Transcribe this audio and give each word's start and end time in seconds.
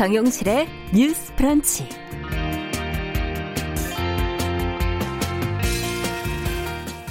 정용실의 0.00 0.66
뉴스 0.94 1.34
프런치. 1.34 1.86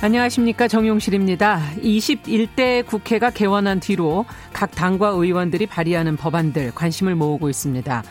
안녕하십니까 0.01 0.67
정용실입니다. 0.67 1.61
21대 1.83 2.83
국회가 2.83 3.29
개원한 3.29 3.79
뒤로 3.79 4.25
각 4.53 4.71
당과 4.71 5.09
의원들이 5.09 5.67
발의하는 5.67 6.17
법안들 6.17 6.71
관심을 6.73 7.13
모으고 7.13 7.51
있습니다. 7.51 8.03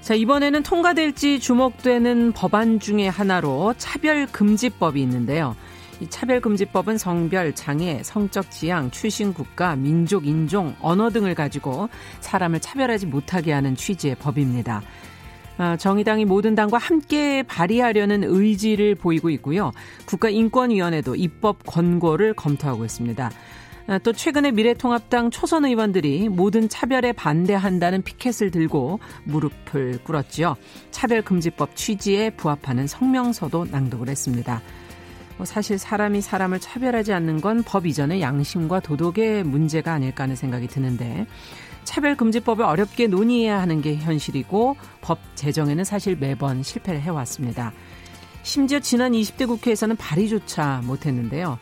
자, 0.00 0.14
이번에는 0.14 0.62
통과될지 0.62 1.38
주목되는 1.38 2.32
법안 2.32 2.80
중에 2.80 3.08
하나로 3.08 3.74
차별금지법이 3.76 4.98
있는데요. 5.02 5.54
이 6.00 6.08
차별금지법은 6.08 6.98
성별, 6.98 7.54
장애, 7.54 8.02
성적 8.02 8.50
지향, 8.50 8.90
출신 8.90 9.32
국가, 9.32 9.76
민족, 9.76 10.26
인종, 10.26 10.74
언어 10.80 11.10
등을 11.10 11.34
가지고 11.34 11.88
사람을 12.20 12.60
차별하지 12.60 13.06
못하게 13.06 13.52
하는 13.52 13.74
취지의 13.74 14.16
법입니다. 14.16 14.82
아, 15.58 15.76
정의당이 15.76 16.26
모든 16.26 16.54
당과 16.54 16.76
함께 16.76 17.42
발의하려는 17.42 18.24
의지를 18.24 18.94
보이고 18.94 19.30
있고요. 19.30 19.72
국가인권위원회도 20.04 21.14
입법 21.16 21.64
권고를 21.64 22.34
검토하고 22.34 22.84
있습니다. 22.84 23.30
아, 23.88 23.98
또 23.98 24.12
최근에 24.12 24.50
미래통합당 24.50 25.30
초선 25.30 25.64
의원들이 25.64 26.28
모든 26.28 26.68
차별에 26.68 27.12
반대한다는 27.12 28.02
피켓을 28.02 28.50
들고 28.50 29.00
무릎을 29.24 30.00
꿇었지요. 30.04 30.56
차별금지법 30.90 31.74
취지에 31.74 32.30
부합하는 32.30 32.86
성명서도 32.86 33.66
낭독을 33.70 34.08
했습니다. 34.10 34.60
뭐 35.36 35.44
사실 35.46 35.78
사람이 35.78 36.20
사람을 36.22 36.60
차별하지 36.60 37.12
않는 37.12 37.40
건 37.40 37.62
법 37.66 37.86
이전의 37.86 38.20
양심과 38.20 38.80
도덕의 38.80 39.44
문제가 39.44 39.92
아닐까 39.92 40.24
하는 40.24 40.36
생각이 40.36 40.66
드는데 40.68 41.26
차별금지법을 41.84 42.64
어렵게 42.64 43.06
논의해야 43.06 43.60
하는 43.60 43.80
게 43.80 43.96
현실이고 43.96 44.76
법 45.00 45.18
제정에는 45.34 45.84
사실 45.84 46.16
매번 46.18 46.62
실패를 46.62 47.00
해왔습니다. 47.00 47.72
심지어 48.42 48.78
지난 48.80 49.12
20대 49.12 49.46
국회에서는 49.46 49.96
발의조차 49.96 50.82
못했는데요. 50.84 51.58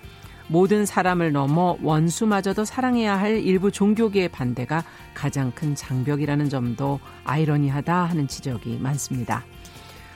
모든 0.48 0.84
사람을 0.84 1.32
넘어 1.32 1.76
원수마저도 1.82 2.64
사랑해야 2.66 3.18
할 3.18 3.38
일부 3.38 3.70
종교계의 3.70 4.28
반대가 4.28 4.84
가장 5.14 5.50
큰 5.52 5.74
장벽이라는 5.74 6.50
점도 6.50 7.00
아이러니하다 7.24 8.04
하는 8.04 8.28
지적이 8.28 8.78
많습니다. 8.80 9.44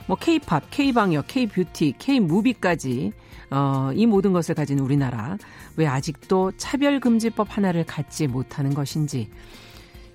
뭐 0.06 0.17
K-팝, 0.17 0.64
K-방역, 0.70 1.27
K-뷰티, 1.29 1.95
K-무비까지 1.98 3.12
어, 3.51 3.91
이 3.95 4.07
모든 4.07 4.33
것을 4.33 4.55
가진 4.55 4.79
우리나라 4.79 5.39
왜 5.77 5.87
아직도 5.87 6.53
차별금지법 6.57 7.57
하나를 7.57 7.85
갖지 7.85 8.27
못하는 8.27 8.75
것인지 8.75 9.29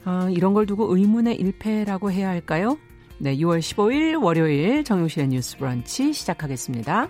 어, 0.06 0.28
이런 0.30 0.53
걸 0.53 0.66
두고 0.66 0.95
의문의 0.95 1.36
일패라고 1.36 2.11
해야 2.11 2.30
할까요? 2.30 2.78
네, 3.20 3.38
6월 3.38 3.59
15일 3.59 4.22
월요일 4.22 4.84
정용실의 4.84 5.30
뉴스 5.30 5.58
브런치 5.58 6.14
시작하겠습니다. 6.14 7.09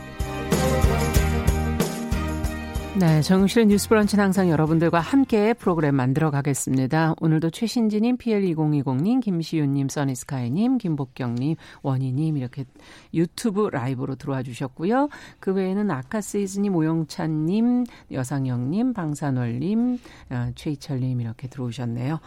네, 2.99 3.21
정실의 3.21 3.67
뉴스 3.67 3.87
브런치는 3.87 4.21
항상 4.21 4.49
여러분들과 4.49 4.99
함께 4.99 5.53
프로그램 5.53 5.95
만들어 5.95 6.29
가겠습니다. 6.29 7.15
오늘도 7.21 7.49
최신지님, 7.49 8.17
PL2020님, 8.17 9.23
김시윤님, 9.23 9.87
써니스카이님, 9.87 10.77
김복경님, 10.77 11.55
원희님 11.83 12.35
이렇게 12.35 12.65
유튜브 13.13 13.69
라이브로 13.69 14.15
들어와 14.15 14.43
주셨고요. 14.43 15.07
그 15.39 15.53
외에는 15.53 15.89
아카시즈님, 15.89 16.75
오영찬님, 16.75 17.85
여상영님, 18.11 18.91
방산월님, 18.93 19.97
어, 20.29 20.51
최희철님 20.55 21.21
이렇게 21.21 21.47
들어오셨네요. 21.47 22.19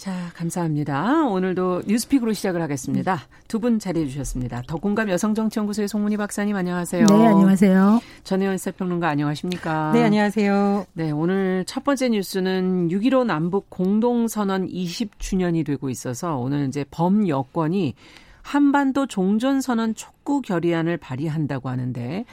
자, 0.00 0.30
감사합니다. 0.34 1.26
오늘도 1.26 1.82
뉴스픽으로 1.86 2.32
시작을 2.32 2.62
하겠습니다. 2.62 3.18
두 3.48 3.58
분 3.60 3.78
자리해 3.78 4.06
주셨습니다. 4.06 4.62
더공감 4.66 5.10
여성정치연구소의 5.10 5.88
송문희 5.88 6.16
박사님 6.16 6.56
안녕하세요. 6.56 7.04
네, 7.04 7.26
안녕하세요. 7.26 8.00
전혜연 8.24 8.56
사평론가 8.56 9.06
안녕하십니까? 9.10 9.92
네, 9.92 10.02
안녕하세요. 10.02 10.86
네, 10.94 11.10
오늘 11.10 11.66
첫 11.66 11.84
번째 11.84 12.08
뉴스는 12.08 12.88
6.15 12.88 13.26
남북 13.26 13.68
공동선언 13.68 14.68
20주년이 14.68 15.66
되고 15.66 15.90
있어서 15.90 16.36
오늘 16.36 16.66
이제 16.68 16.86
범여권이 16.90 17.92
한반도 18.40 19.06
종전선언 19.06 19.96
촉구 19.96 20.40
결의안을 20.40 20.96
발의한다고 20.96 21.68
하는데 21.68 22.24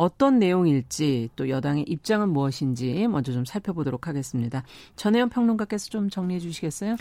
어떤 0.00 0.38
내용일지 0.38 1.28
또 1.36 1.50
여당의 1.50 1.84
입장은 1.86 2.30
무엇인지 2.30 3.06
먼저 3.08 3.32
좀 3.32 3.44
살펴보도록 3.44 4.08
하겠습니다. 4.08 4.62
전혜연 4.96 5.28
평론가께서 5.28 5.90
좀 5.90 6.08
정리해 6.08 6.40
주시겠어요? 6.40 6.96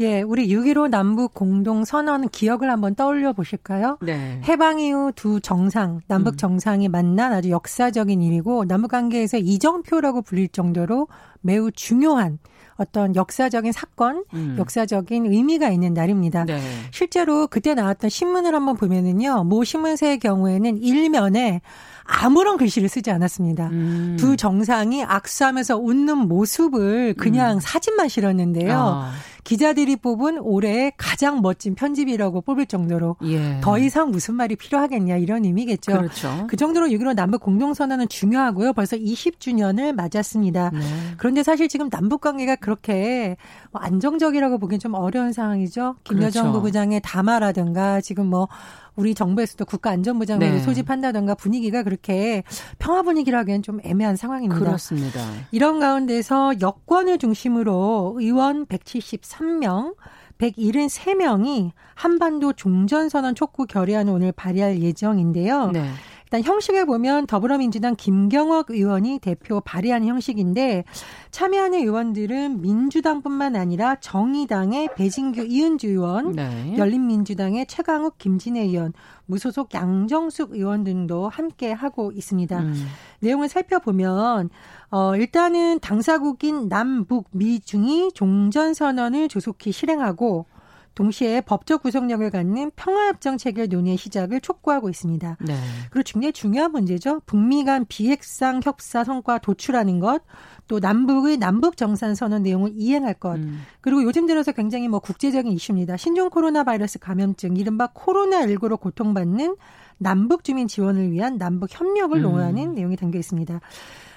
예, 0.00 0.20
우리 0.20 0.46
6.15 0.48 0.90
남북 0.90 1.32
공동 1.32 1.86
선언 1.86 2.28
기억을 2.28 2.70
한번 2.70 2.94
떠올려 2.94 3.32
보실까요? 3.32 3.96
네. 4.02 4.42
해방 4.46 4.78
이후 4.78 5.10
두 5.16 5.40
정상, 5.40 6.02
남북 6.06 6.34
음. 6.34 6.36
정상이 6.36 6.88
만난 6.88 7.32
아주 7.32 7.48
역사적인 7.48 8.20
일이고 8.20 8.66
남북 8.66 8.90
관계에서 8.90 9.38
이정표라고 9.38 10.20
불릴 10.20 10.48
정도로 10.48 11.08
매우 11.40 11.72
중요한 11.72 12.38
어떤 12.76 13.14
역사적인 13.14 13.72
사건, 13.72 14.24
음. 14.34 14.56
역사적인 14.58 15.26
의미가 15.26 15.70
있는 15.70 15.94
날입니다. 15.94 16.44
네. 16.44 16.60
실제로 16.90 17.46
그때 17.46 17.74
나왔던 17.74 18.10
신문을 18.10 18.54
한번 18.54 18.76
보면은요, 18.76 19.44
모 19.44 19.64
신문사의 19.64 20.18
경우에는 20.18 20.78
일면에 20.78 21.60
아무런 22.04 22.56
글씨를 22.56 22.88
쓰지 22.88 23.10
않았습니다. 23.10 23.68
음. 23.68 24.16
두 24.18 24.36
정상이 24.36 25.04
악수하면서 25.04 25.78
웃는 25.78 26.18
모습을 26.28 27.14
그냥 27.14 27.54
음. 27.56 27.60
사진만 27.60 28.08
실었는데요. 28.08 28.76
아. 28.76 29.12
기자들이 29.44 29.96
뽑은 29.96 30.38
올해의 30.38 30.92
가장 30.96 31.42
멋진 31.42 31.74
편집이라고 31.74 32.40
뽑을 32.40 32.66
정도로 32.66 33.16
예. 33.24 33.60
더 33.60 33.78
이상 33.78 34.10
무슨 34.10 34.34
말이 34.34 34.56
필요하겠냐 34.56 35.16
이런 35.16 35.44
의미겠죠. 35.44 35.92
그렇죠. 35.92 36.46
그 36.48 36.56
정도로 36.56 36.88
6.15 36.88 37.14
남북 37.14 37.42
공동선언은 37.42 38.08
중요하고요. 38.08 38.72
벌써 38.72 38.96
20주년을 38.96 39.92
맞았습니다. 39.92 40.70
네. 40.70 40.80
그런데 41.18 41.42
사실 41.42 41.68
지금 41.68 41.90
남북 41.90 42.22
관계가 42.22 42.56
그렇게 42.56 43.36
뭐 43.70 43.80
안정적이라고 43.82 44.58
보기엔 44.58 44.80
좀 44.80 44.94
어려운 44.94 45.32
상황이죠. 45.32 45.96
김여정 46.04 46.44
그렇죠. 46.44 46.52
부부장의 46.52 47.00
담화라든가 47.04 48.00
지금 48.00 48.26
뭐 48.26 48.48
우리 48.96 49.14
정부에서도 49.14 49.64
국가안전부장을 49.64 50.50
네. 50.52 50.58
소집한다던가 50.60 51.34
분위기가 51.34 51.82
그렇게 51.82 52.44
평화 52.78 53.02
분위기라기엔 53.02 53.62
좀 53.62 53.80
애매한 53.82 54.16
상황입니다. 54.16 54.64
그렇습니다. 54.64 55.20
이런 55.50 55.80
가운데서 55.80 56.60
여권을 56.60 57.18
중심으로 57.18 58.16
의원 58.18 58.66
173명 58.66 59.96
173명이 60.38 61.70
한반도 61.94 62.52
종전선언 62.52 63.34
촉구 63.34 63.66
결의안을 63.66 64.12
오늘 64.12 64.32
발의할 64.32 64.80
예정인데요. 64.80 65.70
네. 65.70 65.88
일단 66.34 66.42
형식을 66.42 66.84
보면 66.86 67.28
더불어민주당 67.28 67.94
김경옥 67.94 68.70
의원이 68.70 69.20
대표 69.20 69.60
발의한 69.60 70.04
형식인데 70.04 70.82
참여하는 71.30 71.78
의원들은 71.78 72.60
민주당뿐만 72.60 73.54
아니라 73.54 73.94
정의당의 74.00 74.88
배진규 74.96 75.44
이은주 75.44 75.86
의원, 75.86 76.32
네. 76.32 76.74
열린민주당의 76.76 77.66
최강욱 77.66 78.18
김진애 78.18 78.62
의원, 78.62 78.92
무소속 79.26 79.72
양정숙 79.74 80.54
의원 80.54 80.82
등도 80.82 81.28
함께 81.28 81.70
하고 81.70 82.10
있습니다. 82.10 82.58
음. 82.58 82.86
내용을 83.20 83.48
살펴보면 83.48 84.50
어 84.90 85.14
일단은 85.14 85.78
당사국인 85.78 86.68
남북 86.68 87.28
미 87.30 87.60
중이 87.60 88.10
종전 88.12 88.74
선언을 88.74 89.28
조속히 89.28 89.70
실행하고 89.70 90.46
동시에 90.94 91.40
법적 91.40 91.82
구속력을 91.82 92.28
갖는 92.30 92.70
평화협정 92.76 93.36
체결 93.38 93.68
논의의 93.68 93.96
시작을 93.96 94.40
촉구하고 94.40 94.88
있습니다. 94.88 95.38
네. 95.40 95.54
그리고 95.90 96.02
중요히 96.02 96.32
중요한 96.32 96.72
문제죠. 96.72 97.20
북미 97.26 97.64
간 97.64 97.84
비핵상 97.88 98.60
협사 98.62 99.04
성과 99.04 99.38
도출하는 99.38 99.98
것, 99.98 100.22
또 100.68 100.78
남북의 100.78 101.38
남북 101.38 101.76
정산 101.76 102.14
선언 102.14 102.42
내용을 102.42 102.72
이행할 102.74 103.14
것. 103.14 103.36
음. 103.36 103.62
그리고 103.80 104.02
요즘 104.02 104.26
들어서 104.26 104.52
굉장히 104.52 104.88
뭐 104.88 105.00
국제적인 105.00 105.52
이슈입니다. 105.52 105.96
신종 105.96 106.30
코로나 106.30 106.64
바이러스 106.64 106.98
감염증, 106.98 107.56
이른바 107.56 107.88
코로나19로 107.88 108.80
고통받는 108.80 109.56
남북 109.98 110.44
주민 110.44 110.68
지원을 110.68 111.10
위한 111.12 111.38
남북 111.38 111.68
협력을 111.70 112.16
음. 112.16 112.22
논하는 112.22 112.74
내용이 112.74 112.96
담겨 112.96 113.18
있습니다. 113.18 113.60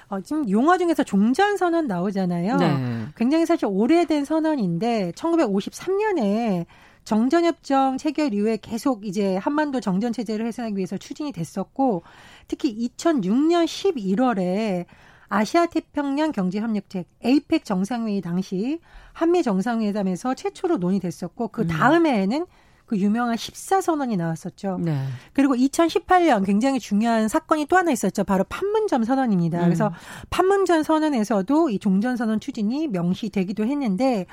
어, 0.08 0.20
지금 0.20 0.48
용어 0.48 0.78
중에서 0.78 1.04
종전 1.04 1.56
선언 1.56 1.86
나오잖아요. 1.86 2.56
네. 2.56 3.06
굉장히 3.16 3.46
사실 3.46 3.66
오래된 3.66 4.24
선언인데 4.24 5.12
1953년에 5.12 6.66
정전협정 7.04 7.96
체결 7.96 8.34
이후에 8.34 8.58
계속 8.60 9.06
이제 9.06 9.36
한반도 9.36 9.80
정전 9.80 10.12
체제를 10.12 10.46
해산하기 10.46 10.76
위해서 10.76 10.98
추진이 10.98 11.32
됐었고 11.32 12.02
특히 12.48 12.88
2006년 12.98 13.64
11월에 13.64 14.84
아시아 15.28 15.66
태평양 15.66 16.32
경제 16.32 16.60
협력체 16.60 17.04
에이펙 17.22 17.64
정상회의 17.64 18.20
당시 18.20 18.80
한미 19.12 19.42
정상회담에서 19.42 20.34
최초로 20.34 20.78
논의됐었고 20.78 21.48
그 21.48 21.62
음. 21.62 21.68
다음해에는 21.68 22.40
음. 22.40 22.46
그 22.88 22.96
유명한 22.96 23.36
14선언이 23.36 24.16
나왔었죠. 24.16 24.78
네. 24.80 24.98
그리고 25.34 25.54
2018년 25.54 26.44
굉장히 26.44 26.80
중요한 26.80 27.28
사건이 27.28 27.66
또 27.66 27.76
하나 27.76 27.90
있었죠. 27.92 28.24
바로 28.24 28.44
판문점 28.44 29.04
선언입니다. 29.04 29.58
음. 29.58 29.64
그래서 29.64 29.92
판문점 30.30 30.82
선언에서도 30.82 31.68
이 31.68 31.78
종전 31.78 32.16
선언 32.16 32.40
추진이 32.40 32.88
명시되기도 32.88 33.66
했는데 33.66 34.24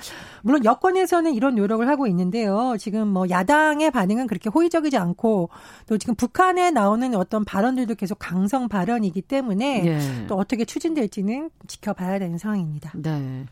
물론 0.42 0.64
여권에서는 0.64 1.34
이런 1.34 1.56
노력을 1.56 1.86
하고 1.88 2.08
있는데요. 2.08 2.78
지금 2.80 3.10
뭐 3.10 3.30
야당의 3.30 3.92
반응은 3.92 4.28
그렇게 4.28 4.50
호의적이지 4.50 4.98
않고 4.98 5.50
또 5.88 5.98
지금 5.98 6.16
북한에 6.16 6.72
나오는 6.72 7.14
어떤 7.16 7.44
발언들도 7.44 7.96
계속 7.96 8.18
강성 8.20 8.70
발언이기 8.70 9.22
때문에 9.22 9.82
네. 9.82 10.26
또 10.28 10.36
어떻게 10.36 10.64
추진될지는 10.64 11.50
지켜봐야 11.68 12.20
되는 12.20 12.38
상황입니다. 12.38 12.94
네. 12.96 13.46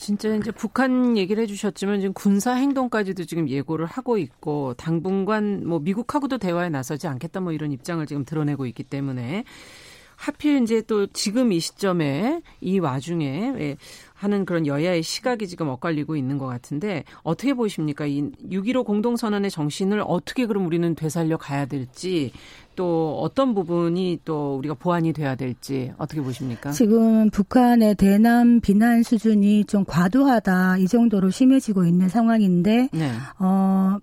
진짜 0.00 0.34
이제 0.34 0.50
북한 0.50 1.18
얘기를 1.18 1.42
해주셨지만 1.42 2.00
지금 2.00 2.14
군사 2.14 2.54
행동까지도 2.54 3.26
지금 3.26 3.50
예고를 3.50 3.84
하고 3.84 4.16
있고 4.16 4.72
당분간 4.78 5.66
뭐 5.66 5.78
미국하고도 5.78 6.38
대화에 6.38 6.70
나서지 6.70 7.06
않겠다 7.06 7.40
뭐 7.40 7.52
이런 7.52 7.70
입장을 7.70 8.04
지금 8.06 8.24
드러내고 8.24 8.64
있기 8.64 8.82
때문에 8.82 9.44
하필 10.16 10.62
이제 10.62 10.80
또 10.86 11.06
지금 11.08 11.52
이 11.52 11.60
시점에 11.60 12.40
이 12.62 12.78
와중에 12.78 13.52
예, 13.58 13.76
하는 14.20 14.44
그런 14.44 14.66
여야의 14.66 15.02
시각이 15.02 15.48
지금 15.48 15.68
엇갈리고 15.68 16.14
있는 16.14 16.36
것 16.36 16.44
같은데 16.44 17.04
어떻게 17.22 17.54
보십니까? 17.54 18.04
이 18.04 18.20
6.15 18.50 18.84
공동선언의 18.84 19.50
정신을 19.50 20.04
어떻게 20.06 20.44
그럼 20.44 20.66
우리는 20.66 20.94
되살려 20.94 21.38
가야 21.38 21.64
될지 21.64 22.30
또 22.76 23.18
어떤 23.22 23.54
부분이 23.54 24.20
또 24.26 24.58
우리가 24.58 24.74
보완이 24.74 25.14
돼야 25.14 25.36
될지 25.36 25.92
어떻게 25.96 26.20
보십니까? 26.20 26.70
지금 26.70 27.30
북한의 27.30 27.94
대남 27.94 28.60
비난 28.60 29.02
수준이 29.02 29.64
좀 29.64 29.86
과도하다 29.86 30.76
이 30.76 30.86
정도로 30.86 31.30
심해지고 31.30 31.86
있는 31.86 32.10
상황인데 32.10 32.90
네. 32.92 33.10
어 33.38 33.96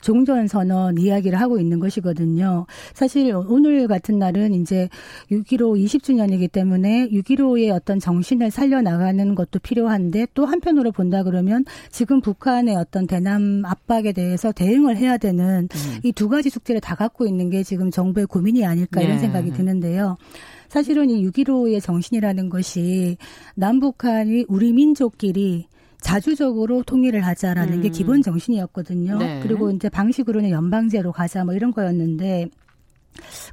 종전 0.00 0.48
선언 0.48 0.98
이야기를 0.98 1.40
하고 1.40 1.58
있는 1.58 1.80
것이거든요. 1.80 2.66
사실 2.94 3.34
오늘 3.34 3.88
같은 3.88 4.18
날은 4.18 4.54
이제 4.54 4.88
6.15 5.30 5.84
20주년이기 5.84 6.50
때문에 6.50 7.08
6.15의 7.08 7.74
어떤 7.74 7.98
정신을 7.98 8.50
살려나가는 8.50 9.34
것도 9.34 9.58
필요한데 9.58 10.28
또 10.34 10.46
한편으로 10.46 10.92
본다 10.92 11.22
그러면 11.22 11.64
지금 11.90 12.20
북한의 12.20 12.76
어떤 12.76 13.06
대남 13.06 13.64
압박에 13.64 14.12
대해서 14.12 14.52
대응을 14.52 14.96
해야 14.96 15.16
되는 15.16 15.68
음. 15.72 16.00
이두 16.02 16.28
가지 16.28 16.50
숙제를 16.50 16.80
다 16.80 16.94
갖고 16.94 17.26
있는 17.26 17.50
게 17.50 17.62
지금 17.62 17.90
정부의 17.90 18.26
고민이 18.26 18.64
아닐까 18.64 19.00
이런 19.00 19.16
네. 19.16 19.20
생각이 19.20 19.52
드는데요. 19.52 20.16
사실은 20.68 21.10
이 21.10 21.24
6.15의 21.26 21.82
정신이라는 21.82 22.48
것이 22.48 23.16
남북한이 23.54 24.46
우리 24.48 24.72
민족끼리 24.72 25.66
자주적으로 26.06 26.84
통일을 26.84 27.26
하자라는 27.26 27.78
음. 27.78 27.82
게 27.82 27.88
기본 27.88 28.22
정신이었거든요. 28.22 29.18
네. 29.18 29.40
그리고 29.42 29.72
이제 29.72 29.88
방식으로는 29.88 30.50
연방제로 30.50 31.10
가자 31.10 31.44
뭐 31.44 31.52
이런 31.52 31.72
거였는데 31.72 32.48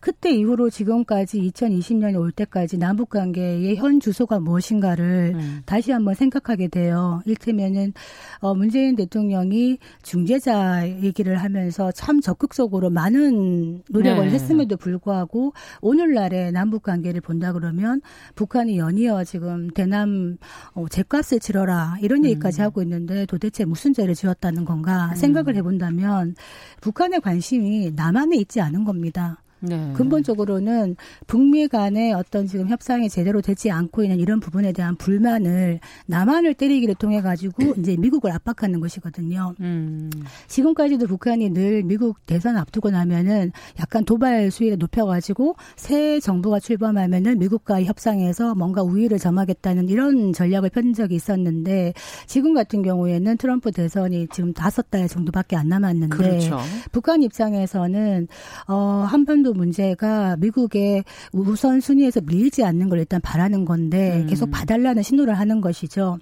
그때 0.01 0.31
이후로 0.33 0.69
지금까지 0.69 1.39
2020년이 1.41 2.19
올 2.19 2.31
때까지 2.31 2.77
남북 2.77 3.09
관계의 3.09 3.75
현 3.75 3.99
주소가 3.99 4.39
무엇인가를 4.39 5.33
음. 5.35 5.61
다시 5.65 5.91
한번 5.91 6.15
생각하게 6.15 6.67
돼요. 6.67 7.21
일테면은 7.25 7.93
어 8.39 8.53
문재인 8.53 8.95
대통령이 8.95 9.77
중재자 10.01 10.87
얘기를 11.01 11.37
하면서 11.37 11.91
참 11.91 12.21
적극적으로 12.21 12.89
많은 12.89 13.83
노력을 13.89 14.25
네. 14.25 14.31
했음에도 14.31 14.77
불구하고 14.77 15.53
오늘날의 15.81 16.51
남북 16.51 16.83
관계를 16.83 17.21
본다 17.21 17.53
그러면 17.53 18.01
북한이 18.35 18.77
연이어 18.77 19.23
지금 19.23 19.69
대남 19.69 20.37
어 20.73 20.85
죗값을 20.85 21.39
치러라 21.39 21.97
이런 22.01 22.25
얘기까지 22.25 22.61
음. 22.61 22.65
하고 22.65 22.81
있는데 22.81 23.25
도대체 23.25 23.65
무슨 23.65 23.93
죄를 23.93 24.15
지었다는 24.15 24.65
건가 24.65 25.09
음. 25.11 25.15
생각을 25.15 25.55
해본다면 25.55 26.35
북한의 26.81 27.21
관심이 27.21 27.91
남한에 27.95 28.37
있지 28.37 28.61
않은 28.61 28.83
겁니다. 28.83 29.43
네. 29.63 29.93
근본적으로는 29.95 30.97
북미 31.25 31.67
간의 31.67 32.13
어떤 32.13 32.47
지금 32.47 32.67
협상이 32.67 33.09
제대로 33.09 33.41
되지 33.41 33.71
않고 33.71 34.03
있는 34.03 34.19
이런 34.19 34.39
부분에 34.39 34.73
대한 34.73 34.95
불만을 34.97 35.79
남한을 36.07 36.53
때리기를 36.53 36.95
통해 36.95 37.21
가지고 37.21 37.73
이제 37.77 37.95
미국을 37.97 38.31
압박하는 38.31 38.81
것이거든요. 38.81 39.55
음. 39.61 40.09
지금까지도 40.47 41.07
북한이 41.07 41.51
늘 41.51 41.83
미국 41.83 42.25
대선 42.25 42.57
앞두고 42.57 42.91
나면은 42.91 43.51
약간 43.79 44.03
도발 44.03 44.51
수위를 44.51 44.77
높여가지고 44.77 45.55
새 45.77 46.19
정부가 46.19 46.59
출범하면은 46.59 47.39
미국과의 47.39 47.85
협상에서 47.85 48.55
뭔가 48.55 48.83
우위를 48.83 49.17
점하겠다는 49.17 49.87
이런 49.87 50.33
전략을 50.33 50.69
펴는 50.71 50.93
적이 50.93 51.15
있었는데 51.15 51.93
지금 52.27 52.53
같은 52.53 52.81
경우에는 52.81 53.37
트럼프 53.37 53.71
대선이 53.71 54.27
지금 54.31 54.53
다섯 54.53 54.89
달 54.89 55.07
정도밖에 55.07 55.55
안 55.55 55.69
남았는데 55.69 56.15
그렇죠. 56.15 56.59
북한 56.91 57.23
입장에서는 57.23 58.27
어 58.67 59.05
한반도 59.07 59.52
문제가 59.53 60.35
미국의 60.37 61.03
우선 61.31 61.79
순위에서 61.81 62.21
밀지 62.21 62.63
않는 62.63 62.89
걸 62.89 62.99
일단 62.99 63.21
바라는 63.21 63.65
건데 63.65 64.21
음. 64.21 64.27
계속 64.27 64.51
봐달라는 64.51 65.03
신호를 65.03 65.33
하는 65.33 65.61
것이죠. 65.61 66.19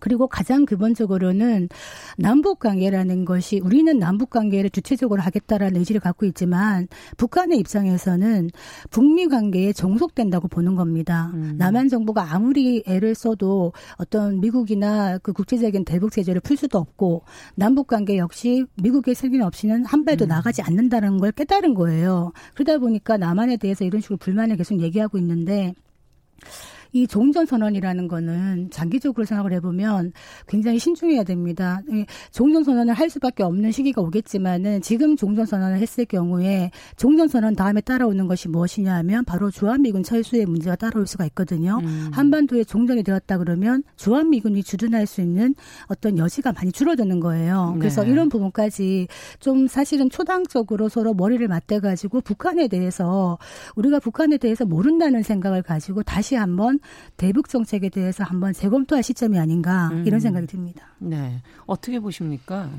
그리고 0.00 0.26
가장 0.26 0.64
근본적으로는 0.64 1.68
남북 2.16 2.58
관계라는 2.58 3.24
것이 3.24 3.60
우리는 3.62 3.98
남북 3.98 4.30
관계를 4.30 4.70
주체적으로 4.70 5.22
하겠다라는 5.22 5.78
의지를 5.80 6.00
갖고 6.00 6.26
있지만 6.26 6.88
북한의 7.16 7.58
입장에서는 7.58 8.50
북미 8.90 9.28
관계에 9.28 9.72
종속된다고 9.72 10.48
보는 10.48 10.74
겁니다. 10.74 11.30
음. 11.34 11.54
남한 11.58 11.88
정부가 11.88 12.34
아무리 12.34 12.82
애를 12.86 13.14
써도 13.14 13.72
어떤 13.96 14.40
미국이나 14.40 15.18
그 15.18 15.32
국제적인 15.32 15.84
대북 15.84 16.12
제재를 16.12 16.40
풀 16.40 16.56
수도 16.56 16.78
없고 16.78 17.22
남북 17.54 17.86
관계 17.86 18.18
역시 18.18 18.64
미국의 18.82 19.14
승인 19.14 19.42
없이는 19.42 19.84
한 19.84 20.04
발도 20.04 20.26
음. 20.26 20.28
나가지 20.28 20.62
않는다는 20.62 21.18
걸 21.18 21.32
깨달은 21.32 21.74
거예요. 21.74 22.32
그러다 22.54 22.78
보니까 22.78 23.16
남한에 23.16 23.56
대해서 23.56 23.84
이런 23.84 24.00
식으로 24.00 24.16
불만을 24.16 24.56
계속 24.56 24.80
얘기하고 24.80 25.18
있는데 25.18 25.74
이 26.92 27.06
종전 27.06 27.46
선언이라는 27.46 28.08
거는 28.08 28.70
장기적으로 28.70 29.24
생각을 29.24 29.52
해보면 29.54 30.12
굉장히 30.46 30.78
신중해야 30.78 31.24
됩니다. 31.24 31.80
종전 32.30 32.64
선언을 32.64 32.94
할 32.94 33.10
수밖에 33.10 33.42
없는 33.42 33.72
시기가 33.72 34.02
오겠지만은 34.02 34.80
지금 34.82 35.16
종전 35.16 35.46
선언을 35.46 35.78
했을 35.78 36.04
경우에 36.04 36.70
종전 36.96 37.28
선언 37.28 37.54
다음에 37.54 37.80
따라오는 37.80 38.26
것이 38.26 38.48
무엇이냐 38.48 38.94
하면 38.96 39.24
바로 39.24 39.50
주한미군 39.50 40.02
철수의 40.02 40.46
문제가 40.46 40.76
따라올 40.76 41.06
수가 41.06 41.24
있거든요. 41.26 41.78
음. 41.82 42.10
한반도에 42.12 42.64
종전이 42.64 43.02
되었다 43.02 43.38
그러면 43.38 43.82
주한미군이 43.96 44.62
주둔할 44.62 45.06
수 45.06 45.20
있는 45.20 45.54
어떤 45.86 46.18
여지가 46.18 46.52
많이 46.52 46.72
줄어드는 46.72 47.20
거예요. 47.20 47.76
그래서 47.78 48.02
네. 48.02 48.10
이런 48.10 48.28
부분까지 48.28 49.08
좀 49.40 49.66
사실은 49.66 50.10
초당적으로 50.10 50.88
서로 50.88 51.14
머리를 51.14 51.46
맞대가지고 51.46 52.22
북한에 52.22 52.68
대해서 52.68 53.38
우리가 53.76 53.98
북한에 54.00 54.38
대해서 54.38 54.64
모른다는 54.64 55.22
생각을 55.22 55.62
가지고 55.62 56.02
다시 56.02 56.34
한번 56.34 56.77
대북 57.16 57.48
정책에 57.48 57.88
대해서 57.88 58.24
한번 58.24 58.52
재검토할 58.52 59.02
시점이 59.02 59.38
아닌가 59.38 59.88
음. 59.92 60.04
이런 60.06 60.20
생각이 60.20 60.46
듭니다. 60.46 60.88
네. 60.98 61.42
어떻게 61.66 62.00
보십니까? 62.00 62.70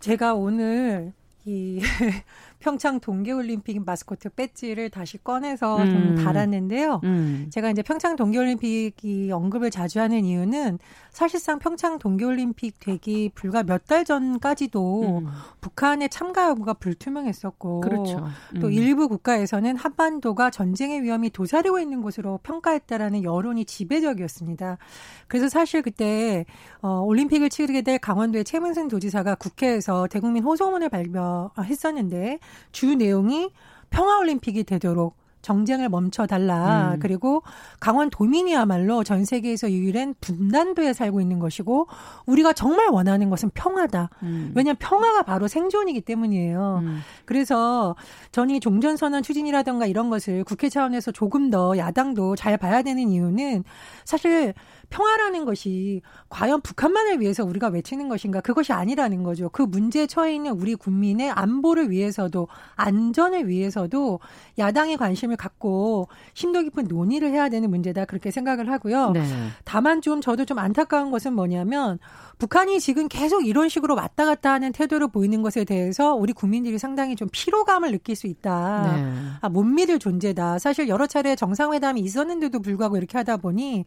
제가 0.00 0.34
오늘 0.34 1.12
이 1.44 1.80
평창 2.60 3.00
동계올림픽 3.00 3.84
마스코트 3.84 4.28
배지를 4.28 4.90
다시 4.90 5.18
꺼내서 5.18 5.78
음. 5.78 5.90
좀 5.90 6.24
달았는데요. 6.24 7.00
음. 7.04 7.46
제가 7.50 7.70
이제 7.70 7.82
평창 7.82 8.16
동계올림픽이 8.16 9.30
언급을 9.32 9.70
자주 9.70 10.00
하는 10.00 10.24
이유는 10.24 10.78
사실상 11.10 11.58
평창 11.58 11.98
동계올림픽 11.98 12.78
되기 12.78 13.30
불과 13.34 13.62
몇 13.62 13.80
달 13.90 14.04
전까지도 14.04 15.20
음. 15.20 15.26
북한의 15.60 16.10
참가 16.10 16.50
여부가 16.50 16.74
불투명했었고 16.74 17.80
그렇죠. 17.80 18.28
또 18.60 18.68
음. 18.68 18.72
일부 18.72 19.08
국가에서는 19.08 19.74
한반도가 19.76 20.50
전쟁의 20.50 21.02
위험이 21.02 21.30
도사리고 21.30 21.80
있는 21.80 22.02
곳으로 22.02 22.38
평가했다라는 22.42 23.24
여론이 23.24 23.64
지배적이었습니다. 23.64 24.78
그래서 25.26 25.48
사실 25.48 25.82
그때 25.82 26.44
어, 26.82 27.00
올림픽을 27.00 27.48
치르게 27.48 27.82
될 27.82 27.98
강원도의 27.98 28.44
최문순 28.44 28.88
도지사가 28.88 29.34
국회에서 29.36 30.06
대국민 30.06 30.44
호소문을 30.44 30.88
발표했었는데 30.88 32.38
주 32.72 32.94
내용이 32.94 33.50
평화올림픽이 33.90 34.64
되도록 34.64 35.20
정쟁을 35.42 35.88
멈춰달라. 35.88 36.92
음. 36.94 37.00
그리고 37.00 37.42
강원 37.80 38.10
도민이야말로 38.10 39.04
전 39.04 39.24
세계에서 39.24 39.70
유일한 39.70 40.14
분단도에 40.20 40.92
살고 40.92 41.20
있는 41.20 41.38
것이고 41.38 41.86
우리가 42.26 42.52
정말 42.52 42.88
원하는 42.90 43.30
것은 43.30 43.50
평화다. 43.54 44.10
음. 44.22 44.52
왜냐하면 44.54 44.76
평화가 44.78 45.22
바로 45.22 45.48
생존이기 45.48 46.02
때문이에요. 46.02 46.80
음. 46.82 47.00
그래서 47.24 47.96
전이 48.32 48.60
종전선언 48.60 49.22
추진이라던가 49.22 49.86
이런 49.86 50.10
것을 50.10 50.44
국회 50.44 50.68
차원에서 50.68 51.12
조금 51.12 51.50
더 51.50 51.76
야당도 51.76 52.36
잘 52.36 52.56
봐야 52.58 52.82
되는 52.82 53.08
이유는 53.08 53.64
사실 54.04 54.54
평화라는 54.90 55.44
것이 55.44 56.02
과연 56.28 56.60
북한만을 56.60 57.20
위해서 57.20 57.44
우리가 57.44 57.68
외치는 57.68 58.08
것인가 58.08 58.40
그것이 58.40 58.72
아니라는 58.72 59.22
거죠. 59.22 59.48
그 59.48 59.62
문제에 59.62 60.06
처해 60.06 60.34
있는 60.34 60.52
우리 60.52 60.74
국민의 60.74 61.30
안보를 61.30 61.90
위해서도 61.90 62.48
안전을 62.74 63.48
위해서도 63.48 64.20
야당의 64.58 64.96
관심을 64.96 65.36
갖고 65.36 66.08
심도 66.34 66.60
깊은 66.62 66.84
논의를 66.88 67.30
해야 67.30 67.48
되는 67.48 67.70
문제다 67.70 68.04
그렇게 68.04 68.30
생각을 68.30 68.70
하고요. 68.70 69.12
네. 69.12 69.22
다만 69.64 70.02
좀 70.02 70.20
저도 70.20 70.44
좀 70.44 70.58
안타까운 70.58 71.10
것은 71.10 71.32
뭐냐면 71.32 71.98
북한이 72.38 72.80
지금 72.80 73.06
계속 73.08 73.46
이런 73.46 73.68
식으로 73.68 73.94
왔다 73.94 74.24
갔다 74.24 74.52
하는 74.52 74.72
태도를 74.72 75.08
보이는 75.08 75.42
것에 75.42 75.64
대해서 75.64 76.14
우리 76.14 76.32
국민들이 76.32 76.78
상당히 76.78 77.14
좀 77.14 77.28
피로감을 77.30 77.92
느낄 77.92 78.16
수 78.16 78.26
있다. 78.26 78.92
네. 78.92 79.14
아, 79.40 79.48
못 79.48 79.62
믿을 79.62 79.98
존재다. 79.98 80.58
사실 80.58 80.88
여러 80.88 81.06
차례 81.06 81.36
정상회담이 81.36 82.00
있었는데도 82.00 82.60
불구하고 82.60 82.96
이렇게 82.96 83.18
하다 83.18 83.36
보니 83.36 83.84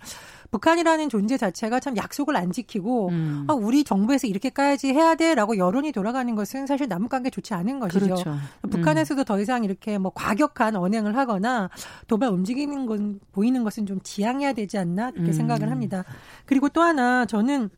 북한이라는 0.53 1.09
존재 1.09 1.35
자체가 1.35 1.79
참 1.79 1.97
약속을 1.97 2.35
안 2.35 2.51
지키고 2.51 3.09
음. 3.09 3.45
아, 3.47 3.53
우리 3.53 3.83
정부에서 3.83 4.27
이렇게까지 4.27 4.93
해야 4.93 5.15
돼라고 5.15 5.57
여론이 5.57 5.91
돌아가는 5.91 6.35
것은 6.35 6.67
사실 6.67 6.87
남북 6.87 7.09
관계 7.09 7.31
좋지 7.31 7.55
않은 7.55 7.79
것이죠. 7.79 8.05
그렇죠. 8.05 8.37
북한에서도 8.69 9.23
음. 9.23 9.25
더 9.25 9.39
이상 9.39 9.63
이렇게 9.63 9.97
뭐 9.97 10.11
과격한 10.13 10.75
언행을 10.75 11.17
하거나 11.17 11.71
도발 12.07 12.29
움직이는 12.29 12.85
건 12.85 13.19
보이는 13.31 13.63
것은 13.63 13.87
좀 13.87 13.99
지양해야 14.03 14.53
되지 14.53 14.77
않나 14.77 15.09
이렇게 15.09 15.31
음. 15.31 15.33
생각을 15.33 15.71
합니다. 15.71 16.03
그리고 16.45 16.69
또 16.69 16.83
하나 16.83 17.25
저는 17.25 17.71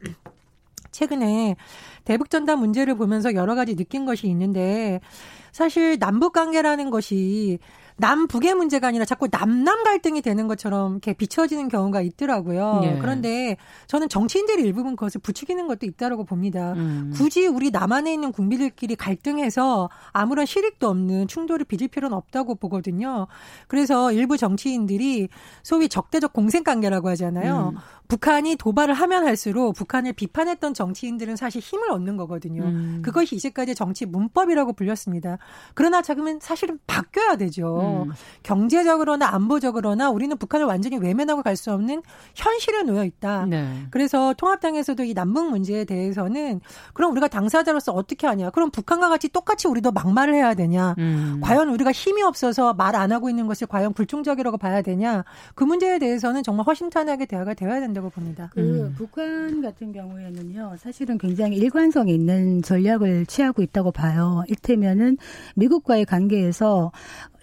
최근에 0.91 1.55
대북 2.03 2.29
전단 2.29 2.60
문제를 2.60 2.96
보면서 2.96 3.34
여러 3.36 3.55
가지 3.55 3.77
느낀 3.77 4.05
것이 4.05 4.27
있는데 4.27 5.00
사실 5.53 5.98
남북 5.98 6.34
관계라는 6.34 6.89
것이 6.89 7.60
남북의 7.97 8.55
문제가 8.55 8.87
아니라 8.87 9.05
자꾸 9.05 9.27
남남 9.31 9.83
갈등이 9.83 10.21
되는 10.21 10.47
것처럼 10.47 10.93
이렇게 10.93 11.13
비춰지는 11.13 11.69
경우가 11.69 12.01
있더라고요. 12.01 12.81
예. 12.83 12.99
그런데 12.99 13.57
저는 13.87 14.09
정치인들이 14.09 14.63
일부분 14.63 14.95
그것을 14.95 15.21
부추기는 15.21 15.65
것도 15.67 15.85
있다라고 15.85 16.25
봅니다. 16.25 16.73
음. 16.73 17.13
굳이 17.15 17.47
우리 17.47 17.71
남한에 17.71 18.13
있는 18.13 18.31
국민들끼리 18.31 18.95
갈등해서 18.95 19.89
아무런 20.11 20.45
실익도 20.45 20.89
없는 20.89 21.27
충돌을 21.27 21.65
빚을 21.65 21.87
필요는 21.87 22.15
없다고 22.17 22.55
보거든요. 22.55 23.27
그래서 23.67 24.11
일부 24.11 24.37
정치인들이 24.37 25.29
소위 25.63 25.87
적대적 25.87 26.33
공생 26.33 26.63
관계라고 26.63 27.09
하잖아요. 27.09 27.73
음. 27.75 27.79
북한이 28.07 28.55
도발을 28.57 28.93
하면 28.93 29.25
할수록 29.25 29.73
북한을 29.73 30.13
비판했던 30.13 30.73
정치인들은 30.73 31.35
사실 31.35 31.61
힘을 31.61 31.91
얻는 31.91 32.17
거거든요. 32.17 32.63
음. 32.63 33.01
그것이 33.03 33.35
이제까지 33.35 33.73
정치 33.73 34.05
문법이라고 34.05 34.73
불렸습니다. 34.73 35.37
그러나 35.73 36.01
자금은 36.01 36.39
사실은 36.41 36.77
바뀌어야 36.85 37.37
되죠. 37.37 37.84
음. 38.07 38.11
경제적으로나 38.43 39.27
안보적으로나 39.33 40.09
우리는 40.09 40.37
북한을 40.37 40.65
완전히 40.65 40.97
외면하고 40.97 41.41
갈 41.41 41.55
수 41.55 41.71
없는 41.71 42.03
현실에 42.35 42.83
놓여 42.83 43.05
있다. 43.05 43.45
네. 43.45 43.87
그래서 43.89 44.33
통합당에서도 44.37 45.03
이 45.05 45.13
남북 45.13 45.49
문제에 45.49 45.85
대해서는 45.85 46.59
그럼 46.93 47.13
우리가 47.13 47.29
당사자로서 47.29 47.93
어떻게 47.93 48.27
하냐? 48.27 48.49
그럼 48.49 48.71
북한과 48.71 49.07
같이 49.07 49.29
똑같이 49.29 49.69
우리도 49.69 49.93
막말을 49.93 50.35
해야 50.35 50.53
되냐? 50.53 50.95
음. 50.97 51.39
과연 51.41 51.69
우리가 51.69 51.93
힘이 51.93 52.23
없어서 52.23 52.73
말 52.73 52.95
안 52.95 53.11
하고 53.11 53.29
있는 53.29 53.47
것이 53.47 53.65
과연 53.65 53.93
불충적이라고 53.93 54.57
봐야 54.57 54.81
되냐? 54.81 55.23
그 55.53 55.63
문제에 55.63 55.97
대해서는 55.99 56.43
정말 56.43 56.65
허심탄회하게 56.65 57.25
대화가 57.25 57.53
되어야 57.53 57.79
된다. 57.79 57.95
된다고 57.95 58.09
봅니다. 58.09 58.49
그 58.53 58.59
음. 58.59 58.93
북한 58.97 59.61
같은 59.61 59.91
경우에는요, 59.93 60.75
사실은 60.79 61.17
굉장히 61.17 61.55
일관성 61.57 62.09
있는 62.09 62.61
전략을 62.61 63.25
취하고 63.27 63.61
있다고 63.61 63.91
봐요. 63.91 64.43
일테면은 64.47 65.17
미국과의 65.55 66.05
관계에서 66.05 66.91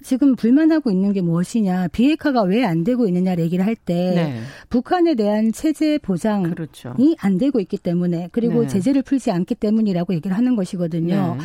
지금 0.02 0.34
불만하고 0.36 0.90
있는 0.90 1.12
게 1.12 1.20
무엇이냐, 1.20 1.88
비핵화가 1.88 2.42
왜 2.42 2.62
안 2.64 2.84
되고 2.84 3.06
있느냐 3.08 3.34
얘기를 3.38 3.66
할때 3.66 3.94
네. 4.14 4.40
북한에 4.70 5.14
대한 5.14 5.52
체제 5.52 5.98
보장이 5.98 6.50
그렇죠. 6.50 6.94
안 7.18 7.38
되고 7.38 7.60
있기 7.60 7.76
때문에 7.76 8.28
그리고 8.32 8.62
네. 8.62 8.68
제재를 8.68 9.02
풀지 9.02 9.30
않기 9.30 9.56
때문이라고 9.56 10.14
얘기를 10.14 10.36
하는 10.36 10.54
것이거든요. 10.56 11.36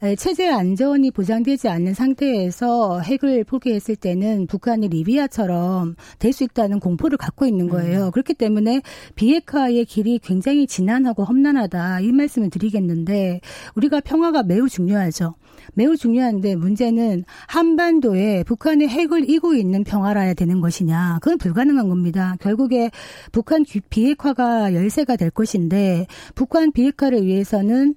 네. 0.00 0.14
체제 0.16 0.48
안전이 0.48 1.10
보장되지 1.12 1.68
않는 1.68 1.94
상태에서 1.94 3.00
핵을 3.00 3.44
포기했을 3.44 3.96
때는 3.96 4.46
북한이 4.46 4.88
리비아처럼 4.88 5.96
될 6.18 6.32
수 6.36 6.44
있다는 6.44 6.80
공포를 6.80 7.16
갖고 7.16 7.46
있는 7.46 7.68
거예요. 7.68 8.06
음. 8.06 8.10
그렇기 8.10 8.34
때문에 8.34 8.82
비핵화의 9.14 9.86
길이 9.86 10.18
굉장히 10.18 10.66
지난하고 10.66 11.24
험난하다 11.24 12.00
이 12.00 12.12
말씀을 12.12 12.50
드리겠는데 12.50 13.40
우리가 13.74 14.00
평화가 14.00 14.42
매우 14.42 14.68
중요하죠. 14.68 15.34
매우 15.74 15.96
중요한데 15.96 16.56
문제는 16.56 17.24
한반도에 17.46 18.44
북한의 18.44 18.88
핵을 18.88 19.28
이고 19.28 19.54
있는 19.54 19.84
평화라야 19.84 20.34
되는 20.34 20.60
것이냐. 20.60 21.18
그건 21.20 21.38
불가능한 21.38 21.88
겁니다. 21.88 22.36
결국에 22.40 22.90
북한 23.32 23.64
비핵화가 23.90 24.74
열세가 24.74 25.16
될 25.16 25.30
것인데 25.30 26.06
북한 26.34 26.72
비핵화를 26.72 27.24
위해서는 27.24 27.94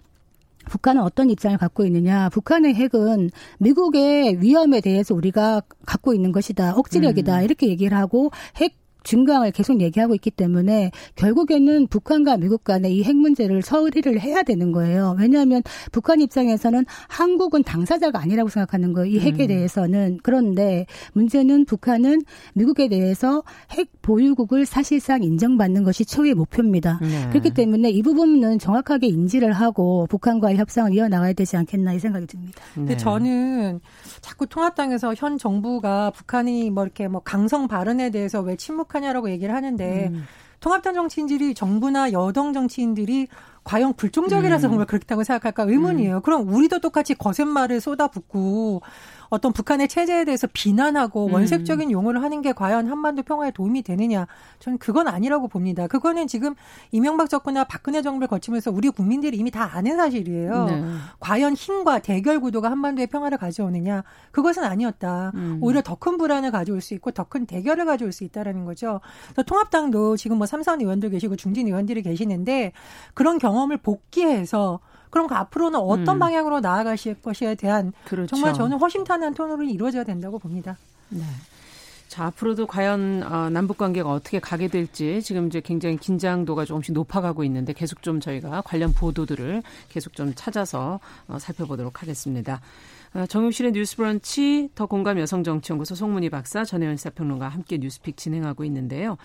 북한은 0.70 1.02
어떤 1.02 1.30
입장을 1.30 1.58
갖고 1.58 1.84
있느냐. 1.86 2.30
북한의 2.30 2.76
핵은 2.76 3.32
미국의 3.58 4.42
위험에 4.42 4.82
대해서 4.82 5.16
우리가 5.16 5.62
갖고 5.86 6.14
있는 6.14 6.32
것이다. 6.32 6.76
억지력이다. 6.76 7.40
음. 7.40 7.44
이렇게 7.44 7.68
얘기를 7.68 7.98
하고 7.98 8.32
핵 8.58 8.79
증강을 9.04 9.52
계속 9.52 9.82
얘기하고 9.82 10.14
있기 10.16 10.32
때문에 10.32 10.92
결국에는 11.16 11.88
북한과 11.88 12.38
미국 12.38 12.64
간의 12.64 12.96
이 12.96 13.04
핵 13.04 13.16
문제를 13.16 13.62
처리를 13.64 14.20
해야 14.20 14.44
되는 14.44 14.72
거예요. 14.72 15.16
왜냐하면 15.18 15.64
북한 15.92 16.22
입장에서는 16.22 16.86
한국은 17.08 17.64
당사자가 17.64 18.20
아니라고 18.20 18.50
생각하는 18.50 18.94
거예요. 18.94 19.16
이 19.16 19.20
핵에 19.20 19.46
음. 19.46 19.48
대해서는. 19.48 20.20
그런데 20.22 20.86
문제는 21.14 21.66
북한은 21.66 22.22
미국에 22.54 22.88
대해서 22.90 23.42
핵 23.72 23.90
보유국을 24.02 24.66
사실상 24.66 25.24
인정받는 25.24 25.84
것이 25.84 26.06
초유의 26.06 26.36
목표입니다. 26.36 27.00
네. 27.02 27.30
그렇기 27.30 27.52
때문에 27.52 27.90
이 27.90 28.02
부분은 28.04 28.60
정확하게 28.60 29.08
인지를 29.08 29.54
하고 29.54 30.06
북한과의 30.10 30.58
협상을 30.58 30.94
이어나가야 30.94 31.34
되지 31.34 31.58
않겠나 31.58 31.94
이 31.94 32.00
생각이 32.00 32.28
듭니다. 32.28 32.62
네. 32.70 32.76
근데 32.76 32.98
저는 32.98 33.80
자꾸 34.22 34.46
통합당에서 34.46 35.14
현 35.16 35.38
정부가 35.38 36.12
북한이 36.12 36.70
뭐 36.70 36.84
이렇게 36.84 37.08
뭐 37.08 37.22
강성 37.22 37.68
발언에 37.68 38.10
대해서 38.12 38.42
왜 38.42 38.56
침묵 38.56 38.89
행복하냐라고 38.90 39.30
얘기를 39.30 39.54
하는데 39.54 40.10
음. 40.12 40.26
통합당 40.60 40.94
정치인들이 40.94 41.54
정부나 41.54 42.12
여당 42.12 42.52
정치인들이 42.54 43.28
과연 43.64 43.94
불종적이라서 43.94 44.68
음. 44.68 44.72
정말 44.72 44.88
그렇다고 44.88 45.24
생각할까 45.24 45.64
의문이에요. 45.64 46.18
음. 46.18 46.22
그럼 46.22 46.50
우리도 46.50 46.80
똑같이 46.80 47.14
거센말을 47.14 47.80
쏟아붓고 47.80 48.82
어떤 49.30 49.54
북한의 49.54 49.88
체제에 49.88 50.26
대해서 50.26 50.48
비난하고 50.52 51.28
음. 51.28 51.34
원색적인 51.34 51.92
용어를 51.92 52.22
하는 52.24 52.42
게 52.42 52.52
과연 52.52 52.88
한반도 52.88 53.24
평화에 53.24 53.52
도움이 53.52 53.84
되느냐? 53.84 54.28
저는 54.60 54.78
그건 54.80 55.08
아니라고 55.08 55.48
봅니다. 55.48 55.88
그거는 55.88 56.28
지금 56.28 56.56
이명박 56.92 57.30
정부나 57.30 57.64
박근혜 57.66 58.02
정부를 58.02 58.28
거치면서 58.28 58.72
우리 58.72 58.90
국민들이 58.90 59.38
이미 59.38 59.52
다 59.52 59.70
아는 59.74 59.98
사실이에요. 59.98 60.66
네. 60.66 60.84
과연 61.20 61.54
힘과 61.54 62.00
대결 62.00 62.40
구도가 62.40 62.72
한반도의 62.72 63.08
평화를 63.08 63.38
가져오느냐? 63.38 64.04
그것은 64.32 64.64
아니었다. 64.64 65.32
음. 65.36 65.60
오히려 65.62 65.82
더 65.82 65.96
큰 66.00 66.18
불안을 66.18 66.52
가져올 66.52 66.80
수 66.82 66.94
있고 66.94 67.12
더 67.12 67.26
큰 67.26 67.46
대결을 67.46 67.86
가져올 67.86 68.12
수 68.12 68.24
있다라는 68.24 68.66
거죠. 68.66 69.02
그래서 69.26 69.44
통합당도 69.44 70.18
지금 70.18 70.38
뭐 70.38 70.48
삼선 70.48 70.82
의원들 70.82 71.10
계시고 71.12 71.36
중진 71.36 71.68
의원들이 71.68 72.02
계시는데 72.02 72.72
그런 73.14 73.38
경험을 73.38 73.78
복귀해서 73.78 74.80
그럼 75.10 75.28
그 75.28 75.36
앞으로는 75.36 75.80
어떤 75.80 76.18
음. 76.18 76.20
방향으로 76.20 76.60
나아가실 76.60 77.22
것에 77.22 77.56
대한 77.56 77.94
그렇죠. 78.06 78.28
정말 78.28 78.54
저는 78.54 78.78
허심탄회한 78.78 79.34
토론이 79.34 79.72
이루어져야 79.72 80.04
된다고 80.04 80.40
봅니다. 80.40 80.78
네. 81.10 81.24
자, 82.10 82.26
앞으로도 82.26 82.66
과연 82.66 83.22
어, 83.24 83.50
남북 83.52 83.78
관계가 83.78 84.10
어떻게 84.10 84.40
가게 84.40 84.68
될지 84.68 85.22
지금 85.22 85.46
이제 85.46 85.62
굉장히 85.62 85.96
긴장도가 85.96 86.66
조금씩 86.66 86.94
높아가고 86.94 87.44
있는데 87.44 87.72
계속 87.72 88.02
좀 88.02 88.20
저희가 88.20 88.62
관련 88.62 88.94
보도들을 88.94 89.62
계속 89.90 90.14
좀 90.14 90.34
찾아서 90.36 91.00
어, 91.28 91.38
살펴보도록 91.38 92.02
하겠습니다. 92.02 92.62
아, 93.14 93.28
정용실의 93.28 93.74
뉴스브런치 93.74 94.70
더 94.74 94.88
공감 94.88 95.20
여성정치연구소 95.20 95.94
송문희 95.94 96.32
박사 96.32 96.66
전혜연 96.66 96.98
시사평론가 96.98 97.48
함께 97.48 97.78
뉴스픽 97.78 98.18
진행하고 98.18 98.64
있는데요. 98.66 99.18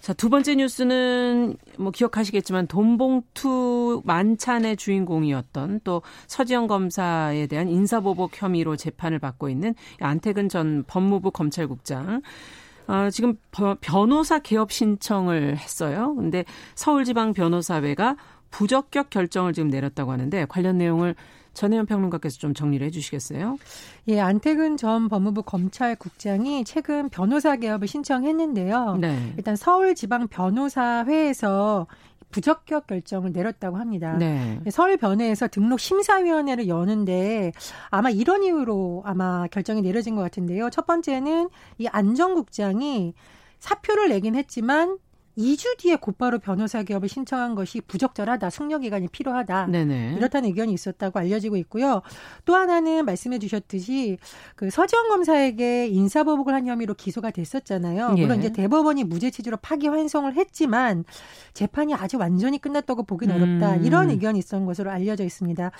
자, 0.00 0.14
두 0.14 0.30
번째 0.30 0.54
뉴스는 0.54 1.56
뭐 1.78 1.90
기억하시겠지만 1.90 2.66
돈봉투 2.68 4.02
만찬의 4.06 4.76
주인공이었던 4.78 5.80
또 5.84 6.00
서지영 6.26 6.68
검사에 6.68 7.46
대한 7.46 7.68
인사보복 7.68 8.40
혐의로 8.40 8.76
재판을 8.76 9.18
받고 9.18 9.50
있는 9.50 9.74
안태근 10.00 10.48
전 10.48 10.84
법무부 10.86 11.32
검찰국장. 11.32 12.22
어, 12.88 13.10
지금 13.10 13.36
변호사 13.80 14.38
개업 14.38 14.72
신청을 14.72 15.58
했어요. 15.58 16.14
근데 16.16 16.44
서울지방 16.74 17.34
변호사회가 17.34 18.16
부적격 18.50 19.10
결정을 19.10 19.52
지금 19.52 19.68
내렸다고 19.68 20.12
하는데 20.12 20.46
관련 20.46 20.78
내용을 20.78 21.14
전혜연 21.54 21.86
평론가께서 21.86 22.38
좀 22.38 22.54
정리를 22.54 22.86
해주시겠어요? 22.86 23.58
예, 24.08 24.20
안태근 24.20 24.76
전 24.76 25.08
법무부 25.08 25.42
검찰국장이 25.42 26.64
최근 26.64 27.08
변호사 27.08 27.56
개업을 27.56 27.88
신청했는데요. 27.88 28.96
네. 29.00 29.34
일단 29.36 29.56
서울지방 29.56 30.28
변호사회에서 30.28 31.86
부적격 32.30 32.86
결정을 32.86 33.32
내렸다고 33.32 33.76
합니다. 33.76 34.16
네. 34.16 34.60
서울변회에서 34.70 35.48
등록 35.48 35.80
심사위원회를 35.80 36.68
여는데 36.68 37.52
아마 37.88 38.10
이런 38.10 38.44
이유로 38.44 39.02
아마 39.04 39.46
결정이 39.48 39.82
내려진 39.82 40.14
것 40.14 40.22
같은데요. 40.22 40.70
첫 40.70 40.86
번째는 40.86 41.48
이 41.78 41.86
안전국장이 41.88 43.14
사표를 43.58 44.10
내긴 44.10 44.36
했지만 44.36 44.98
2주 45.40 45.78
뒤에 45.78 45.96
곧바로 45.96 46.38
변호사 46.38 46.82
개업을 46.82 47.08
신청한 47.08 47.54
것이 47.54 47.80
부적절하다, 47.80 48.50
숙려 48.50 48.78
기간이 48.78 49.08
필요하다. 49.08 49.66
네네. 49.66 50.14
이렇다는 50.16 50.48
의견이 50.50 50.72
있었다고 50.72 51.18
알려지고 51.18 51.56
있고요. 51.56 52.02
또 52.44 52.54
하나는 52.54 53.04
말씀해 53.04 53.38
주셨듯이 53.38 54.18
그 54.54 54.70
서지영 54.70 55.08
검사에게 55.08 55.88
인사보복을 55.88 56.54
한 56.54 56.66
혐의로 56.66 56.94
기소가 56.94 57.30
됐었잖아요. 57.30 58.14
예. 58.16 58.20
물론 58.20 58.38
이제 58.38 58.52
대법원이 58.52 59.04
무죄 59.04 59.30
취지로 59.30 59.56
파기 59.56 59.88
환송을 59.88 60.36
했지만 60.36 61.04
재판이 61.54 61.94
아직 61.94 62.16
완전히 62.16 62.58
끝났다고 62.58 63.04
음. 63.30 63.30
어렵다. 63.30 63.76
이런 63.76 64.10
의견이 64.10 64.38
있었던 64.38 64.66
것으로 64.66 64.90
알려져 64.90 65.24
있습니다. 65.24 65.70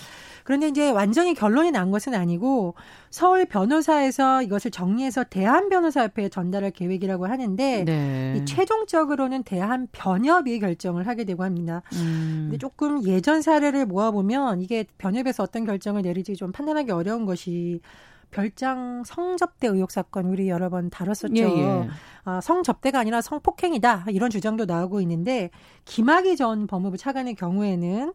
그런데 0.43 0.67
이제 0.67 0.89
완전히 0.89 1.33
결론이 1.33 1.71
난 1.71 1.91
것은 1.91 2.13
아니고 2.13 2.75
서울 3.09 3.45
변호사에서 3.45 4.41
이것을 4.41 4.71
정리해서 4.71 5.23
대한 5.23 5.69
변호사협회에 5.69 6.29
전달할 6.29 6.71
계획이라고 6.71 7.27
하는데 7.27 7.83
네. 7.85 8.35
이 8.37 8.45
최종적으로는 8.45 9.43
대한 9.51 9.89
변협이 9.91 10.59
결정을 10.59 11.07
하게 11.07 11.25
되고 11.25 11.43
합니다. 11.43 11.81
음. 11.95 12.43
근데 12.43 12.57
조금 12.57 13.05
예전 13.05 13.41
사례를 13.41 13.85
모아보면 13.85 14.61
이게 14.61 14.85
변협에서 14.97 15.43
어떤 15.43 15.65
결정을 15.65 16.03
내릴지 16.03 16.37
좀 16.37 16.53
판단하기 16.53 16.89
어려운 16.91 17.25
것이 17.25 17.81
별장 18.31 19.03
성접대 19.05 19.67
의혹 19.67 19.91
사건 19.91 20.27
우리 20.27 20.47
여러 20.47 20.69
번 20.69 20.89
다뤘었죠. 20.89 21.35
예, 21.35 21.41
예. 21.43 21.89
아, 22.23 22.39
성접대가 22.39 22.99
아니라 22.99 23.19
성폭행이다 23.19 24.05
이런 24.11 24.29
주장도 24.29 24.63
나오고 24.63 25.01
있는데 25.01 25.49
김학의 25.83 26.37
전 26.37 26.65
법무부 26.65 26.95
차관의 26.95 27.35
경우에는 27.35 28.13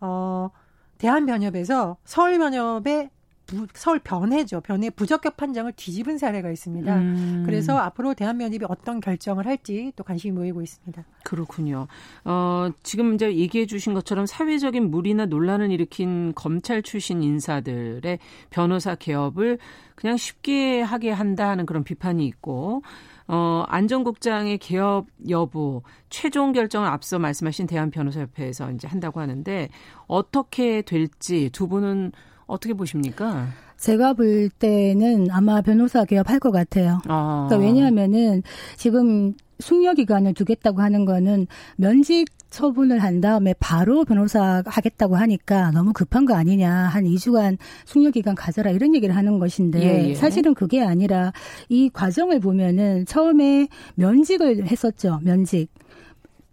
어 0.00 0.48
대한변협에서 0.96 1.98
서울변협의 2.04 3.10
부, 3.48 3.66
서울 3.72 3.98
변해죠. 3.98 4.60
변해 4.60 4.90
부적격 4.90 5.38
판정을 5.38 5.72
뒤집은 5.72 6.18
사례가 6.18 6.50
있습니다. 6.50 6.96
음. 6.96 7.42
그래서 7.46 7.76
앞으로 7.78 8.12
대한변협이 8.12 8.66
어떤 8.68 9.00
결정을 9.00 9.46
할지 9.46 9.90
또 9.96 10.04
관심이 10.04 10.32
모이고 10.32 10.60
있습니다. 10.60 11.02
그렇군요. 11.24 11.88
어, 12.24 12.68
지금 12.82 13.14
이제 13.14 13.34
얘기해 13.34 13.64
주신 13.64 13.94
것처럼 13.94 14.26
사회적인 14.26 14.90
무리나 14.90 15.24
논란을 15.26 15.72
일으킨 15.72 16.34
검찰 16.34 16.82
출신 16.82 17.22
인사들의 17.22 18.18
변호사 18.50 18.94
개업을 18.94 19.58
그냥 19.94 20.18
쉽게 20.18 20.82
하게 20.82 21.10
한다 21.10 21.48
하는 21.48 21.64
그런 21.64 21.84
비판이 21.84 22.26
있고 22.26 22.82
어, 23.28 23.64
안전국장의 23.66 24.58
개업 24.58 25.06
여부 25.30 25.82
최종 26.10 26.52
결정을 26.52 26.86
앞서 26.86 27.18
말씀하신 27.18 27.66
대한변호사협회에서 27.66 28.72
이제 28.72 28.86
한다고 28.86 29.20
하는데 29.20 29.70
어떻게 30.06 30.82
될지 30.82 31.48
두 31.50 31.66
분은 31.66 32.12
어떻게 32.48 32.74
보십니까? 32.74 33.46
제가 33.76 34.14
볼 34.14 34.48
때는 34.48 35.28
아마 35.30 35.62
변호사 35.62 36.04
개업할 36.04 36.40
것 36.40 36.50
같아요. 36.50 37.00
아. 37.06 37.46
그러니까 37.48 37.68
왜냐하면은 37.68 38.42
지금 38.76 39.34
숙려 39.60 39.94
기간을 39.94 40.34
두겠다고 40.34 40.80
하는 40.80 41.04
거는 41.04 41.46
면직 41.76 42.26
처분을 42.50 43.00
한 43.00 43.20
다음에 43.20 43.54
바로 43.60 44.04
변호사 44.04 44.62
하겠다고 44.64 45.16
하니까 45.16 45.70
너무 45.72 45.92
급한 45.92 46.24
거 46.24 46.34
아니냐. 46.34 46.72
한 46.72 47.04
2주간 47.04 47.58
숙려 47.84 48.10
기간 48.10 48.34
가져라 48.34 48.70
이런 48.70 48.94
얘기를 48.94 49.14
하는 49.14 49.38
것인데 49.38 49.82
예, 49.82 50.08
예. 50.10 50.14
사실은 50.14 50.54
그게 50.54 50.82
아니라 50.82 51.32
이 51.68 51.90
과정을 51.92 52.40
보면은 52.40 53.04
처음에 53.04 53.68
면직을 53.96 54.66
했었죠. 54.66 55.20
면직. 55.22 55.68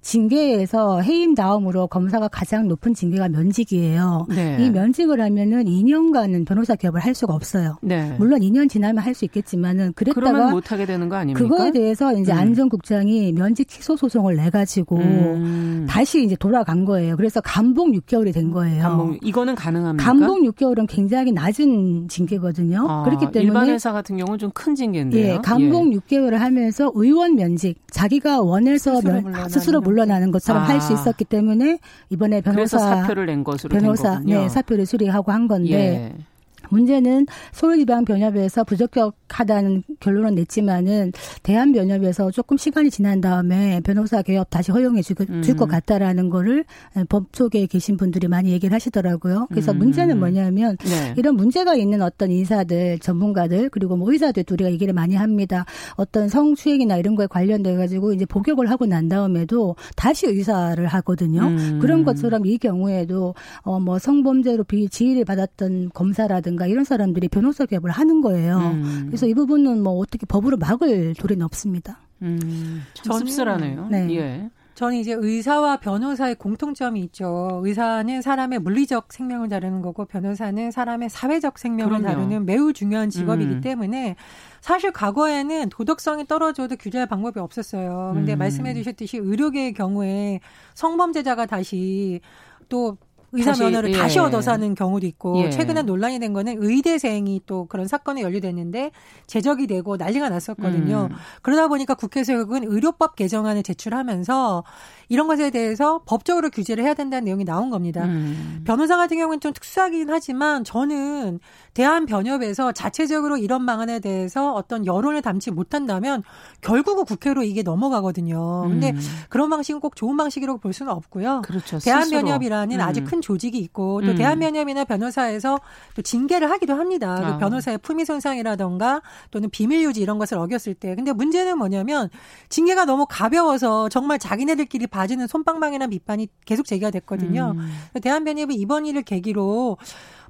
징계에서 0.06 1.02
해임 1.02 1.34
다음으로 1.34 1.88
검사가 1.88 2.28
가장 2.28 2.68
높은 2.68 2.94
징계가 2.94 3.27
면직이에요. 3.27 4.27
네. 4.29 4.58
이 4.60 4.70
면직을 4.70 5.20
하면은 5.20 5.66
2년간은 5.66 6.46
변호사 6.46 6.75
개업을 6.75 7.00
할 7.00 7.16
수가 7.16 7.34
없어요. 7.34 7.77
네. 7.82 8.16
물론 8.20 8.40
2년 8.42 8.70
지나면 8.70 9.00
할 9.03 9.16
수 9.16 9.24
있겠지만은 9.24 9.94
그랬다가 9.94 10.51
못 10.51 10.74
하게 10.74 10.86
되는 10.86 11.08
거 11.08 11.16
아닙니까? 11.16 11.40
그거에 11.48 11.72
대해서 11.72 12.12
이제 12.18 12.34
음. 12.34 12.38
안전국장이 12.38 13.32
면직 13.32 13.70
취소 13.70 13.96
소송을 13.96 14.36
내 14.36 14.50
가지고 14.50 14.98
음. 14.98 15.86
다시 15.90 16.22
이제 16.25 16.36
돌아간 16.36 16.84
거예요. 16.84 17.16
그래서 17.16 17.40
감봉 17.40 17.94
6개월이 17.94 18.34
된 18.34 18.51
거예요. 18.51 18.84
감봉 18.84 19.20
이거는 19.24 19.56
가능합니까? 19.56 20.03
감봉 20.03 20.42
6개월은 20.51 20.86
굉장히 20.90 21.32
낮은 21.32 22.10
징계거든요. 22.10 22.86
아, 22.90 23.03
그렇기 23.06 23.32
때문에 23.32 23.44
일반 23.46 23.70
회사 23.70 23.94
같은 23.94 24.18
경우는 24.18 24.38
좀 24.38 24.51
큰 24.53 24.75
징계인데요. 24.75 25.34
예, 25.36 25.38
감봉 25.42 25.94
예. 25.94 25.98
6개월을 25.98 26.34
하면서 26.34 26.92
의원 26.94 27.36
면직 27.36 27.75
자기가 27.90 28.42
원해서 28.42 28.96
스스로, 29.00 29.22
면, 29.22 29.50
스스로 29.50 29.79
물러 29.82 29.95
나는 30.03 30.31
것처럼 30.31 30.64
아. 30.64 30.66
할수 30.68 30.92
있었기 30.92 31.24
때문에 31.24 31.79
이번에 32.10 32.42
변호사 32.42 32.77
사표를 32.77 33.27
낸 33.27 33.46
것으로 33.46 33.70
변호사 33.70 34.20
네 34.20 34.50
사표를 34.50 34.86
수리하고 34.86 35.31
한 35.31 35.48
건데 35.48 36.14
예. 36.18 36.25
문제는 36.70 37.28
서울지방 37.51 38.06
변협에서 38.06 38.64
부적격하다는 38.64 39.84
결론은 40.00 40.36
냈지만은 40.36 41.12
대한 41.44 41.72
변협에서 41.72 42.32
조금 42.32 42.58
시간이 42.58 42.90
지난 42.90 43.22
다음에 43.22 43.82
변호사 43.82 44.22
개업 44.22 44.50
다시 44.50 44.72
허용해 44.72 45.01
줄것 45.01 45.30
음. 45.30 45.68
같다라는 45.68 46.30
거를 46.30 46.66
법조계에 47.10 47.68
계신 47.68 47.98
분들이 47.98 48.28
많이 48.28 48.51
얘기를 48.51 48.74
하시더라고요. 48.74 49.48
그래서 49.50 49.72
음. 49.72 49.80
문제는 49.80 50.20
뭐냐면 50.20 50.78
네. 50.78 51.14
이런 51.18 51.36
문제가 51.36 51.75
있는 51.75 52.01
어떤 52.01 52.32
인사들, 52.32 53.00
전문가들 53.00 53.70
그리고 53.70 53.96
뭐 53.98 54.12
의사들도 54.12 54.54
우리가 54.56 54.72
얘기를 54.72 54.94
많이 54.94 55.16
합니다. 55.16 55.66
어떤 55.96 56.30
성추행이나 56.30 56.98
이런 56.98 57.16
거에 57.16 57.28
관련돼 57.28 57.75
가지고 57.75 58.14
이제 58.14 58.25
복역을 58.25 58.70
하고 58.70 58.86
난 58.86 59.10
다음에도 59.10 59.75
다시 59.96 60.28
의사를 60.28 60.86
하거든요. 60.86 61.48
음. 61.48 61.80
그런 61.82 62.04
것처럼 62.04 62.46
이 62.46 62.58
경우에도 62.58 63.36
어뭐 63.64 64.00
성범죄로 64.00 64.64
비지휘를 64.64 65.25
받았던 65.25 65.90
검사라든가 65.94 66.54
라든가 66.55 66.68
이런 66.68 66.83
사람들이 66.83 67.27
변호사 67.27 67.65
개업을 67.65 67.91
하는 67.91 68.22
거예요. 68.22 68.57
음. 68.57 69.03
그래서 69.07 69.27
이 69.27 69.33
부분은 69.33 69.83
뭐 69.83 69.94
어떻게 69.94 70.25
법으로 70.25 70.57
막을 70.57 71.13
도리는 71.15 71.46
없습니다. 71.46 72.00
음, 72.22 72.81
참 72.94 73.20
씁쓸하네요. 73.20 73.87
네. 73.91 74.07
예. 74.15 74.50
저는 74.74 74.98
이제 74.98 75.13
의사와 75.18 75.77
변호사의 75.77 76.35
공통점이 76.35 77.00
있죠. 77.03 77.61
의사는 77.63 78.22
사람의 78.22 78.59
물리적 78.59 79.13
생명을 79.13 79.48
다루는 79.48 79.81
거고 79.81 80.03
변호사는 80.03 80.72
사람의 80.72 81.09
사회적 81.09 81.57
생명을 81.59 82.00
그럼요. 82.00 82.07
다루는 82.07 82.46
매우 82.46 82.74
중요한 82.74 83.09
직업이기 83.09 83.53
음. 83.53 83.61
때문에 83.61 84.18
사실 84.59 84.91
과거에는 84.91 85.70
도덕성이 85.70 86.27
떨어져도 86.27 86.75
규제할 86.75 87.07
방법이 87.07 87.39
없었어요. 87.39 88.11
근데 88.15 88.33
음. 88.33 88.39
말씀해 88.39 88.74
주셨듯이 88.74 89.18
의료계의 89.18 89.74
경우에 89.74 90.41
성범죄자가 90.74 91.46
다시 91.46 92.20
또 92.68 92.98
의사 93.36 93.52
다시, 93.52 93.64
면허를 93.64 93.94
예. 93.94 93.98
다시 93.98 94.20
얻어서 94.20 94.52
하는 94.52 94.76
경우도 94.76 95.06
있고 95.08 95.44
예. 95.44 95.50
최근에 95.50 95.84
논란이 95.84 96.20
된 96.20 96.34
거는 96.34 96.58
의대생이 96.60 97.42
또 97.46 97.66
그런 97.68 97.88
사건에 97.88 98.22
연루됐는데 98.22 98.92
제적이 99.28 99.68
되고 99.68 99.98
난리가 99.98 100.30
났었거든요. 100.30 101.10
음. 101.12 101.16
그러다 101.42 101.68
보니까 101.68 101.96
국회 101.96 102.22
에서 102.22 102.34
결국은 102.34 102.64
의료법 102.64 103.16
개정안을 103.16 103.64
제출하면서 103.64 104.64
이런 105.09 105.27
것에 105.27 105.50
대해서 105.50 106.01
법적으로 106.05 106.50
규제를 106.50 106.83
해야 106.83 106.94
된다는 106.94 107.25
내용이 107.25 107.46
나온 107.46 107.70
겁니다. 107.70 108.05
음. 108.05 108.63
변호사 108.65 108.98
같은 108.98 109.18
경우는 109.18 109.39
좀 109.39 109.53
특수하긴 109.53 110.09
하지만 110.09 110.63
저는 110.63 111.39
대한변협에서 111.74 112.72
자체적으로 112.72 113.37
이런 113.37 113.65
방안에 113.65 114.00
대해서 114.00 114.53
어떤 114.53 114.85
여론을 114.85 115.22
담지 115.22 115.51
못한다면 115.51 116.24
결국은 116.61 117.05
국회로 117.05 117.44
이게 117.44 117.63
넘어가거든요. 117.63 118.63
근데 118.63 118.91
음. 118.91 119.00
그런 119.29 119.50
방식은 119.50 119.81
꼭 119.81 119.96
좋은 119.96 120.18
방식이라고 120.18 120.59
볼 120.59 120.74
수는 120.74 120.91
없고요. 120.91 121.41
그렇죠. 121.44 121.79
대한변협이라는 121.79 122.75
음. 122.75 122.81
아주 122.81 123.03
큰 123.03 123.22
조직이 123.22 123.57
있고 123.59 124.01
또 124.01 124.11
음. 124.11 124.15
대한변협이나 124.15 124.85
변호사에서 124.85 125.59
또 125.96 126.01
징계를 126.01 126.50
하기도 126.50 126.74
합니다. 126.75 127.15
그 127.15 127.25
아. 127.25 127.33
그 127.33 127.39
변호사의 127.39 127.77
품위 127.79 128.05
손상이라던가 128.05 129.01
또는 129.31 129.50
비밀 129.50 129.83
유지 129.83 130.01
이런 130.01 130.18
것을 130.18 130.37
어겼을 130.37 130.74
때. 130.74 130.96
근데 130.96 131.11
문제는 131.11 131.57
뭐냐면 131.57 132.09
징계가 132.50 132.85
너무 132.85 133.05
가벼워서 133.09 133.89
정말 133.89 134.20
자기네들끼리 134.20 134.87
봐주는 134.96 135.27
손방망이나 135.27 135.88
비판이 135.88 136.29
계속 136.46 136.66
제기가 136.66 136.90
됐거든요. 136.90 137.53
음. 137.58 137.70
대한변협이 138.01 138.55
이번 138.55 138.86
일을 138.86 139.01
계기로 139.03 139.77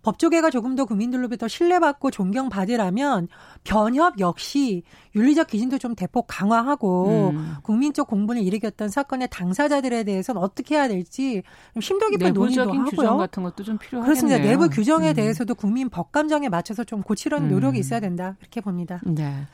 법조계가 0.02 0.50
조금 0.50 0.76
더 0.76 0.86
국민들로부터 0.86 1.48
신뢰받고 1.48 2.12
존경받으라면 2.12 3.28
변협 3.64 4.20
역시 4.20 4.84
윤리적 5.16 5.48
기준도 5.48 5.78
좀 5.78 5.96
대폭 5.96 6.26
강화하고 6.28 7.32
음. 7.34 7.56
국민적 7.64 8.08
공분을 8.08 8.42
일으켰던 8.44 8.90
사건의 8.90 9.28
당사자들에 9.32 10.04
대해서는 10.04 10.42
어떻게 10.42 10.76
해야 10.76 10.88
될지 10.88 11.44
심도 11.80 12.10
깊은 12.10 12.34
논의도 12.34 12.62
하고요. 12.62 12.84
규정 12.86 13.18
같은 13.18 13.44
것도 13.44 13.64
좀 13.64 13.78
필요하겠네요. 13.78 14.04
그렇습니다. 14.06 14.38
내부 14.40 14.70
규정에 14.70 15.10
음. 15.10 15.16
대해서도 15.16 15.56
국민 15.56 15.90
법감정에 15.90 16.50
맞춰서 16.50 16.84
좀 16.84 17.02
고치려는 17.02 17.50
노력이 17.50 17.78
음. 17.78 17.80
있어야 17.80 18.00
된다. 18.00 18.36
이렇게 18.42 18.62
봅니다. 18.62 19.02
네. 19.06 19.48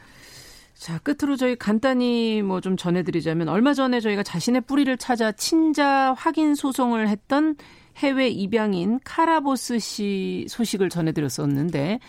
자, 0.82 0.98
끝으로 0.98 1.36
저희 1.36 1.56
간단히 1.56 2.42
뭐 2.42 2.60
좀 2.60 2.76
전해드리자면 2.76 3.50
얼마 3.50 3.74
전에 3.76 4.00
저희가 4.00 4.24
자신의 4.24 4.62
뿌리를 4.62 4.96
찾아 4.98 5.32
친자 5.32 6.14
확인 6.18 6.56
소송을 6.56 7.08
했던 7.08 7.56
해외 7.98 8.30
입양인 8.30 9.00
카라보스 9.04 9.78
씨 9.78 10.46
소식을 10.50 10.90
전해드렸었는데 10.90 12.00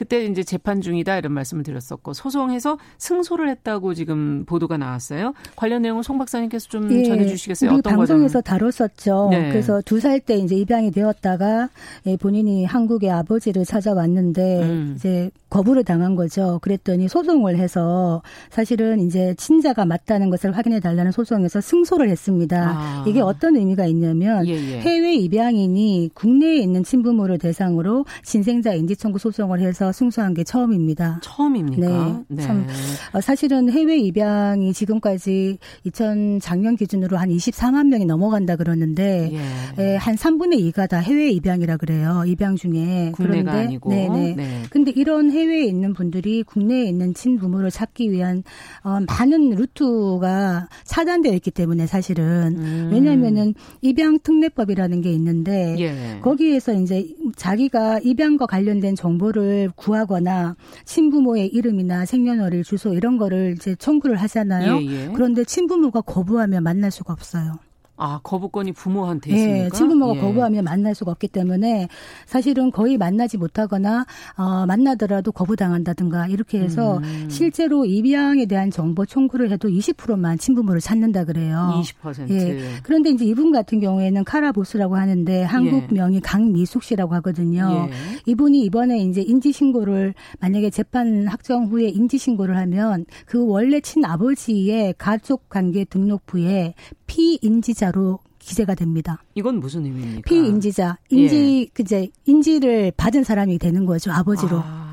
그때 0.00 0.24
이제 0.24 0.42
재판 0.42 0.80
중이다 0.80 1.18
이런 1.18 1.34
말씀을 1.34 1.62
드렸었고 1.62 2.14
소송해서 2.14 2.78
승소를 2.96 3.50
했다고 3.50 3.92
지금 3.92 4.46
보도가 4.46 4.78
나왔어요. 4.78 5.34
관련 5.56 5.82
내용을 5.82 6.02
송 6.02 6.16
박사님께서 6.16 6.68
좀 6.68 6.90
예, 6.90 7.04
전해주시겠어요? 7.04 7.70
어떤 7.72 7.96
방송에서 7.96 8.40
다뤘었죠. 8.40 9.28
네. 9.30 9.50
그래서 9.50 9.82
두 9.84 9.98
살 10.00 10.18
때 10.20 10.36
이제 10.36 10.56
입양이 10.56 10.90
되었다가 10.90 11.68
예, 12.06 12.16
본인이 12.16 12.64
한국의 12.64 13.10
아버지를 13.10 13.66
찾아왔는데 13.66 14.62
음. 14.62 14.94
이제 14.96 15.30
거부를 15.50 15.84
당한 15.84 16.14
거죠. 16.14 16.58
그랬더니 16.62 17.06
소송을 17.08 17.58
해서 17.58 18.22
사실은 18.48 19.00
이제 19.00 19.34
친자가 19.36 19.84
맞다는 19.84 20.30
것을 20.30 20.56
확인해 20.56 20.80
달라는 20.80 21.12
소송에서 21.12 21.60
승소를 21.60 22.08
했습니다. 22.08 22.70
아. 22.74 23.04
이게 23.06 23.20
어떤 23.20 23.56
의미가 23.56 23.84
있냐면 23.86 24.46
예, 24.46 24.52
예. 24.52 24.80
해외 24.80 25.14
입양인이 25.16 26.10
국내에 26.14 26.56
있는 26.56 26.84
친부모를 26.84 27.36
대상으로 27.38 28.06
신생자 28.24 28.72
인지 28.72 28.96
청구 28.96 29.18
소송을 29.18 29.60
해서 29.60 29.89
승소한 29.92 30.34
게 30.34 30.44
처음입니다. 30.44 31.20
처음입니까? 31.22 32.24
네. 32.28 32.36
네. 32.36 32.42
참 32.42 32.66
어, 33.12 33.20
사실은 33.20 33.70
해외 33.70 33.98
입양이 33.98 34.72
지금까지 34.72 35.58
2000 35.84 36.40
작년 36.40 36.76
기준으로 36.76 37.16
한 37.16 37.28
24만 37.28 37.88
명이 37.88 38.04
넘어간다 38.06 38.56
그러는데 38.56 39.30
예. 39.32 39.40
예, 39.78 39.96
한 39.96 40.14
3분의 40.14 40.72
2가 40.72 40.88
다 40.88 40.98
해외 40.98 41.30
입양이라 41.30 41.76
그래요. 41.76 42.24
입양 42.26 42.56
중에 42.56 43.12
그런데 43.16 43.50
아니고. 43.50 43.90
네네. 43.90 44.34
네. 44.36 44.62
근데 44.70 44.92
이런 44.94 45.30
해외에 45.30 45.64
있는 45.64 45.94
분들이 45.94 46.42
국내에 46.42 46.84
있는 46.84 47.14
친부모를 47.14 47.70
찾기 47.70 48.10
위한 48.10 48.42
어, 48.82 48.98
많은 49.06 49.50
루트가 49.50 50.68
차단되어 50.84 51.32
있기 51.34 51.50
때문에 51.50 51.86
사실은 51.86 52.56
음. 52.58 52.90
왜냐하면은 52.92 53.54
입양 53.80 54.18
특례법이라는 54.18 55.00
게 55.00 55.12
있는데 55.12 55.76
예. 55.78 56.20
거기에서 56.20 56.72
이제 56.74 57.08
자기가 57.36 58.00
입양과 58.00 58.46
관련된 58.46 58.94
정보를 58.96 59.70
구하거나 59.80 60.56
친부모의 60.84 61.48
이름이나 61.48 62.04
생년월일 62.04 62.64
주소 62.64 62.92
이런 62.94 63.16
거를 63.16 63.54
이제 63.56 63.74
청구를 63.74 64.16
하잖아요. 64.16 64.76
예, 64.76 64.86
예. 64.86 65.12
그런데 65.14 65.42
친부모가 65.44 66.02
거부하면 66.02 66.62
만날 66.62 66.90
수가 66.90 67.12
없어요. 67.12 67.58
아, 68.00 68.18
거부권이 68.22 68.72
부모한테 68.72 69.30
있습니까? 69.34 69.64
예, 69.66 69.68
친부모가 69.68 70.16
예. 70.16 70.20
거부하면 70.20 70.64
만날 70.64 70.94
수가 70.94 71.10
없기 71.12 71.28
때문에 71.28 71.88
사실은 72.24 72.70
거의 72.70 72.96
만나지 72.96 73.36
못하거나 73.36 74.06
어, 74.38 74.64
만나더라도 74.66 75.32
거부당한다든가 75.32 76.26
이렇게 76.28 76.60
해서 76.60 76.96
음. 76.96 77.28
실제로 77.28 77.84
입양에 77.84 78.46
대한 78.46 78.70
정보 78.70 79.04
청구를 79.04 79.50
해도 79.50 79.68
20%만 79.68 80.38
친부모를 80.38 80.80
찾는다 80.80 81.24
그래요. 81.24 81.82
20%. 82.02 82.30
예. 82.30 82.58
그런데 82.82 83.10
이제 83.10 83.26
이분 83.26 83.52
같은 83.52 83.80
경우에는 83.80 84.24
카라보스라고 84.24 84.96
하는데 84.96 85.42
한국 85.42 85.88
예. 85.90 85.94
명이 85.94 86.20
강미숙 86.20 86.82
씨라고 86.82 87.14
하거든요. 87.16 87.88
예. 87.90 87.94
이분이 88.24 88.62
이번에 88.62 88.98
이제 89.00 89.20
인지 89.20 89.52
신고를 89.52 90.14
만약에 90.40 90.70
재판 90.70 91.28
확정 91.28 91.66
후에 91.66 91.88
인지 91.88 92.16
신고를 92.16 92.56
하면 92.56 93.04
그 93.26 93.46
원래 93.46 93.80
친아버지의 93.80 94.94
가족 94.96 95.50
관계 95.50 95.84
등록부에 95.84 96.74
피인지자 97.06 97.89
로 97.90 98.20
기재가 98.38 98.74
됩니다. 98.74 99.22
이건 99.34 99.60
무슨 99.60 99.84
의미입니까? 99.84 100.28
피인지자, 100.28 100.98
인지 101.08 101.62
예. 101.62 101.66
그제 101.72 102.08
인지를 102.24 102.92
받은 102.96 103.24
사람이 103.24 103.58
되는 103.58 103.86
거죠 103.86 104.12
아버지로. 104.12 104.60
아. 104.64 104.90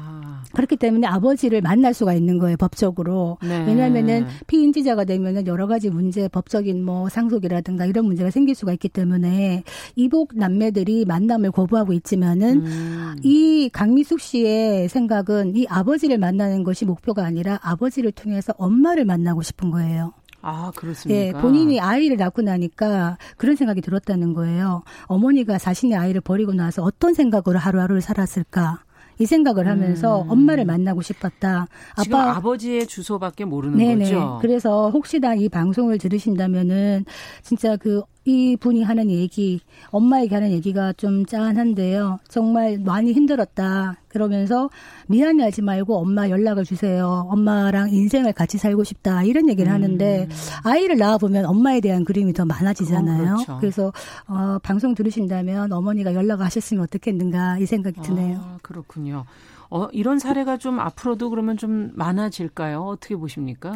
그렇기 0.54 0.78
때문에 0.78 1.06
아버지를 1.06 1.62
만날 1.62 1.94
수가 1.94 2.14
있는 2.14 2.40
거예요 2.40 2.58
법적으로 2.58 3.38
네. 3.44 3.66
왜냐하면은 3.68 4.26
피인지자가 4.48 5.04
되면은 5.06 5.46
여러 5.46 5.68
가지 5.68 5.90
문제 5.92 6.28
법적인 6.28 6.84
뭐 6.84 7.10
상속이라든가 7.10 7.86
이런 7.86 8.06
문제가 8.06 8.32
생길 8.32 8.56
수가 8.56 8.74
있기 8.74 8.90
때문에 8.90 9.64
이복 9.96 10.36
남매들이 10.36 11.06
만남을 11.06 11.52
거부하고 11.52 11.94
있지만은 11.94 12.66
음. 12.66 13.16
이 13.24 13.70
강미숙 13.72 14.20
씨의 14.20 14.90
생각은 14.90 15.56
이 15.56 15.68
아버지를 15.70 16.18
만나는 16.18 16.64
것이 16.64 16.86
목표가 16.86 17.24
아니라 17.24 17.60
아버지를 17.62 18.12
통해서 18.12 18.54
엄마를 18.58 19.06
만나고 19.06 19.44
싶은 19.44 19.70
거예요. 19.70 20.14
아, 20.50 20.72
그렇습니까? 20.74 21.20
예, 21.20 21.34
본인이 21.34 21.82
아이를 21.82 22.16
낳고 22.16 22.42
나니까 22.42 23.18
그런 23.36 23.58
생각이 23.58 23.82
들었다는 23.82 24.34
거예요. 24.34 24.84
어머니가 25.08 25.58
자신의 25.58 25.98
아이를 25.98 26.22
버리고 26.22 26.54
나서 26.54 26.84
어떤 26.84 27.14
생각으로 27.14 27.60
하루하루를 27.60 28.00
살았을까? 28.00 28.80
이 29.20 29.26
생각을 29.26 29.68
하면서 29.68 30.22
음. 30.22 30.30
엄마를 30.30 30.64
만나고 30.64 31.02
싶었다. 31.02 31.68
아빠 31.96 32.36
아버지의 32.36 32.88
주소밖에 32.88 33.46
모르는 33.46 33.78
네네. 33.78 34.06
거죠. 34.06 34.38
그래서 34.42 34.90
혹시나 34.90 35.34
이 35.36 35.50
방송을 35.50 35.98
들으신다면은 35.98 37.04
진짜 37.42 37.76
그 37.76 38.04
이 38.28 38.58
분이 38.58 38.84
하는 38.84 39.10
얘기, 39.10 39.62
엄마에게 39.90 40.36
하는 40.36 40.52
얘기가 40.52 40.92
좀 40.92 41.26
짠한데요. 41.26 42.20
정말 42.28 42.78
많이 42.78 43.14
힘들었다. 43.14 43.96
그러면서 44.10 44.70
미안해 45.08 45.46
하지 45.46 45.62
말고 45.62 45.96
엄마 45.96 46.28
연락을 46.30 46.66
주세요. 46.66 47.26
엄마랑 47.30 47.90
인생을 47.90 48.34
같이 48.34 48.58
살고 48.58 48.84
싶다. 48.84 49.24
이런 49.24 49.48
얘기를 49.48 49.72
음. 49.72 49.76
하는데 49.76 50.28
아이를 50.64 50.98
낳아 50.98 51.18
보면 51.18 51.46
엄마에 51.46 51.80
대한 51.80 52.04
그림이 52.04 52.34
더 52.34 52.44
많아지잖아요. 52.44 53.32
어, 53.32 53.36
그렇죠. 53.36 53.58
그래서 53.62 53.94
어, 54.28 54.58
방송 54.62 54.94
들으신다면 54.94 55.72
어머니가 55.72 56.14
연락하셨으면 56.14 56.84
어떻겠는가 56.84 57.60
이 57.60 57.66
생각이 57.66 58.02
드네요. 58.02 58.40
아, 58.42 58.58
그렇군요. 58.62 59.24
어, 59.70 59.88
이런 59.92 60.20
사례가 60.20 60.58
좀 60.58 60.80
앞으로도 60.80 61.30
그러면 61.30 61.58
좀 61.58 61.92
많아질까요? 61.96 62.82
어떻게 62.82 63.16
보십니까? 63.16 63.74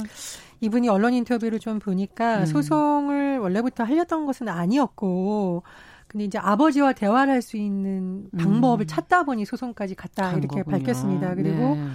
이분이 0.61 0.87
언론 0.89 1.13
인터뷰를 1.13 1.59
좀 1.59 1.79
보니까 1.79 2.39
음. 2.41 2.45
소송을 2.45 3.39
원래부터 3.39 3.83
하려던 3.83 4.25
것은 4.25 4.47
아니었고 4.47 5.63
근데 6.07 6.25
이제 6.25 6.37
아버지와 6.37 6.93
대화를 6.93 7.33
할 7.33 7.41
수 7.41 7.57
있는 7.57 8.29
방법을 8.37 8.85
음. 8.85 8.87
찾다 8.87 9.23
보니 9.23 9.45
소송까지 9.45 9.95
갔다 9.95 10.31
이렇게 10.33 10.61
거군요. 10.61 10.77
밝혔습니다. 10.77 11.35
그리고 11.35 11.75
네. 11.75 11.87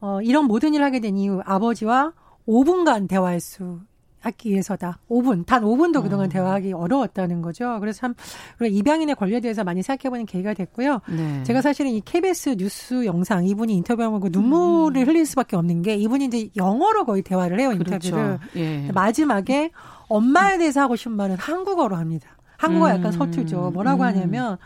어, 0.00 0.20
이런 0.22 0.46
모든 0.46 0.74
일을 0.74 0.84
하게 0.84 1.00
된 1.00 1.16
이후 1.16 1.40
아버지와 1.44 2.12
5분간 2.46 3.08
대화할 3.08 3.40
수 3.40 3.80
하기 4.28 4.50
위해서다. 4.50 4.98
5분, 5.10 5.44
단 5.46 5.62
5분도 5.62 6.02
그동안 6.02 6.26
어. 6.26 6.28
대화하기 6.28 6.72
어려웠다는 6.72 7.42
거죠. 7.42 7.78
그래서 7.80 8.00
참, 8.00 8.14
그런 8.56 8.72
입양인의 8.72 9.16
권리에 9.16 9.40
대해서 9.40 9.64
많이 9.64 9.82
생각해보는 9.82 10.26
계기가 10.26 10.54
됐고요. 10.54 11.00
네. 11.08 11.42
제가 11.44 11.60
사실은 11.60 11.90
이 11.90 12.00
KBS 12.00 12.56
뉴스 12.56 13.04
영상, 13.06 13.44
이분이 13.44 13.74
인터뷰하고 13.74 14.28
눈물을 14.30 15.02
음. 15.02 15.06
흘릴 15.08 15.26
수밖에 15.26 15.56
없는 15.56 15.82
게 15.82 15.96
이분이 15.96 16.26
이제 16.26 16.50
영어로 16.56 17.04
거의 17.04 17.22
대화를 17.22 17.60
해요, 17.60 17.70
그렇죠. 17.70 18.08
인터뷰를. 18.08 18.38
예. 18.56 18.90
마지막에 18.92 19.70
엄마에 20.08 20.58
대해서 20.58 20.80
하고 20.80 20.96
싶은 20.96 21.12
말은 21.12 21.36
한국어로 21.36 21.96
합니다. 21.96 22.30
한국어 22.56 22.88
약간 22.90 23.06
음. 23.06 23.12
서툴죠. 23.12 23.70
뭐라고 23.72 24.02
음. 24.02 24.08
하냐면 24.08 24.58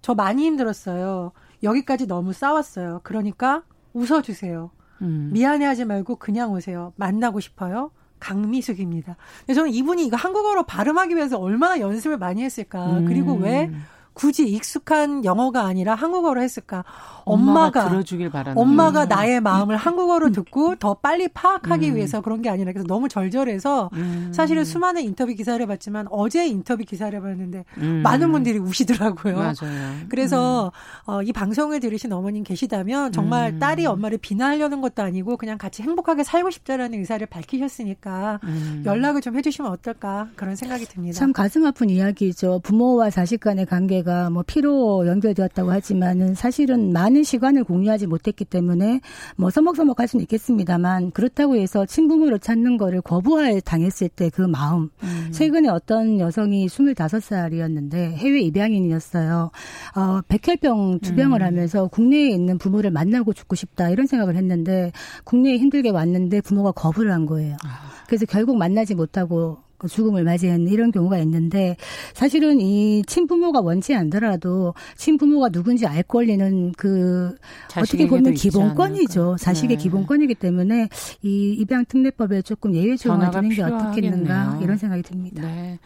저 0.00 0.14
많이 0.14 0.44
힘들었어요. 0.46 1.32
여기까지 1.62 2.06
너무 2.06 2.32
싸웠어요. 2.32 3.00
그러니까 3.02 3.62
웃어주세요. 3.92 4.70
음. 5.02 5.30
미안해하지 5.32 5.84
말고 5.84 6.16
그냥 6.16 6.52
오세요. 6.52 6.92
만나고 6.96 7.40
싶어요. 7.40 7.90
강미숙입니다. 8.20 9.16
저는 9.54 9.70
이분이 9.72 10.06
이거 10.06 10.16
한국어로 10.16 10.64
발음하기 10.64 11.16
위해서 11.16 11.38
얼마나 11.38 11.80
연습을 11.80 12.18
많이 12.18 12.42
했을까. 12.42 13.00
그리고 13.06 13.34
왜 13.34 13.66
음. 13.66 13.84
굳이 14.18 14.48
익숙한 14.48 15.24
영어가 15.24 15.64
아니라 15.64 15.94
한국어로 15.94 16.42
했을까? 16.42 16.84
엄마가, 17.24 17.82
엄마가 17.84 17.88
들어주길 17.88 18.30
바라는 18.30 18.60
엄마가 18.60 19.04
음. 19.04 19.08
나의 19.08 19.40
마음을 19.40 19.76
한국어로 19.76 20.32
듣고 20.32 20.74
더 20.74 20.94
빨리 20.94 21.28
파악하기 21.28 21.90
음. 21.90 21.94
위해서 21.94 22.20
그런 22.20 22.42
게 22.42 22.50
아니라 22.50 22.72
그래서 22.72 22.88
너무 22.88 23.08
절절해서 23.08 23.90
음. 23.92 24.32
사실은 24.34 24.64
수많은 24.64 25.02
인터뷰 25.02 25.32
기사를 25.34 25.64
봤지만 25.64 26.08
어제 26.10 26.48
인터뷰 26.48 26.82
기사를 26.84 27.20
봤는데 27.20 27.64
음. 27.76 28.00
많은 28.02 28.32
분들이 28.32 28.58
우시더라고요. 28.58 29.36
맞아요. 29.36 29.94
그래서 30.08 30.72
음. 31.06 31.12
어, 31.12 31.22
이 31.22 31.32
방송을 31.32 31.78
들으신 31.78 32.12
어머님 32.12 32.42
계시다면 32.42 33.12
정말 33.12 33.52
음. 33.52 33.58
딸이 33.60 33.86
엄마를 33.86 34.18
비난하려는 34.18 34.80
것도 34.80 35.04
아니고 35.04 35.36
그냥 35.36 35.58
같이 35.58 35.82
행복하게 35.84 36.24
살고 36.24 36.50
싶다라는 36.50 36.98
의사를 36.98 37.24
밝히셨으니까 37.24 38.40
연락을 38.84 39.20
좀 39.20 39.36
해주시면 39.36 39.70
어떨까 39.70 40.26
그런 40.34 40.56
생각이 40.56 40.86
듭니다. 40.86 41.16
참 41.16 41.32
가슴 41.32 41.64
아픈 41.64 41.88
이야기죠. 41.88 42.62
부모와 42.64 43.10
자식 43.10 43.38
간의 43.38 43.66
관계가 43.66 44.07
문제가 44.08 44.30
뭐 44.30 44.42
피로 44.46 45.06
연결되었다고 45.06 45.70
하지만은 45.70 46.34
사실은 46.34 46.92
많은 46.92 47.22
시간을 47.22 47.64
공유하지 47.64 48.06
못했기 48.06 48.46
때문에 48.46 49.00
뭐 49.36 49.50
서먹서먹할 49.50 50.08
수는 50.08 50.22
있겠습니다만 50.22 51.10
그렇다고 51.10 51.56
해서 51.56 51.84
친부모를 51.84 52.38
찾는 52.38 52.78
거를 52.78 53.02
거부할 53.02 53.60
당했을 53.60 54.08
때 54.08 54.30
그 54.30 54.42
마음. 54.42 54.90
음. 55.02 55.28
최근에 55.32 55.68
어떤 55.68 56.20
여성이 56.20 56.66
25살이었는데 56.66 57.94
해외 57.94 58.40
입양인이었어요. 58.40 59.50
어, 59.96 60.20
백혈병 60.28 61.00
주병을 61.00 61.40
음. 61.42 61.46
하면서 61.46 61.88
국내에 61.88 62.28
있는 62.30 62.56
부모를 62.58 62.90
만나고 62.90 63.32
죽고 63.32 63.56
싶다 63.56 63.90
이런 63.90 64.06
생각을 64.06 64.36
했는데 64.36 64.92
국내에 65.24 65.58
힘들게 65.58 65.90
왔는데 65.90 66.40
부모가 66.40 66.72
거부를 66.72 67.12
한 67.12 67.26
거예요. 67.26 67.56
아. 67.64 67.90
그래서 68.06 68.26
결국 68.26 68.56
만나지 68.56 68.94
못하고 68.94 69.56
그 69.56 69.67
죽음을 69.86 70.24
맞이한 70.24 70.66
이런 70.68 70.90
경우가 70.90 71.18
있는데 71.18 71.76
사실은 72.14 72.60
이 72.60 73.02
친부모가 73.06 73.60
원치 73.60 73.94
않더라도 73.94 74.74
친부모가 74.96 75.50
누군지 75.50 75.86
알 75.86 76.02
권리는 76.02 76.72
그 76.76 77.34
어떻게 77.76 78.08
보면 78.08 78.34
기본권이죠. 78.34 79.36
자식의 79.38 79.76
네. 79.76 79.82
기본권이기 79.82 80.34
때문에 80.34 80.88
이 81.22 81.52
입양 81.58 81.84
특례법에 81.84 82.42
조금 82.42 82.74
예외 82.74 82.96
조항을 82.96 83.30
두는 83.30 83.48
게 83.50 83.62
어떻겠는가 83.62 84.58
이런 84.62 84.76
생각이 84.78 85.02
듭니다. 85.02 85.42
네. 85.42 85.78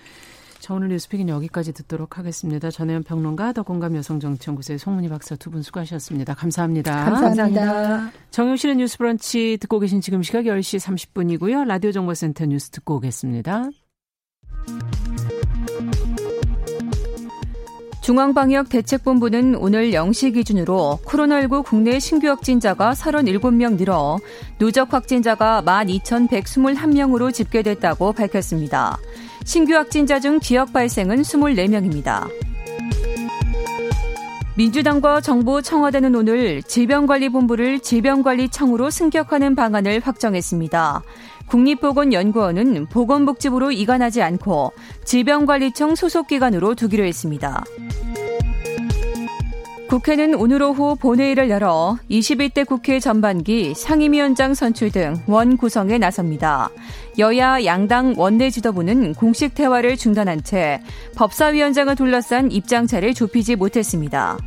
자, 0.62 0.74
오늘 0.74 0.90
뉴스픽은 0.90 1.28
여기까지 1.28 1.72
듣도록 1.72 2.18
하겠습니다. 2.18 2.70
전혜연 2.70 3.02
평론가, 3.02 3.52
더 3.52 3.64
공감 3.64 3.96
여성정치연구소의 3.96 4.78
송문희 4.78 5.08
박사 5.08 5.34
두 5.34 5.50
분 5.50 5.60
수고하셨습니다. 5.60 6.34
감사합니다. 6.34 7.04
감사합니다. 7.04 7.42
감사합니다. 7.64 8.12
정용실의 8.30 8.76
뉴스 8.76 8.96
브런치 8.96 9.58
듣고 9.60 9.80
계신 9.80 10.00
지금 10.00 10.22
시각 10.22 10.44
10시 10.44 10.78
30분이고요. 10.78 11.66
라디오 11.66 11.90
정보센터 11.90 12.46
뉴스 12.46 12.70
듣고 12.70 12.94
오겠습니다. 12.98 13.70
중앙방역대책본부는 18.02 19.54
오늘 19.54 19.92
0시 19.92 20.34
기준으로 20.34 20.98
코로나19 21.04 21.64
국내 21.64 22.00
신규 22.00 22.28
확진자가 22.28 22.92
37명 22.92 23.76
늘어 23.78 24.18
누적 24.58 24.92
확진자가 24.92 25.62
12,121명으로 25.64 27.32
집계됐다고 27.32 28.12
밝혔습니다. 28.12 28.98
신규 29.44 29.74
확진자 29.74 30.18
중 30.18 30.40
지역 30.40 30.72
발생은 30.72 31.22
24명입니다. 31.22 32.28
민주당과 34.54 35.22
정부 35.22 35.62
청와대는 35.62 36.14
오늘 36.14 36.62
질병관리본부를 36.62 37.80
질병관리청으로 37.80 38.90
승격하는 38.90 39.54
방안을 39.54 40.00
확정했습니다. 40.00 41.02
국립보건연구원은 41.46 42.86
보건복지부로 42.86 43.72
이관하지 43.72 44.22
않고 44.22 44.72
질병관리청 45.04 45.94
소속기관으로 45.94 46.74
두기로 46.74 47.04
했습니다. 47.04 47.64
국회는 49.88 50.34
오늘 50.36 50.62
오후 50.62 50.96
본회의를 50.96 51.50
열어 51.50 51.98
21대 52.10 52.66
국회 52.66 52.98
전반기 52.98 53.74
상임위원장 53.74 54.54
선출 54.54 54.90
등 54.90 55.20
원 55.26 55.58
구성에 55.58 55.98
나섭니다. 55.98 56.70
여야 57.18 57.62
양당 57.66 58.14
원내 58.16 58.48
지도부는 58.48 59.12
공식 59.12 59.54
대화를 59.54 59.98
중단한 59.98 60.44
채 60.44 60.80
법사위원장을 61.14 61.94
둘러싼 61.94 62.50
입장차를 62.50 63.12
좁히지 63.12 63.56
못했습니다. 63.56 64.38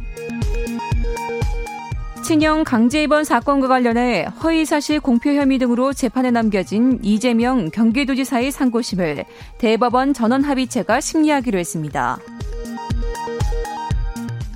친형 2.25 2.63
강제 2.63 3.03
입원 3.03 3.23
사건과 3.23 3.67
관련해 3.67 4.25
허위사실 4.41 4.99
공표 4.99 5.29
혐의 5.29 5.59
등으로 5.59 5.93
재판에 5.93 6.31
남겨진 6.31 6.97
이재명 7.03 7.69
경기도지사의 7.69 8.51
상고심을 8.51 9.25
대법원 9.59 10.15
전원합의체가 10.15 11.01
심리하기로 11.01 11.59
했습니다. 11.59 12.17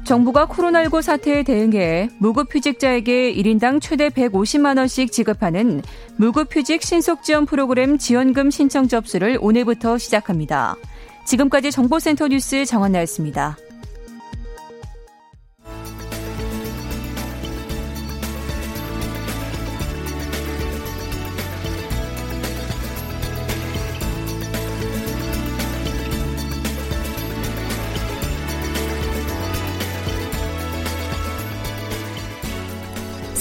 정부가 0.04 0.48
코로나19 0.48 1.04
사태에 1.04 1.44
대응해 1.44 2.10
무급휴직자에게 2.18 3.36
1인당 3.36 3.80
최대 3.80 4.10
150만원씩 4.10 5.12
지급하는 5.12 5.84
무급휴직 6.18 6.82
신속지원 6.82 7.46
프로그램 7.46 8.00
지원금 8.00 8.50
신청 8.50 8.88
접수를 8.88 9.38
오늘부터 9.40 10.00
시작합니다. 10.00 10.76
지금까지 11.24 11.70
정보센터 11.70 12.30
뉴스 12.30 12.66
정한나였습니다. 12.66 13.58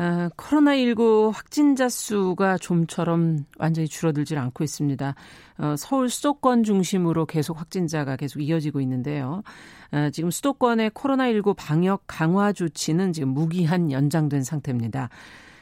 아, 0.00 0.30
코로나19 0.36 1.32
확진자 1.32 1.88
수가 1.88 2.56
좀처럼 2.58 3.46
완전히 3.58 3.88
줄어들질 3.88 4.38
않고 4.38 4.62
있습니다. 4.62 5.16
어, 5.58 5.74
서울 5.76 6.08
수도권 6.08 6.62
중심으로 6.62 7.26
계속 7.26 7.58
확진자가 7.58 8.14
계속 8.14 8.38
이어지고 8.38 8.80
있는데요. 8.82 9.42
어, 9.90 10.08
지금 10.12 10.30
수도권의 10.30 10.90
코로나19 10.90 11.56
방역 11.56 12.04
강화 12.06 12.52
조치는 12.52 13.12
지금 13.12 13.30
무기한 13.30 13.90
연장된 13.90 14.44
상태입니다. 14.44 15.08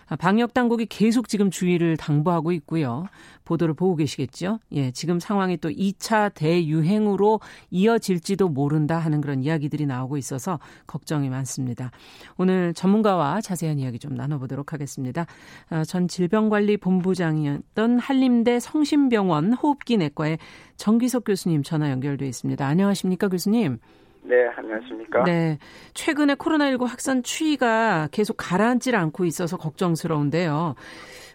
아, 0.09 0.15
방역 0.17 0.55
당국이 0.55 0.87
계속 0.87 1.29
지금 1.29 1.51
주의를 1.51 1.97
당부하고 1.97 2.53
있고요. 2.53 3.07
보도를 3.45 3.75
보고 3.75 3.97
계시겠죠? 3.97 4.61
예, 4.73 4.91
지금 4.93 5.19
상황이 5.19 5.57
또 5.57 5.69
2차 5.69 6.33
대유행으로 6.35 7.41
이어질지도 7.71 8.49
모른다 8.49 8.99
하는 8.99 9.21
그런 9.21 9.43
이야기들이 9.43 9.87
나오고 9.87 10.17
있어서 10.17 10.61
걱정이 10.87 11.29
많습니다. 11.29 11.91
오늘 12.37 12.73
전문가와 12.75 13.41
자세한 13.41 13.79
이야기 13.79 13.99
좀 13.99 14.15
나눠보도록 14.15 14.73
하겠습니다. 14.73 15.27
아, 15.71 15.85
전 15.85 16.07
질병관리본부장이었던 16.09 17.99
한림대 17.99 18.61
성심병원 18.61 19.55
호흡기 19.55 19.97
내과의 19.97 20.39
정기석 20.77 21.25
교수님 21.25 21.63
전화 21.63 21.91
연결돼 21.91 22.29
있습니다. 22.29 22.65
안녕하십니까 22.65 23.29
교수님? 23.29 23.79
네, 24.27 24.49
안녕하십니까? 24.57 25.25
네. 25.25 25.59
최근에 25.95 26.35
코로나19 26.35 26.85
확산 26.87 27.23
추이가 27.23 28.09
계속 28.11 28.37
가라앉질 28.37 28.97
않고 28.97 29.25
있어서 29.25 29.57
걱정스러운데요. 29.57 30.75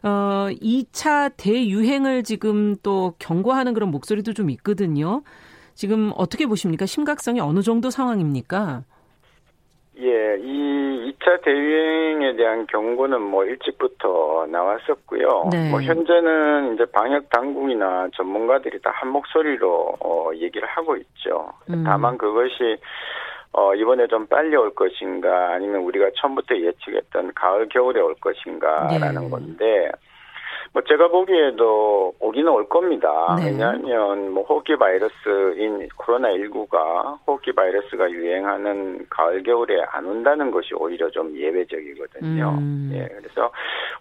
어, 0.04 0.47
2차 0.62 1.32
대유행을 1.38 2.23
지금 2.23 2.75
또 2.84 3.13
경고하는 3.19 3.73
그런 3.73 3.91
목소리도 3.91 4.34
좀 4.34 4.49
있거든요. 4.51 5.23
지금 5.73 6.12
어떻게 6.15 6.45
보십니까? 6.45 6.86
심각성이 6.86 7.39
어느 7.39 7.62
정도 7.62 7.89
상황입니까? 7.89 8.84
예, 10.01 10.37
이 10.39 11.13
2차 11.19 11.43
대유행에 11.43 12.35
대한 12.35 12.65
경고는 12.67 13.21
뭐 13.21 13.45
일찍부터 13.45 14.47
나왔었고요. 14.49 15.49
네. 15.51 15.69
뭐 15.69 15.81
현재는 15.81 16.73
이제 16.73 16.85
방역 16.91 17.29
당국이나 17.29 18.07
전문가들이 18.15 18.79
다 18.81 18.91
한 19.01 19.09
목소리로 19.09 19.97
어 19.99 20.29
얘기를 20.35 20.67
하고 20.67 20.95
있죠. 20.97 21.51
음. 21.69 21.83
다만 21.83 22.17
그것이 22.17 22.77
어 23.53 23.73
이번에 23.73 24.07
좀 24.07 24.27
빨리 24.27 24.55
올 24.55 24.73
것인가 24.75 25.53
아니면 25.53 25.81
우리가 25.81 26.11
처음부터 26.15 26.55
예측했던 26.55 27.31
가을 27.33 27.67
겨울에 27.69 27.99
올 27.99 28.13
것인가라는 28.15 29.21
네. 29.23 29.29
건데 29.29 29.91
뭐 30.73 30.81
제가 30.88 31.10
보기에도 31.10 32.13
오기는 32.19 32.49
올 32.49 32.67
겁니다. 32.69 33.36
네. 33.38 33.47
왜냐하면 33.47 34.31
뭐 34.31 34.43
호흡기 34.43 34.77
바이러스인 34.77 35.89
코로나 35.97 36.29
19가 36.29 37.19
호흡기 37.27 37.51
바이러스가 37.51 38.10
유행하는 38.10 39.05
가을 39.10 39.43
겨울에 39.43 39.84
안 39.91 40.05
온다는 40.05 40.49
것이 40.49 40.73
오히려 40.75 41.10
좀 41.10 41.36
예외적이거든요. 41.36 42.55
음. 42.57 42.91
예, 42.93 43.05
그래서 43.17 43.51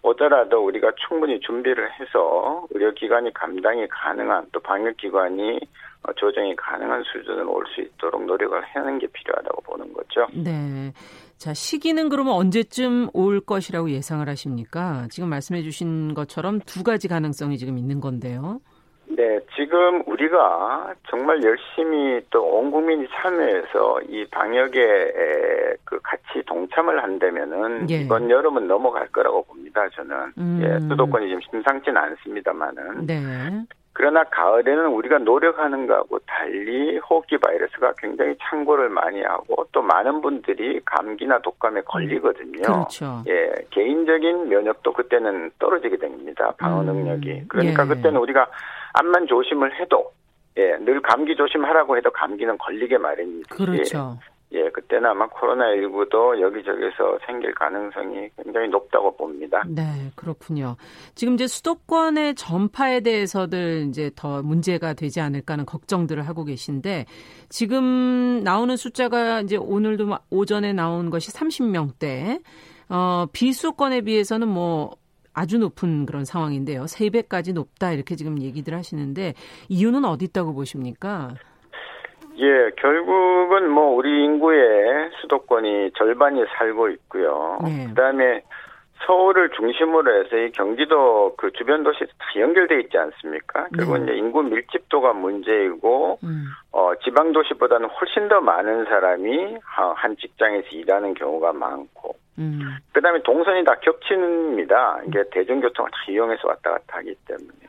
오더라도 0.02 0.64
우리가 0.64 0.92
충분히 1.09 1.40
준비를 1.40 1.90
해서 1.98 2.64
의료기관이 2.70 3.33
감당이 3.35 3.88
가능한 3.88 4.46
또 4.52 4.61
방역기관이 4.61 5.59
조정이 6.16 6.54
가능한 6.56 7.02
수준으로 7.02 7.52
올 7.52 7.66
수 7.74 7.80
있도록 7.80 8.24
노력을 8.24 8.59
하는 8.61 8.98
게 8.98 9.06
필요하다고 9.12 9.62
보는 9.62 9.92
거죠. 9.92 10.26
네. 10.33 10.92
자, 11.40 11.55
시기는 11.55 12.11
그러면 12.11 12.35
언제쯤 12.35 13.09
올 13.14 13.40
것이라고 13.40 13.88
예상을 13.90 14.29
하십니까? 14.29 15.07
지금 15.11 15.31
말씀해 15.31 15.62
주신 15.62 16.12
것처럼 16.12 16.61
두 16.66 16.85
가지 16.85 17.09
가능성이 17.09 17.57
지금 17.57 17.79
있는 17.79 17.98
건데요. 17.98 18.61
네, 19.09 19.40
지금 19.57 20.03
우리가 20.07 20.92
정말 21.09 21.42
열심히 21.42 22.20
또 22.29 22.44
온 22.44 22.70
국민이 22.70 23.07
참여해서 23.11 24.03
이 24.11 24.26
방역에 24.31 24.76
그 25.85 25.98
같이 26.03 26.44
동참을 26.46 27.03
한다면은 27.03 27.88
예. 27.90 28.03
이번 28.03 28.29
여름은 28.29 28.68
넘어갈 28.68 29.09
거라고 29.09 29.42
봅니다. 29.44 29.88
저는 29.96 30.16
음. 30.37 30.61
예, 30.62 30.79
수도권이 30.88 31.26
지금 31.26 31.40
심상치는 31.50 31.96
않습니다만은. 31.96 33.07
네. 33.07 33.16
그러나 34.00 34.24
가을에는 34.24 34.86
우리가 34.86 35.18
노력하는 35.18 35.86
거하고 35.86 36.20
달리 36.20 36.96
호흡기 36.96 37.36
바이러스가 37.36 37.92
굉장히 37.98 38.34
창고를 38.40 38.88
많이 38.88 39.20
하고 39.20 39.66
또 39.72 39.82
많은 39.82 40.22
분들이 40.22 40.80
감기나 40.86 41.40
독감에 41.40 41.82
걸리거든요. 41.82 42.62
그렇죠. 42.62 43.22
예, 43.28 43.52
개인적인 43.68 44.48
면역도 44.48 44.94
그때는 44.94 45.50
떨어지게 45.58 45.98
됩니다. 45.98 46.50
방어 46.56 46.80
음, 46.80 46.86
능력이. 46.86 47.44
그러니까 47.48 47.82
예. 47.82 47.88
그때는 47.88 48.18
우리가 48.20 48.46
암만 48.94 49.26
조심을 49.26 49.78
해도 49.78 50.10
예, 50.56 50.78
늘 50.78 51.02
감기 51.02 51.36
조심하라고 51.36 51.98
해도 51.98 52.10
감기는 52.10 52.56
걸리게 52.56 52.96
마련이지. 52.96 53.50
그렇죠. 53.50 54.16
예, 54.16 54.29
그때는 54.72 55.10
아마 55.10 55.28
코로나19도 55.28 56.40
여기저기서 56.40 57.18
생길 57.26 57.54
가능성이 57.54 58.28
굉장히 58.42 58.68
높다고 58.68 59.16
봅니다. 59.16 59.62
네, 59.68 60.10
그렇군요. 60.16 60.76
지금 61.14 61.34
이제 61.34 61.46
수도권의 61.46 62.34
전파에 62.34 63.00
대해서들 63.00 63.86
이제 63.88 64.10
더 64.16 64.42
문제가 64.42 64.94
되지 64.94 65.20
않을까 65.20 65.54
하는 65.54 65.66
걱정들을 65.66 66.26
하고 66.26 66.44
계신데 66.44 67.06
지금 67.48 68.42
나오는 68.42 68.76
숫자가 68.76 69.40
이제 69.42 69.56
오늘도 69.56 70.08
오전에 70.30 70.72
나온 70.72 71.10
것이 71.10 71.30
30명대. 71.30 72.42
어, 72.88 73.26
비수권에 73.32 74.00
비해서는 74.00 74.48
뭐 74.48 74.96
아주 75.32 75.58
높은 75.58 76.06
그런 76.06 76.24
상황인데요. 76.24 76.84
3배까지 76.84 77.52
높다 77.52 77.92
이렇게 77.92 78.16
지금 78.16 78.40
얘기들 78.42 78.74
하시는데 78.74 79.34
이유는 79.68 80.04
어디 80.04 80.24
있다고 80.24 80.54
보십니까? 80.54 81.34
예, 82.40 82.70
결국은 82.76 83.70
뭐 83.70 83.94
우리 83.94 84.24
인구의 84.24 85.11
수도권이 85.20 85.92
절반이 85.96 86.44
살고 86.57 86.88
있고요. 86.88 87.59
네. 87.62 87.87
그다음에 87.88 88.42
서울을 89.07 89.50
중심으로 89.50 90.24
해서 90.24 90.37
이 90.37 90.50
경기도 90.53 91.35
그 91.37 91.50
주변 91.53 91.83
도시 91.83 92.00
다 92.18 92.40
연결돼 92.40 92.81
있지 92.81 92.96
않습니까? 92.96 93.68
그리고 93.72 93.96
네. 93.98 94.05
이제 94.05 94.14
인구 94.14 94.42
밀집도가 94.42 95.12
문제이고 95.12 96.18
음. 96.22 96.44
어 96.72 96.92
지방 97.03 97.33
도시보다는 97.33 97.88
훨씬 97.88 98.29
더 98.29 98.40
많은 98.40 98.85
사람이 98.85 99.59
한 99.62 100.16
직장에서 100.16 100.68
일하는 100.72 101.14
경우가 101.14 101.53
많고 101.53 102.14
음. 102.38 102.76
그다음에 102.92 103.22
동선이 103.22 103.64
다 103.64 103.74
겹칩니다. 103.81 105.00
이게 105.07 105.24
대중교통을 105.31 105.90
다 105.90 105.98
이용해서 106.09 106.48
왔다 106.48 106.70
갔다 106.70 106.98
하기 106.98 107.14
때문에. 107.26 107.60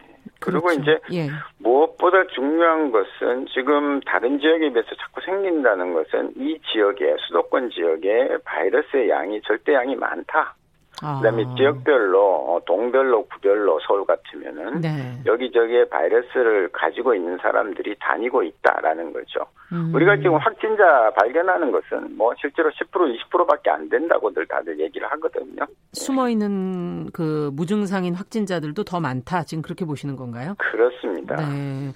그리고 0.41 0.67
그렇죠. 0.67 0.81
이제 0.81 0.99
예. 1.13 1.29
무엇보다 1.59 2.25
중요한 2.33 2.91
것은 2.91 3.45
지금 3.53 3.99
다른 4.01 4.39
지역에 4.39 4.71
비해서 4.71 4.89
자꾸 4.95 5.21
생긴다는 5.21 5.93
것은 5.93 6.33
이 6.35 6.59
지역에 6.71 7.15
수도권 7.27 7.69
지역에 7.69 8.37
바이러스의 8.43 9.09
양이 9.09 9.39
절대 9.43 9.73
양이 9.73 9.95
많다. 9.95 10.55
아. 11.01 11.19
그다음에 11.21 11.43
지역별로 11.57 12.19
어, 12.21 12.61
동별로 12.65 13.25
구별로 13.25 13.79
서울 13.87 14.05
같으면은 14.05 14.81
네. 14.81 15.21
여기저기에 15.25 15.85
바이러스를 15.89 16.69
가지고 16.71 17.15
있는 17.15 17.37
사람들이 17.41 17.95
다니고 17.99 18.43
있다라는 18.43 19.11
거죠. 19.13 19.45
음. 19.71 19.91
우리가 19.93 20.17
지금 20.17 20.35
확진자 20.35 21.11
발견하는 21.15 21.71
것은 21.71 22.15
뭐 22.17 22.33
실제로 22.39 22.69
10% 22.69 23.17
20%밖에 23.31 23.69
안 23.69 23.89
된다고들 23.89 24.45
다들 24.47 24.79
얘기를 24.79 25.09
하거든요. 25.11 25.65
숨어 25.93 26.29
있는 26.29 27.09
그 27.11 27.49
무증상인 27.53 28.13
확진자들도 28.13 28.83
더 28.83 28.99
많다. 28.99 29.43
지금 29.43 29.61
그렇게 29.61 29.85
보시는 29.85 30.15
건가요? 30.15 30.55
그렇습니다. 30.57 31.35
네. 31.35 31.93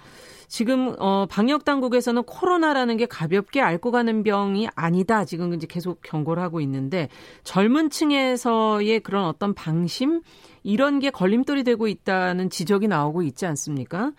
지금 0.47 0.95
어 0.99 1.25
방역 1.29 1.65
당국에서는 1.65 2.23
코로나라는 2.23 2.97
게 2.97 3.05
가볍게 3.05 3.61
앓고 3.61 3.91
가는 3.91 4.23
병이 4.23 4.67
아니다. 4.75 5.25
지금 5.25 5.53
이제 5.53 5.67
계속 5.69 6.01
경고를 6.01 6.41
하고 6.41 6.59
있는데 6.61 7.09
젊은 7.43 7.89
층에서의 7.89 8.99
그런 9.01 9.25
어떤 9.25 9.53
방심 9.53 10.21
이런 10.63 10.99
게 10.99 11.09
걸림돌이 11.09 11.63
되고 11.63 11.87
있다는 11.87 12.49
지적이 12.49 12.87
나오고 12.87 13.21
있지 13.21 13.45
않습니까? 13.45 14.11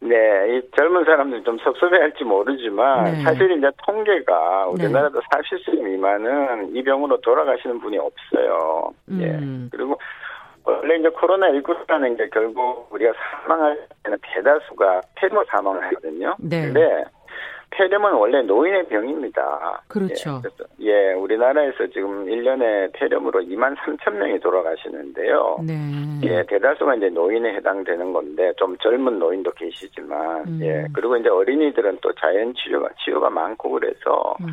네, 0.00 0.16
이 0.48 0.62
젊은 0.76 1.04
사람들 1.04 1.44
좀 1.44 1.56
섭섭해할지 1.58 2.24
모르지만 2.24 3.04
네. 3.04 3.22
사실 3.22 3.56
이제 3.56 3.70
통계가 3.86 4.66
우리나라도 4.66 5.20
네. 5.20 5.26
40세 5.30 5.80
미만은 5.80 6.74
이 6.74 6.82
병으로 6.82 7.20
돌아가시는 7.20 7.78
분이 7.78 7.98
없어요. 7.98 8.92
예. 9.20 9.26
음. 9.26 9.70
예. 9.70 9.76
그리고 9.76 9.96
원래 10.64 10.96
이제 10.96 11.08
코로나19라는 11.08 12.16
게 12.16 12.28
결국 12.30 12.88
우리가 12.90 13.12
사망할 13.42 13.86
때는 14.02 14.18
대다수가 14.22 15.00
폐렴 15.16 15.44
사망을 15.48 15.82
하거든요. 15.86 16.36
네. 16.38 16.62
근데 16.62 17.04
폐렴은 17.72 18.12
원래 18.12 18.42
노인의 18.42 18.86
병입니다. 18.88 19.82
그렇죠. 19.88 20.42
예, 20.80 20.86
예, 20.86 21.12
우리나라에서 21.14 21.86
지금 21.86 22.26
1년에 22.26 22.92
폐렴으로 22.92 23.40
2만 23.40 23.74
3천 23.78 24.12
명이 24.12 24.40
돌아가시는데요. 24.40 25.58
네. 25.66 25.74
예, 26.24 26.44
대다수가 26.46 26.96
이제 26.96 27.08
노인에 27.08 27.54
해당되는 27.54 28.12
건데 28.12 28.52
좀 28.58 28.76
젊은 28.78 29.18
노인도 29.18 29.50
계시지만 29.52 30.44
음. 30.46 30.58
예, 30.62 30.86
그리고 30.92 31.16
이제 31.16 31.30
어린이들은 31.30 31.98
또 32.02 32.12
자연 32.12 32.52
치료가 32.54 32.88
치료가 33.02 33.30
많고 33.30 33.70
그래서 33.70 34.36
음. 34.40 34.46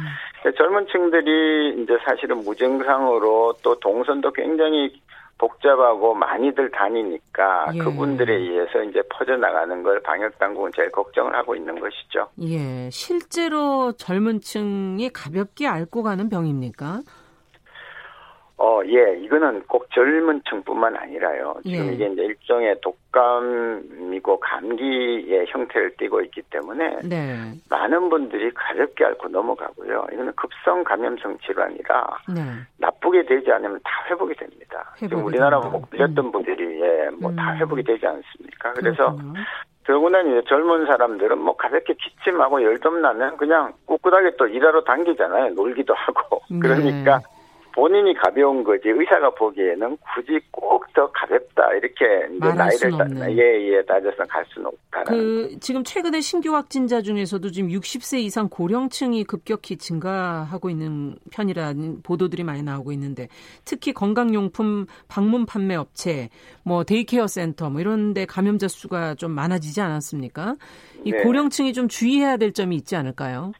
젊은 0.57 0.87
층들이 0.87 1.83
이제 1.83 1.97
사실은 2.05 2.37
무증상으로 2.37 3.55
또 3.61 3.75
동선도 3.79 4.31
굉장히 4.31 4.93
복잡하고 5.39 6.13
많이들 6.13 6.69
다니니까 6.69 7.71
예. 7.73 7.79
그분들에 7.79 8.35
의해서 8.35 8.83
이제 8.83 9.01
퍼져나가는 9.09 9.81
걸 9.81 10.01
방역 10.01 10.37
당국은 10.37 10.71
제일 10.75 10.91
걱정을 10.91 11.33
하고 11.33 11.55
있는 11.55 11.79
것이죠. 11.79 12.27
예, 12.41 12.89
실제로 12.91 13.93
젊은 13.93 14.41
층이 14.41 15.09
가볍게 15.09 15.65
앓고 15.65 16.03
가는 16.03 16.29
병입니까? 16.29 17.01
어, 18.61 18.81
예, 18.85 19.17
이거는 19.19 19.63
꼭 19.67 19.89
젊은 19.91 20.41
층뿐만 20.49 20.97
아니라요. 20.97 21.55
지금 21.63 21.87
예. 21.87 21.93
이게 21.93 22.07
이제 22.07 22.23
일종의 22.23 22.75
독감이고 22.81 24.37
감기의 24.41 25.45
형태를 25.47 25.95
띠고 25.95 26.19
있기 26.23 26.41
때문에 26.49 26.99
네. 27.05 27.53
많은 27.69 28.09
분들이 28.09 28.51
가볍게 28.53 29.05
앓고 29.05 29.29
넘어가고요. 29.29 30.07
이거는 30.11 30.33
급성 30.35 30.83
감염성 30.83 31.37
질환이라 31.45 32.07
네. 32.35 32.41
나쁘게 32.79 33.23
되지 33.27 33.49
않으면 33.49 33.79
다 33.81 33.91
회복이 34.09 34.35
됩니다. 34.35 34.93
지금 34.97 35.23
우리나라 35.23 35.59
뭐 35.59 35.81
걸렸던 35.89 36.25
음. 36.25 36.31
분들이 36.33 36.81
예, 36.81 37.09
뭐다 37.17 37.53
음. 37.53 37.57
회복이 37.59 37.83
되지 37.83 38.05
않습니까? 38.05 38.73
그래서 38.73 39.15
더구나 39.85 40.19
이제 40.19 40.41
젊은 40.49 40.85
사람들은 40.85 41.37
뭐 41.39 41.55
가볍게 41.55 41.93
기침하고 41.93 42.61
열좀 42.61 43.01
나면 43.01 43.37
그냥 43.37 43.71
꿋꿋하게 43.85 44.35
또 44.37 44.47
일하러 44.47 44.83
당기잖아요. 44.83 45.53
놀기도 45.53 45.93
하고. 45.93 46.41
네. 46.51 46.59
그러니까 46.59 47.21
본인이 47.79 48.13
가벼운 48.15 48.63
거지 48.63 48.89
의사가 48.89 49.29
보기에는 49.35 49.97
굳이 50.13 50.39
꼭 50.51 50.79
더 50.99 51.09
가볍다 51.11 51.73
이렇게 51.75 52.05
이제 52.35 52.53
나이를 52.53 53.37
예예 53.37 53.77
예, 53.77 53.81
따져서 53.83 54.23
갈 54.27 54.43
수는 54.49 54.67
없다. 54.67 55.03
그 55.03 55.55
지금 55.61 55.83
최근에 55.83 56.19
신규 56.19 56.53
확진자 56.53 57.01
중에서도 57.01 57.49
지금 57.51 57.69
60세 57.69 58.19
이상 58.19 58.49
고령층이 58.49 59.23
급격히 59.23 59.77
증가하고 59.77 60.69
있는 60.69 61.15
편이라는 61.31 62.01
보도들이 62.01 62.43
많이 62.43 62.63
나오고 62.63 62.91
있는데 62.93 63.27
특히 63.63 63.93
건강용품 63.93 64.87
방문 65.07 65.45
판매 65.45 65.75
업체, 65.75 66.29
뭐 66.63 66.83
데이케어 66.83 67.27
센터 67.27 67.69
뭐 67.69 67.79
이런데 67.79 68.25
감염자 68.25 68.67
수가 68.67 69.15
좀 69.15 69.31
많아지지 69.31 69.79
않았습니까? 69.79 70.55
이 71.05 71.11
네. 71.11 71.21
고령층이 71.23 71.73
좀 71.73 71.87
주의해야 71.87 72.37
될 72.37 72.51
점이 72.51 72.75
있지 72.75 72.95
않을까요? 72.95 73.53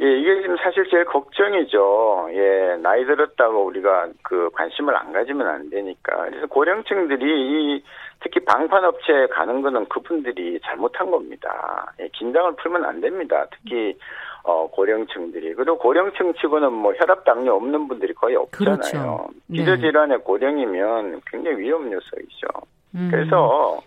예, 0.00 0.18
이게 0.18 0.42
지금 0.42 0.56
사실 0.56 0.88
제일 0.90 1.04
걱정이죠. 1.04 2.28
예, 2.32 2.76
나이 2.82 3.04
들었다고 3.04 3.64
우리가 3.64 4.08
그 4.22 4.50
관심을 4.54 4.96
안 4.96 5.12
가지면 5.12 5.46
안 5.46 5.70
되니까. 5.70 6.24
그래서 6.30 6.46
고령층들이 6.46 7.24
이 7.24 7.84
특히 8.20 8.40
방판 8.44 8.84
업체에 8.84 9.26
가는 9.28 9.62
거는 9.62 9.86
그분들이 9.86 10.58
잘못한 10.64 11.10
겁니다. 11.10 11.92
예, 12.00 12.08
긴장을 12.08 12.56
풀면 12.56 12.84
안 12.84 13.00
됩니다. 13.00 13.46
특히 13.52 13.96
어, 14.42 14.68
고령층들이. 14.70 15.54
그리고 15.54 15.78
고령층 15.78 16.34
치고는 16.34 16.72
뭐 16.72 16.92
혈압 16.94 17.24
당뇨 17.24 17.54
없는 17.54 17.88
분들이 17.88 18.12
거의 18.12 18.36
없잖아요. 18.36 18.76
그렇죠. 18.76 19.28
기저질환의 19.50 20.18
네. 20.18 20.22
고령이면 20.22 21.22
굉장히 21.26 21.58
위험 21.58 21.90
요소이죠. 21.90 22.46
음. 22.94 23.08
그래서 23.10 23.80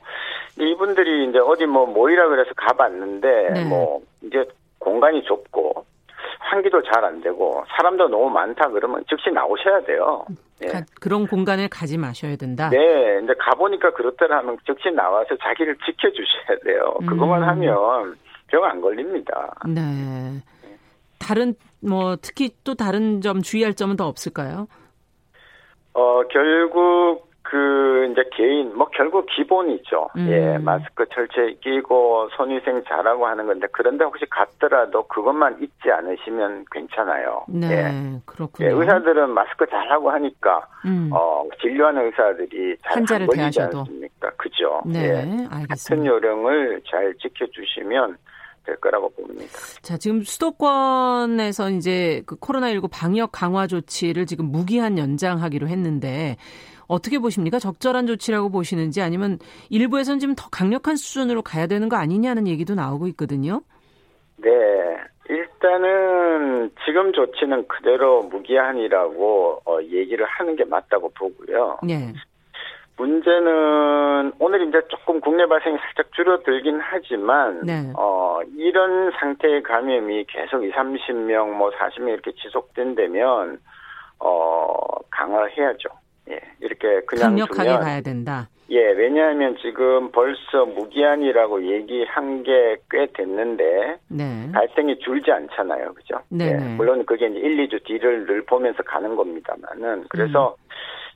이분들이 0.58 1.30
이제 1.30 1.38
어디 1.38 1.68
뭐 1.68 1.86
모이라 1.86 2.30
그래서 2.30 2.50
가봤는데 2.56 3.50
네. 3.54 3.66
뭐 3.66 4.02
이제 4.24 4.46
공간이 4.80 5.24
좁고 5.24 5.86
환기도 6.40 6.82
잘 6.84 7.04
안 7.04 7.22
되고 7.22 7.64
사람도 7.78 8.08
너무 8.10 8.30
많다 8.30 8.70
그러면 8.70 9.04
즉시 9.10 9.30
나오셔야 9.32 9.82
돼요. 9.82 10.26
예. 10.64 10.68
그런 11.00 11.28
공간을 11.28 11.70
가지 11.70 11.98
마셔야 11.98 12.36
된다. 12.36 12.70
네, 12.70 13.20
이제 13.24 13.34
가 13.40 13.52
보니까 13.56 13.92
그렇더라 13.94 14.40
하면 14.40 14.58
즉시 14.66 14.90
나와서 14.92 15.36
자기를 15.38 15.78
지켜주셔야 15.86 16.60
돼요. 16.66 16.94
그것만 17.08 17.44
음. 17.44 17.48
하면 17.48 18.16
병 18.48 18.64
안 18.64 18.82
걸립니다. 18.82 19.54
네. 19.68 20.42
다른 21.20 21.54
뭐 21.82 22.16
특히 22.22 22.50
또 22.64 22.76
다른 22.76 23.22
점 23.22 23.42
주의할 23.42 23.74
점은 23.74 23.96
더 23.98 24.08
없을까요? 24.08 24.68
어 25.94 26.22
결국 26.30 27.27
그 27.50 28.10
이제 28.12 28.24
개인 28.34 28.76
뭐 28.76 28.90
결국 28.92 29.26
기본이죠. 29.34 30.10
음. 30.18 30.28
예, 30.30 30.58
마스크 30.58 31.06
철저히 31.14 31.58
끼고 31.62 32.28
손위생 32.36 32.84
잘하고 32.84 33.26
하는 33.26 33.48
건데 33.48 33.68
그런데 33.72 34.04
혹시 34.04 34.26
갔더라도 34.30 35.08
그것만 35.08 35.58
잊지 35.62 35.90
않으시면 35.90 36.66
괜찮아요. 36.70 37.46
네, 37.48 37.68
예. 37.72 38.20
그렇군요. 38.26 38.68
예, 38.68 38.74
의사들은 38.74 39.30
마스크 39.30 39.66
잘하고 39.66 40.12
하니까 40.12 40.68
음. 40.86 41.10
어 41.14 41.46
진료하는 41.62 42.08
의사들이 42.08 42.76
잘 42.84 42.98
환자를 42.98 43.28
대하셔도 43.34 43.80
않습니까? 43.80 44.30
그죠? 44.36 44.82
네, 44.86 45.04
예. 45.06 45.14
알겠습니다. 45.50 45.68
같은 45.70 46.06
요령을 46.06 46.82
잘 46.92 47.14
지켜주시면 47.16 48.18
될 48.66 48.76
거라고 48.76 49.10
봅니다. 49.12 49.54
자, 49.82 49.98
지금 49.98 50.22
수도권에서 50.22 51.70
이제 51.70 52.22
그 52.26 52.36
코로나19 52.36 52.90
방역 52.92 53.32
강화 53.32 53.68
조치를 53.68 54.26
지금 54.26 54.52
무기한 54.52 54.98
연장하기로 54.98 55.70
했는데 55.70 56.36
어떻게 56.88 57.20
보십니까? 57.20 57.60
적절한 57.60 58.08
조치라고 58.08 58.50
보시는지 58.50 59.02
아니면 59.02 59.40
일부에서는 59.70 60.20
지금 60.20 60.36
더 60.36 60.50
강력한 60.50 60.96
수준으로 60.96 61.42
가야 61.42 61.68
되는 61.68 61.90
거 61.90 61.98
아니냐는 61.98 62.48
얘기도 62.48 62.76
나오고 62.76 63.08
있거든요. 63.08 63.62
네. 64.38 64.50
일단은 65.30 66.72
지금 66.86 67.12
조치는 67.12 67.68
그대로 67.68 68.24
무기한이라고 68.24 69.62
어, 69.66 69.80
얘기를 69.82 70.26
하는 70.26 70.56
게 70.56 70.64
맞다고 70.64 71.12
보고요. 71.14 71.80
네. 71.84 72.14
문제는 72.98 74.34
오늘 74.40 74.68
이제 74.68 74.82
조금 74.90 75.22
국내 75.22 75.46
발생이 75.46 75.78
살짝 75.78 76.12
줄어들긴 76.14 76.80
하지만 76.82 77.62
네. 77.62 77.94
어 77.96 78.40
이런 78.56 79.12
상태의 79.20 79.62
감염이 79.64 80.26
계속 80.28 80.64
2, 80.64 80.72
30명 80.72 81.52
뭐 81.52 81.70
40명 81.72 82.10
이렇게 82.10 82.32
지속된다면 82.34 83.60
어 84.20 84.74
강화해야죠. 85.12 85.90
예. 86.30 86.40
이렇게 86.60 87.02
그냥 87.06 87.30
강력하게 87.32 87.70
두면, 87.70 87.80
가야 87.82 88.02
된다. 88.02 88.50
예, 88.70 88.80
왜냐하면 88.92 89.56
지금 89.62 90.12
벌써 90.12 90.66
무기한이라고 90.66 91.64
얘기한 91.72 92.44
게 92.44 92.78
꽤 92.90 93.08
됐는데 93.14 94.00
네. 94.08 94.52
발생이 94.54 95.00
줄지 95.00 95.32
않잖아요. 95.32 95.94
그죠? 95.94 96.20
네. 96.30 96.48
예, 96.48 96.54
네. 96.54 96.76
물론 96.76 97.06
그게 97.06 97.28
이제 97.28 97.38
1, 97.38 97.68
2주 97.68 97.84
뒤를 97.86 98.26
늘 98.26 98.44
보면서 98.44 98.82
가는 98.84 99.16
겁니다만은 99.16 100.06
그래서 100.10 100.56
음. 100.60 100.68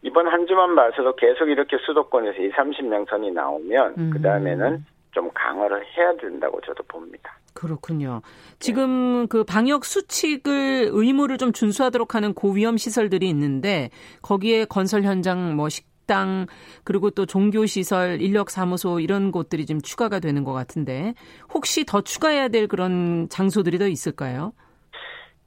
이번 0.04 0.28
한 0.28 0.46
주만 0.48 0.76
봐서도 0.76 1.16
계속 1.16 1.50
이렇게 1.50 1.78
수도권에서 1.78 2.42
2, 2.42 2.52
30명 2.52 3.10
선이 3.10 3.32
나오면 3.32 3.96
음. 3.98 4.10
그 4.14 4.22
다음에는 4.22 4.86
좀 5.12 5.30
강화를 5.34 5.86
해야 5.98 6.14
된다고 6.16 6.60
저도 6.62 6.84
봅니다. 6.84 7.34
그렇군요. 7.62 8.22
지금 8.58 9.28
그 9.28 9.44
방역 9.44 9.86
수칙을 9.86 10.90
의무를 10.92 11.38
좀 11.38 11.54
준수하도록 11.54 12.16
하는 12.16 12.34
고위험 12.34 12.78
시설들이 12.78 13.30
있는데 13.30 13.92
거기에 14.24 14.66
건설 14.66 15.04
현장 15.04 15.56
뭐 15.56 15.70
식당 15.70 16.48
그리고 16.84 17.12
또 17.12 17.28
종교 17.28 17.68
시설, 17.68 18.20
인력 18.20 18.50
사무소 18.50 19.00
이런 19.00 19.32
곳들이 19.32 19.68
좀 19.68 19.80
추가가 19.80 20.20
되는 20.20 20.44
것 20.44 20.54
같은데 20.54 21.14
혹시 21.54 21.86
더 21.86 22.02
추가해야 22.02 22.48
될 22.48 22.68
그런 22.68 23.30
장소들이 23.30 23.78
더 23.78 23.86
있을까요? 23.88 24.54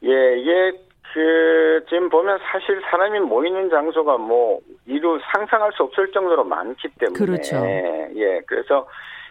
예, 0.04 0.10
예. 0.10 0.72
그 1.12 1.84
지금 1.88 2.08
보면 2.08 2.38
사실 2.50 2.80
사람이 2.90 3.20
모이는 3.20 3.70
장소가 3.70 4.18
뭐 4.18 4.60
이루 4.86 5.18
상상할 5.32 5.72
수 5.76 5.84
없을 5.84 6.10
정도로 6.12 6.44
많기 6.44 6.88
때문에 6.98 7.18
그렇죠. 7.18 7.56
예, 7.64 8.40
그래서 8.46 8.86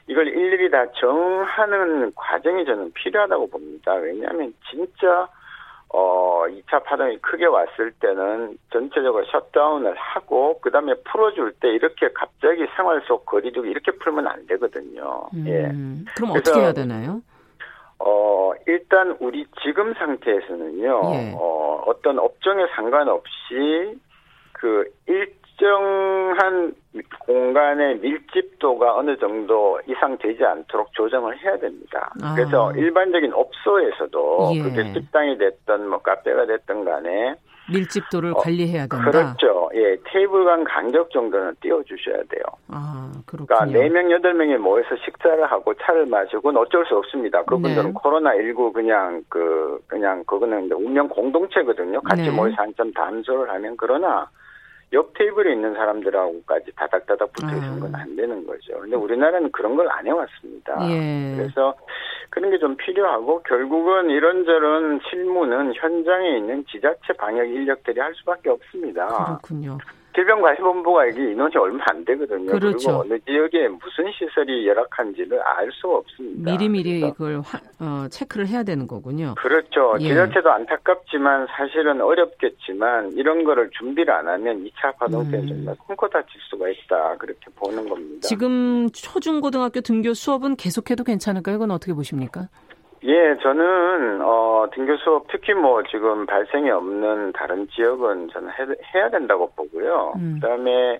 이걸 0.07 0.27
일일이 0.27 0.69
다 0.69 0.85
정하는 0.99 2.13
과정이 2.15 2.65
저는 2.65 2.91
필요하다고 2.93 3.49
봅니다. 3.49 3.93
왜냐하면 3.93 4.53
진짜 4.69 5.27
어 5.89 6.43
2차 6.47 6.83
파동이 6.83 7.17
크게 7.19 7.45
왔을 7.45 7.91
때는 7.93 8.57
전체적으로 8.71 9.23
셧다운을 9.25 9.95
하고 9.95 10.59
그다음에 10.59 10.93
풀어줄 11.05 11.53
때 11.59 11.69
이렇게 11.69 12.09
갑자기 12.13 12.65
생활 12.75 13.01
속 13.07 13.25
거리두기 13.25 13.69
이렇게 13.69 13.91
풀면 13.91 14.27
안 14.27 14.45
되거든요. 14.47 15.29
음, 15.33 15.45
예. 15.47 16.13
그럼 16.15 16.31
어떻게 16.31 16.59
해야 16.59 16.73
되나요? 16.73 17.21
어 17.99 18.51
일단 18.67 19.15
우리 19.19 19.45
지금 19.63 19.93
상태에서는요. 19.93 21.01
예. 21.13 21.33
어 21.37 21.83
어떤 21.85 22.17
업종에 22.19 22.65
상관없이 22.75 23.99
그 24.53 24.91
일, 25.07 25.31
일정한 25.53 26.73
공간의 27.19 27.97
밀집도가 27.99 28.95
어느 28.95 29.17
정도 29.17 29.79
이상 29.87 30.17
되지 30.17 30.43
않도록 30.43 30.93
조정을 30.93 31.41
해야 31.43 31.57
됩니다. 31.57 32.13
아. 32.21 32.35
그래서 32.35 32.71
일반적인 32.73 33.33
업소에서도 33.33 34.51
예. 34.55 34.61
그게 34.61 34.93
식당이 34.93 35.37
됐든 35.37 35.89
뭐 35.89 35.99
카페가 35.99 36.45
됐든 36.45 36.85
간에 36.85 37.35
밀집도를 37.71 38.31
어, 38.31 38.33
관리해야 38.35 38.87
된다. 38.87 39.09
그렇죠. 39.09 39.69
예, 39.73 39.95
테이블 40.05 40.43
간 40.45 40.63
간격 40.65 41.09
정도는 41.11 41.55
띄워 41.61 41.81
주셔야 41.83 42.17
돼요. 42.29 42.43
아, 42.67 43.11
그렇군요. 43.25 43.47
그러니까 43.47 43.79
4명, 43.79 44.21
8명이 44.21 44.57
모여서 44.57 44.95
식사를 45.05 45.43
하고 45.49 45.73
차를 45.75 46.05
마시고는 46.05 46.59
어쩔 46.59 46.85
수 46.85 46.95
없습니다. 46.97 47.41
그분들은 47.43 47.85
네. 47.85 47.91
코로나 47.93 48.33
19 48.35 48.73
그냥 48.73 49.23
그, 49.29 49.79
그냥 49.87 50.23
그거는 50.25 50.71
운명 50.73 51.07
공동체거든요. 51.07 52.01
같이 52.01 52.23
네. 52.23 52.31
모여서 52.31 52.55
한점 52.57 52.91
담소를 52.91 53.49
하면 53.49 53.77
그러나 53.77 54.29
옆 54.93 55.13
테이블에 55.17 55.53
있는 55.53 55.73
사람들하고까지 55.73 56.71
다닥다닥 56.75 57.33
붙어 57.33 57.49
있는 57.55 57.79
건안 57.79 58.01
아. 58.01 58.15
되는 58.15 58.45
거죠. 58.45 58.79
근데 58.79 58.95
우리나라는 58.95 59.51
그런 59.51 59.75
걸 59.75 59.89
안 59.91 60.05
해왔습니다. 60.07 60.77
예. 60.89 61.35
그래서 61.35 61.75
그런 62.29 62.49
게 62.51 62.57
좀 62.57 62.77
필요하고 62.77 63.43
결국은 63.43 64.09
이런저런 64.09 64.99
실무는 65.09 65.73
현장에 65.75 66.37
있는 66.37 66.63
지자체 66.71 67.13
방역 67.17 67.45
인력들이 67.45 67.99
할 67.99 68.13
수밖에 68.15 68.49
없습니다. 68.49 69.07
그렇군요. 69.41 69.77
질병관리본부가 70.15 71.07
이게 71.07 71.31
인원이 71.31 71.55
얼마 71.57 71.83
안 71.89 72.05
되거든요. 72.05 72.51
그렇죠. 72.51 72.77
그리고 72.77 72.99
어느 73.01 73.19
지역에 73.25 73.67
무슨 73.67 74.11
시설이 74.17 74.67
열악한지를 74.67 75.41
알 75.41 75.69
수가 75.71 75.97
없습니다. 75.97 76.51
미리미리 76.51 77.01
그걸 77.11 77.41
화, 77.41 77.59
어, 77.79 78.07
체크를 78.09 78.47
해야 78.47 78.63
되는 78.63 78.87
거군요. 78.87 79.35
그렇죠. 79.37 79.95
예. 79.99 80.07
지자체도 80.07 80.51
안타깝지만 80.51 81.47
사실은 81.55 82.01
어렵겠지만 82.01 83.13
이런 83.13 83.43
거를 83.43 83.69
준비를 83.71 84.13
안 84.13 84.27
하면 84.27 84.63
2차 84.63 84.95
파동 84.97 85.29
때는 85.29 85.43
음. 85.43 85.47
정말 85.47 85.75
큰코 85.87 86.07
다칠 86.09 86.29
수가 86.49 86.69
있다. 86.69 87.17
그렇게 87.17 87.39
보는 87.55 87.89
겁니다. 87.89 88.27
지금 88.27 88.89
초중고등학교 88.91 89.81
등교 89.81 90.13
수업은 90.13 90.55
계속해도 90.55 91.03
괜찮을까요? 91.03 91.55
이건 91.55 91.71
어떻게 91.71 91.93
보십니까? 91.93 92.49
예, 93.05 93.37
저는 93.41 94.21
어 94.21 94.67
등교 94.73 94.95
수업 94.97 95.27
특히 95.29 95.53
뭐 95.53 95.83
지금 95.83 96.25
발생이 96.25 96.69
없는 96.69 97.33
다른 97.33 97.67
지역은 97.67 98.29
저는 98.29 98.49
해, 98.49 98.53
해야 98.95 99.09
된다고 99.09 99.51
보고요. 99.55 100.13
음. 100.15 100.39
그다음에 100.41 100.99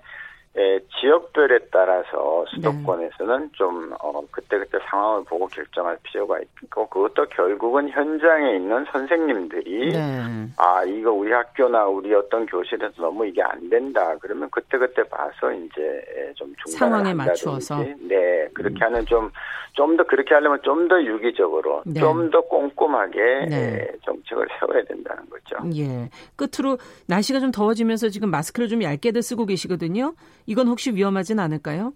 예, 0.56 0.80
지역별에 1.00 1.58
따라서 1.72 2.46
수도권에서는 2.54 3.42
네. 3.42 3.50
좀 3.54 3.92
어, 4.00 4.22
그때그때 4.30 4.78
상황을 4.88 5.24
보고 5.24 5.48
결정할 5.48 5.98
필요가 6.04 6.40
있고 6.40 6.88
그것도 6.90 7.26
결국은 7.30 7.90
현장에 7.90 8.58
있는 8.58 8.86
선생님들이 8.92 9.94
네. 9.94 10.48
아 10.58 10.84
이거 10.84 11.12
우리 11.12 11.32
학교나 11.32 11.86
우리 11.86 12.14
어떤 12.14 12.46
교실에서 12.46 13.02
너무 13.02 13.26
이게 13.26 13.42
안 13.42 13.68
된다 13.68 14.16
그러면 14.22 14.48
그때그때 14.52 15.02
봐서 15.10 15.52
이제 15.52 16.34
좀 16.36 16.54
상황에 16.68 17.16
맞추어서 17.16 17.84
네 18.02 18.48
그렇게 18.54 18.76
음. 18.76 18.82
하는 18.82 19.06
좀 19.08 19.32
좀 19.74 19.98
더 19.98 20.04
그렇게 20.04 20.34
하려면 20.34 20.60
좀 20.64 20.88
더 20.88 21.02
유기적으로 21.02 21.82
네. 21.86 22.00
좀더 22.00 22.42
꼼꼼하게 22.42 23.46
네. 23.50 23.56
예, 23.80 23.98
정책을 24.06 24.48
세워야 24.60 24.84
된다는 24.84 25.24
거죠. 25.30 25.56
예 25.76 26.10
끝으로 26.36 26.78
날씨가 27.08 27.40
좀 27.40 27.52
더워지면서 27.52 28.10
지금 28.10 28.30
마스크를 28.30 28.68
좀 28.68 28.84
얇게들 28.84 29.22
쓰고 29.22 29.46
계시거든요. 29.46 30.14
이건 30.46 30.68
혹시 30.68 30.92
위험하진 30.94 31.40
않을까요? 31.40 31.94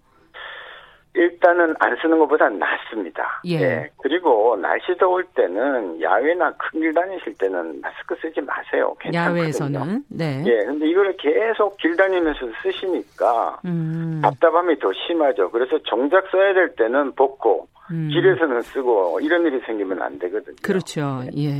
일단은 1.14 1.74
안 1.80 1.96
쓰는 2.00 2.16
것보다 2.20 2.48
낫습니다. 2.48 3.40
예. 3.46 3.60
예. 3.60 3.90
그리고 3.96 4.56
날씨 4.56 4.96
더울 5.00 5.24
때는 5.34 6.00
야외나 6.00 6.52
큰 6.52 6.78
길 6.80 6.94
다니실 6.94 7.34
때는 7.38 7.80
마스크 7.80 8.14
쓰지 8.22 8.40
마세요. 8.42 8.94
괜찮거든요. 9.00 9.40
야외에서는 9.40 10.04
네. 10.10 10.44
예. 10.46 10.64
근데 10.64 10.88
이거를 10.88 11.16
계속 11.16 11.76
길 11.78 11.96
다니면서 11.96 12.40
쓰시니까 12.62 13.58
음. 13.64 14.20
답답함이 14.22 14.78
더 14.78 14.92
심하죠. 15.06 15.50
그래서 15.50 15.78
정작 15.88 16.24
써야 16.30 16.54
될 16.54 16.76
때는 16.76 17.12
벗고 17.16 17.66
음. 17.90 18.08
길에서는 18.12 18.62
쓰고 18.62 19.18
이런 19.20 19.44
일이 19.46 19.58
생기면 19.66 20.00
안 20.02 20.18
되거든요. 20.20 20.54
그렇죠. 20.62 21.22
예. 21.36 21.50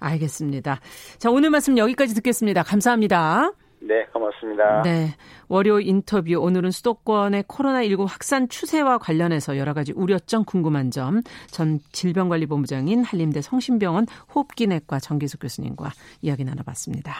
알겠습니다. 0.00 0.80
자, 1.18 1.30
오늘 1.30 1.50
말씀 1.50 1.78
여기까지 1.78 2.14
듣겠습니다. 2.16 2.64
감사합니다. 2.64 3.52
네, 3.86 4.06
고맙습니다. 4.12 4.82
네. 4.82 5.14
월요 5.48 5.80
인터뷰 5.80 6.34
오늘은 6.38 6.70
수도권의 6.70 7.44
코로나19 7.44 8.06
확산 8.08 8.48
추세와 8.48 8.98
관련해서 8.98 9.58
여러 9.58 9.74
가지 9.74 9.92
우려점 9.92 10.44
궁금한 10.44 10.90
점 10.90 11.22
전 11.50 11.80
질병관리본부장인 11.92 13.04
한림대 13.04 13.40
성심병원 13.40 14.06
호흡기내과 14.34 14.98
정기숙 15.00 15.40
교수님과 15.40 15.90
이야기 16.22 16.44
나눠봤습니다. 16.44 17.14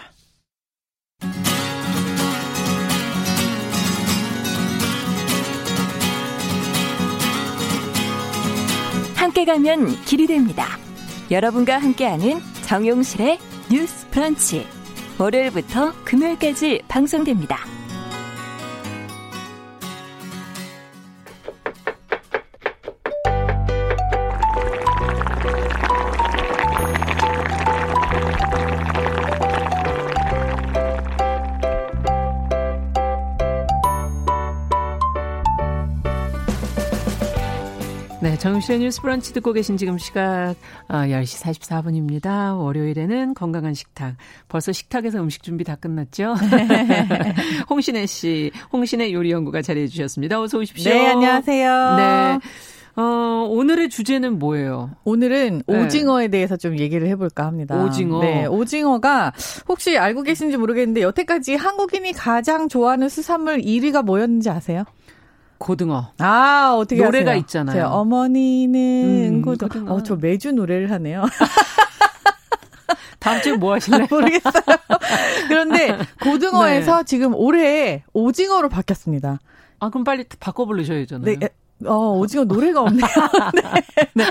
함께 9.17 9.45
가면 9.45 9.87
길이 10.05 10.27
됩니다. 10.27 10.65
여러분과 11.31 11.79
함께하는 11.79 12.39
정용실의 12.67 13.39
뉴스 13.71 14.09
프런치. 14.11 14.67
월요일부터 15.19 15.93
금요일까지 16.05 16.83
방송됩니다. 16.89 17.76
네, 38.37 38.41
정유실의 38.41 38.81
뉴스 38.81 39.01
브런치 39.01 39.33
듣고 39.33 39.55
계신 39.55 39.79
지금 39.79 39.97
시각 39.97 40.57
10시 40.89 41.49
어, 41.49 41.53
44분입니다. 41.53 42.61
월요일에는 42.61 43.33
건강한 43.33 43.73
식탁. 43.73 44.17
벌써 44.47 44.73
식탁에서 44.73 45.23
음식 45.23 45.43
준비 45.43 45.65
다 45.65 45.75
끝났죠? 45.75 46.35
홍신혜 47.71 48.05
씨, 48.05 48.51
홍신혜 48.75 49.11
요리 49.15 49.31
연구가 49.31 49.63
자리해 49.63 49.87
주셨습니다. 49.87 50.39
어서 50.39 50.59
오십시오. 50.59 50.93
네, 50.93 51.07
안녕하세요. 51.07 51.97
네. 51.97 52.39
어, 53.01 53.47
오늘의 53.49 53.89
주제는 53.89 54.39
뭐예요? 54.39 54.91
오늘은 55.05 55.63
네. 55.67 55.85
오징어에 55.85 56.29
대해서 56.29 56.59
좀 56.59 56.79
얘기를 56.79 57.09
해볼까 57.09 57.47
합니다. 57.47 57.83
오징어. 57.83 58.21
네, 58.21 58.45
오징어가 58.45 59.33
혹시 59.67 59.97
알고 59.97 60.25
계신지 60.25 60.59
모르겠는데 60.59 61.01
여태까지 61.01 61.55
한국인이 61.55 62.13
가장 62.13 62.69
좋아하는 62.69 63.09
수산물 63.09 63.63
1위가 63.63 64.05
뭐였는지 64.05 64.51
아세요? 64.51 64.85
고등어. 65.59 66.13
아, 66.19 66.75
어떻게 66.79 67.03
노래가? 67.03 67.35
있잖아요. 67.37 67.87
어머니는 67.87 69.35
음, 69.37 69.43
고등어. 69.43 69.69
고등어. 69.69 69.95
어, 69.95 70.03
저 70.03 70.17
매주 70.17 70.53
노래를 70.53 70.91
하네요. 70.93 71.25
다음 73.19 73.41
주에 73.43 73.57
뭐 73.57 73.75
하실래요? 73.75 74.07
모르겠어요. 74.11 74.63
그런데 75.49 75.99
고등어에서 76.23 76.99
네. 76.99 77.05
지금 77.05 77.35
올해 77.35 78.05
오징어로 78.13 78.69
바뀌었습니다. 78.69 79.41
아, 79.81 79.91
그럼 79.91 80.05
빨리 80.05 80.25
바꿔 80.39 80.65
부르셔야죠. 80.65 81.19
네, 81.19 81.37
어, 81.85 82.17
오징어 82.19 82.45
노래가 82.45 82.81
없네요. 82.83 83.07
네. 83.55 84.03
네. 84.15 84.25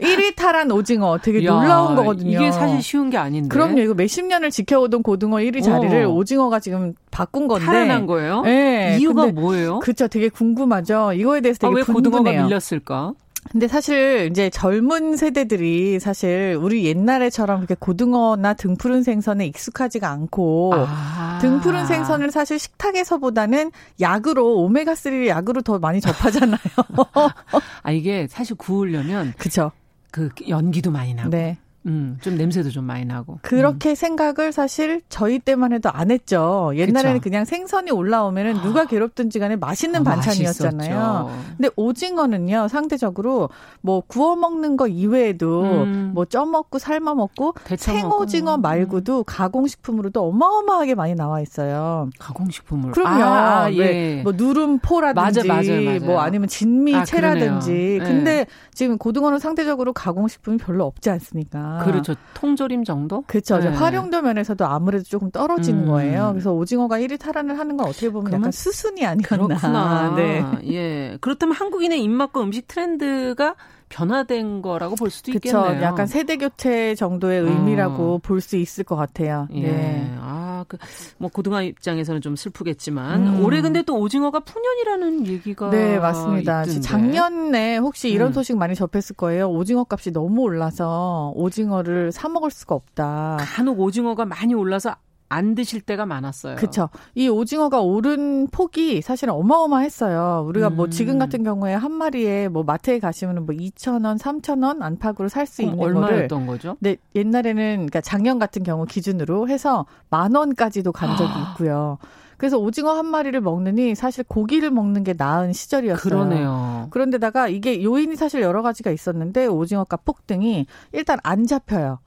1위 0.00 0.34
탈한 0.34 0.70
오징어 0.72 1.18
되게 1.18 1.44
야, 1.44 1.52
놀라운 1.52 1.94
거거든요. 1.94 2.30
이게 2.30 2.50
사실 2.50 2.82
쉬운 2.82 3.08
게 3.10 3.16
아닌데. 3.16 3.48
그럼요. 3.48 3.78
이거 3.80 3.94
몇십 3.94 4.26
년을 4.26 4.50
지켜오던 4.50 5.02
고등어 5.04 5.36
1위 5.36 5.62
자리를 5.62 6.04
어. 6.04 6.08
오징어가 6.10 6.58
지금 6.58 6.94
바꾼 7.10 7.46
건데. 7.46 7.66
탈환한 7.66 8.06
거예요? 8.06 8.42
네. 8.42 8.96
이유가 8.98 9.26
뭐예요? 9.26 9.78
그렇죠. 9.78 10.08
되게 10.08 10.28
궁금하죠. 10.28 11.12
이거에 11.12 11.40
대해서 11.40 11.58
되게 11.60 11.70
아, 11.72 11.74
왜 11.76 11.82
궁금해요. 11.84 12.10
고등어가 12.20 12.42
밀렸을까? 12.44 13.12
근데 13.50 13.66
사실 13.68 14.28
이제 14.30 14.50
젊은 14.50 15.16
세대들이 15.16 16.00
사실 16.00 16.58
우리 16.60 16.84
옛날에처럼 16.84 17.58
그렇게 17.60 17.74
고등어나 17.78 18.54
등푸른 18.54 19.02
생선에 19.02 19.46
익숙하지가 19.46 20.08
않고 20.08 20.74
아. 20.74 21.38
등푸른 21.40 21.86
생선을 21.86 22.30
사실 22.30 22.58
식탁에서보다는 22.58 23.70
약으로 24.00 24.56
오메가 24.56 24.94
3 24.94 25.26
약으로 25.28 25.62
더 25.62 25.78
많이 25.78 26.00
접하잖아요. 26.00 26.58
아 27.82 27.90
이게 27.90 28.26
사실 28.28 28.56
구우려면 28.56 29.32
그쵸. 29.38 29.72
그 30.10 30.30
연기도 30.48 30.90
많이 30.90 31.14
나고 31.14 31.30
네. 31.30 31.58
음, 31.88 32.18
좀 32.20 32.36
냄새도 32.36 32.70
좀 32.70 32.84
많이 32.84 33.04
나고. 33.04 33.38
그렇게 33.42 33.90
음. 33.90 33.94
생각을 33.94 34.52
사실 34.52 35.00
저희 35.08 35.38
때만 35.38 35.72
해도 35.72 35.90
안 35.90 36.10
했죠. 36.10 36.70
옛날에는? 36.74 37.20
그냥 37.20 37.44
생선이 37.44 37.90
올라오면은 37.90 38.62
누가 38.62 38.84
괴롭든지 38.84 39.38
간에 39.38 39.56
맛있는 39.56 40.00
아, 40.00 40.04
반찬이었잖아요. 40.04 40.96
맛있었죠. 40.96 41.30
근데 41.56 41.70
오징어는요, 41.76 42.68
상대적으로 42.68 43.48
뭐 43.80 44.02
구워 44.06 44.36
먹는 44.36 44.76
거 44.76 44.86
이외에도 44.86 45.62
음. 45.62 46.10
뭐 46.14 46.24
쪄먹고 46.26 46.78
삶아 46.78 47.14
먹고 47.14 47.54
생오징어 47.76 48.56
음. 48.56 48.60
말고도 48.62 49.24
가공식품으로도 49.24 50.28
어마어마하게 50.28 50.94
많이 50.94 51.14
나와 51.14 51.40
있어요. 51.40 52.10
가공식품으로. 52.18 52.92
그럼요. 52.92 53.24
아, 53.24 53.72
예. 53.72 54.20
뭐 54.22 54.32
누름포라든지 54.36 55.48
맞아, 55.48 55.54
맞아, 55.54 55.72
맞아. 55.72 56.04
뭐 56.04 56.20
아니면 56.20 56.48
진미채라든지. 56.48 57.98
아, 58.00 58.04
근데 58.04 58.44
네. 58.44 58.46
지금 58.74 58.98
고등어는 58.98 59.38
상대적으로 59.38 59.92
가공식품이 59.92 60.58
별로 60.58 60.84
없지 60.84 61.10
않습니까? 61.10 61.77
그렇죠. 61.84 62.14
통조림 62.34 62.84
정도? 62.84 63.22
그렇죠. 63.26 63.58
네. 63.58 63.68
활용도 63.68 64.22
면에서도 64.22 64.64
아무래도 64.64 65.04
조금 65.04 65.30
떨어지는 65.30 65.84
음. 65.84 65.88
거예요. 65.88 66.30
그래서 66.32 66.52
오징어가 66.52 66.98
1위 66.98 67.18
탈환을 67.18 67.58
하는 67.58 67.76
건 67.76 67.88
어떻게 67.88 68.10
보면 68.10 68.32
약간 68.32 68.52
수순이 68.52 69.04
아니었나. 69.04 69.28
그렇구나. 69.28 70.14
네. 70.16 70.44
예. 70.66 71.18
그렇다면 71.20 71.54
한국인의 71.54 72.02
입맛과 72.02 72.40
음식 72.42 72.68
트렌드가 72.68 73.54
변화된 73.88 74.62
거라고 74.62 74.94
볼 74.96 75.10
수도 75.10 75.32
그쵸, 75.32 75.60
있겠네요. 75.60 75.82
약간 75.82 76.06
세대 76.06 76.36
교체 76.36 76.94
정도의 76.94 77.40
의미라고 77.40 78.14
어. 78.14 78.18
볼수 78.18 78.56
있을 78.56 78.84
것 78.84 78.96
같아요. 78.96 79.48
예. 79.52 79.62
네. 79.62 80.16
아, 80.20 80.47
그, 80.66 80.78
뭐 81.18 81.30
고등어 81.30 81.62
입장에서는 81.62 82.20
좀 82.20 82.36
슬프겠지만 82.36 83.26
음. 83.26 83.44
올해 83.44 83.60
근데 83.60 83.82
또 83.82 83.98
오징어가 83.98 84.40
풍년이라는 84.40 85.26
얘기가 85.26 85.70
네 85.70 85.98
맞습니다. 85.98 86.62
있던데. 86.62 86.80
작년에 86.80 87.76
혹시 87.78 88.10
이런 88.10 88.28
음. 88.28 88.32
소식 88.32 88.56
많이 88.56 88.74
접했을 88.74 89.16
거예요. 89.16 89.48
오징어 89.50 89.84
값이 89.88 90.12
너무 90.12 90.42
올라서 90.42 91.32
오징어를 91.34 92.12
사 92.12 92.28
먹을 92.28 92.50
수가 92.50 92.74
없다. 92.74 93.38
간혹 93.40 93.80
오징어가 93.80 94.24
많이 94.24 94.54
올라서 94.54 94.94
안 95.28 95.54
드실 95.54 95.80
때가 95.80 96.06
많았어요. 96.06 96.56
그렇죠. 96.56 96.88
이 97.14 97.28
오징어가 97.28 97.80
오른 97.80 98.46
폭이 98.48 99.02
사실은 99.02 99.34
어마어마했어요. 99.34 100.44
우리가 100.46 100.68
음. 100.68 100.76
뭐 100.76 100.88
지금 100.88 101.14
음. 101.14 101.18
같은 101.18 101.42
경우에 101.42 101.74
한 101.74 101.92
마리에 101.92 102.48
뭐 102.48 102.62
마트에 102.62 102.98
가시면은 102.98 103.46
뭐 103.46 103.54
2,000원, 103.54 104.18
3,000원 104.18 104.82
안팎으로 104.82 105.28
살 105.28 105.46
수 105.46 105.62
있는 105.62 105.78
얼마였던 105.80 106.46
거죠? 106.46 106.76
네, 106.80 106.96
옛날에는 107.14 107.74
그러니까 107.76 108.00
작년 108.02 108.38
같은 108.38 108.62
경우 108.62 108.84
기준으로 108.84 109.48
해서 109.48 109.86
만 110.10 110.34
원까지도 110.34 110.92
간 110.92 111.16
적이 111.16 111.30
아. 111.32 111.50
있고요. 111.52 111.98
그래서 112.36 112.56
오징어 112.58 112.92
한 112.92 113.06
마리를 113.06 113.40
먹느니 113.40 113.94
사실 113.94 114.24
고기를 114.24 114.70
먹는 114.70 115.02
게 115.04 115.14
나은 115.16 115.52
시절이었어요. 115.52 116.00
그러네요. 116.02 116.86
그런데다가 116.90 117.48
이게 117.48 117.82
요인이 117.82 118.14
사실 118.14 118.42
여러 118.42 118.62
가지가 118.62 118.90
있었는데 118.92 119.46
오징어값 119.46 120.04
폭등이 120.04 120.66
일단 120.92 121.18
안 121.24 121.46
잡혀요. 121.46 121.98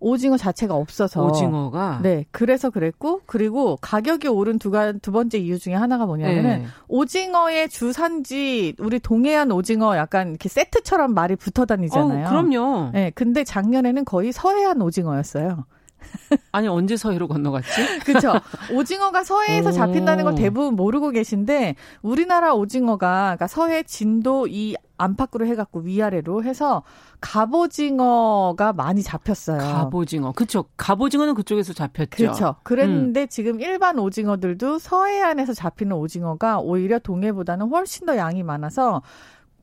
오징어 0.00 0.36
자체가 0.36 0.74
없어서 0.74 1.24
오징어가 1.24 2.00
네 2.02 2.24
그래서 2.30 2.70
그랬고 2.70 3.20
그리고 3.26 3.78
가격이 3.80 4.28
오른 4.28 4.58
두가 4.58 4.92
두 4.92 5.12
번째 5.12 5.38
이유 5.38 5.58
중에 5.58 5.74
하나가 5.74 6.06
뭐냐면은 6.06 6.62
네. 6.62 6.66
오징어의 6.88 7.68
주산지 7.68 8.74
우리 8.78 8.98
동해안 8.98 9.52
오징어 9.52 9.96
약간 9.96 10.30
이렇게 10.30 10.48
세트처럼 10.48 11.14
말이 11.14 11.36
붙어 11.36 11.66
다니잖아요. 11.66 12.26
어, 12.26 12.30
그럼요. 12.30 12.90
네 12.92 13.12
근데 13.14 13.44
작년에는 13.44 14.04
거의 14.04 14.32
서해안 14.32 14.80
오징어였어요. 14.82 15.64
아니 16.52 16.68
언제 16.68 16.96
서해로 16.96 17.28
건너갔지? 17.28 18.00
그렇죠. 18.04 18.32
오징어가 18.72 19.24
서해에서 19.24 19.72
잡힌다는 19.72 20.24
걸 20.24 20.34
대부분 20.34 20.74
모르고 20.74 21.10
계신데 21.10 21.76
우리나라 22.02 22.54
오징어가 22.54 23.36
그러니까 23.36 23.46
서해 23.46 23.82
진도 23.82 24.46
이 24.48 24.74
안팎으로 25.00 25.46
해갖고 25.46 25.80
위아래로 25.80 26.44
해서 26.44 26.82
갑오징어가 27.20 28.72
많이 28.72 29.02
잡혔어요. 29.02 29.58
갑오징어. 29.58 30.32
그렇죠. 30.32 30.64
갑오징어는 30.76 31.34
그쪽에서 31.34 31.72
잡혔죠. 31.72 32.08
그렇죠. 32.10 32.56
그랬는데 32.62 33.22
음. 33.22 33.28
지금 33.28 33.60
일반 33.60 33.98
오징어들도 33.98 34.78
서해안에서 34.78 35.54
잡히는 35.54 35.96
오징어가 35.96 36.60
오히려 36.60 36.98
동해보다는 36.98 37.68
훨씬 37.68 38.06
더 38.06 38.16
양이 38.16 38.42
많아서 38.42 39.02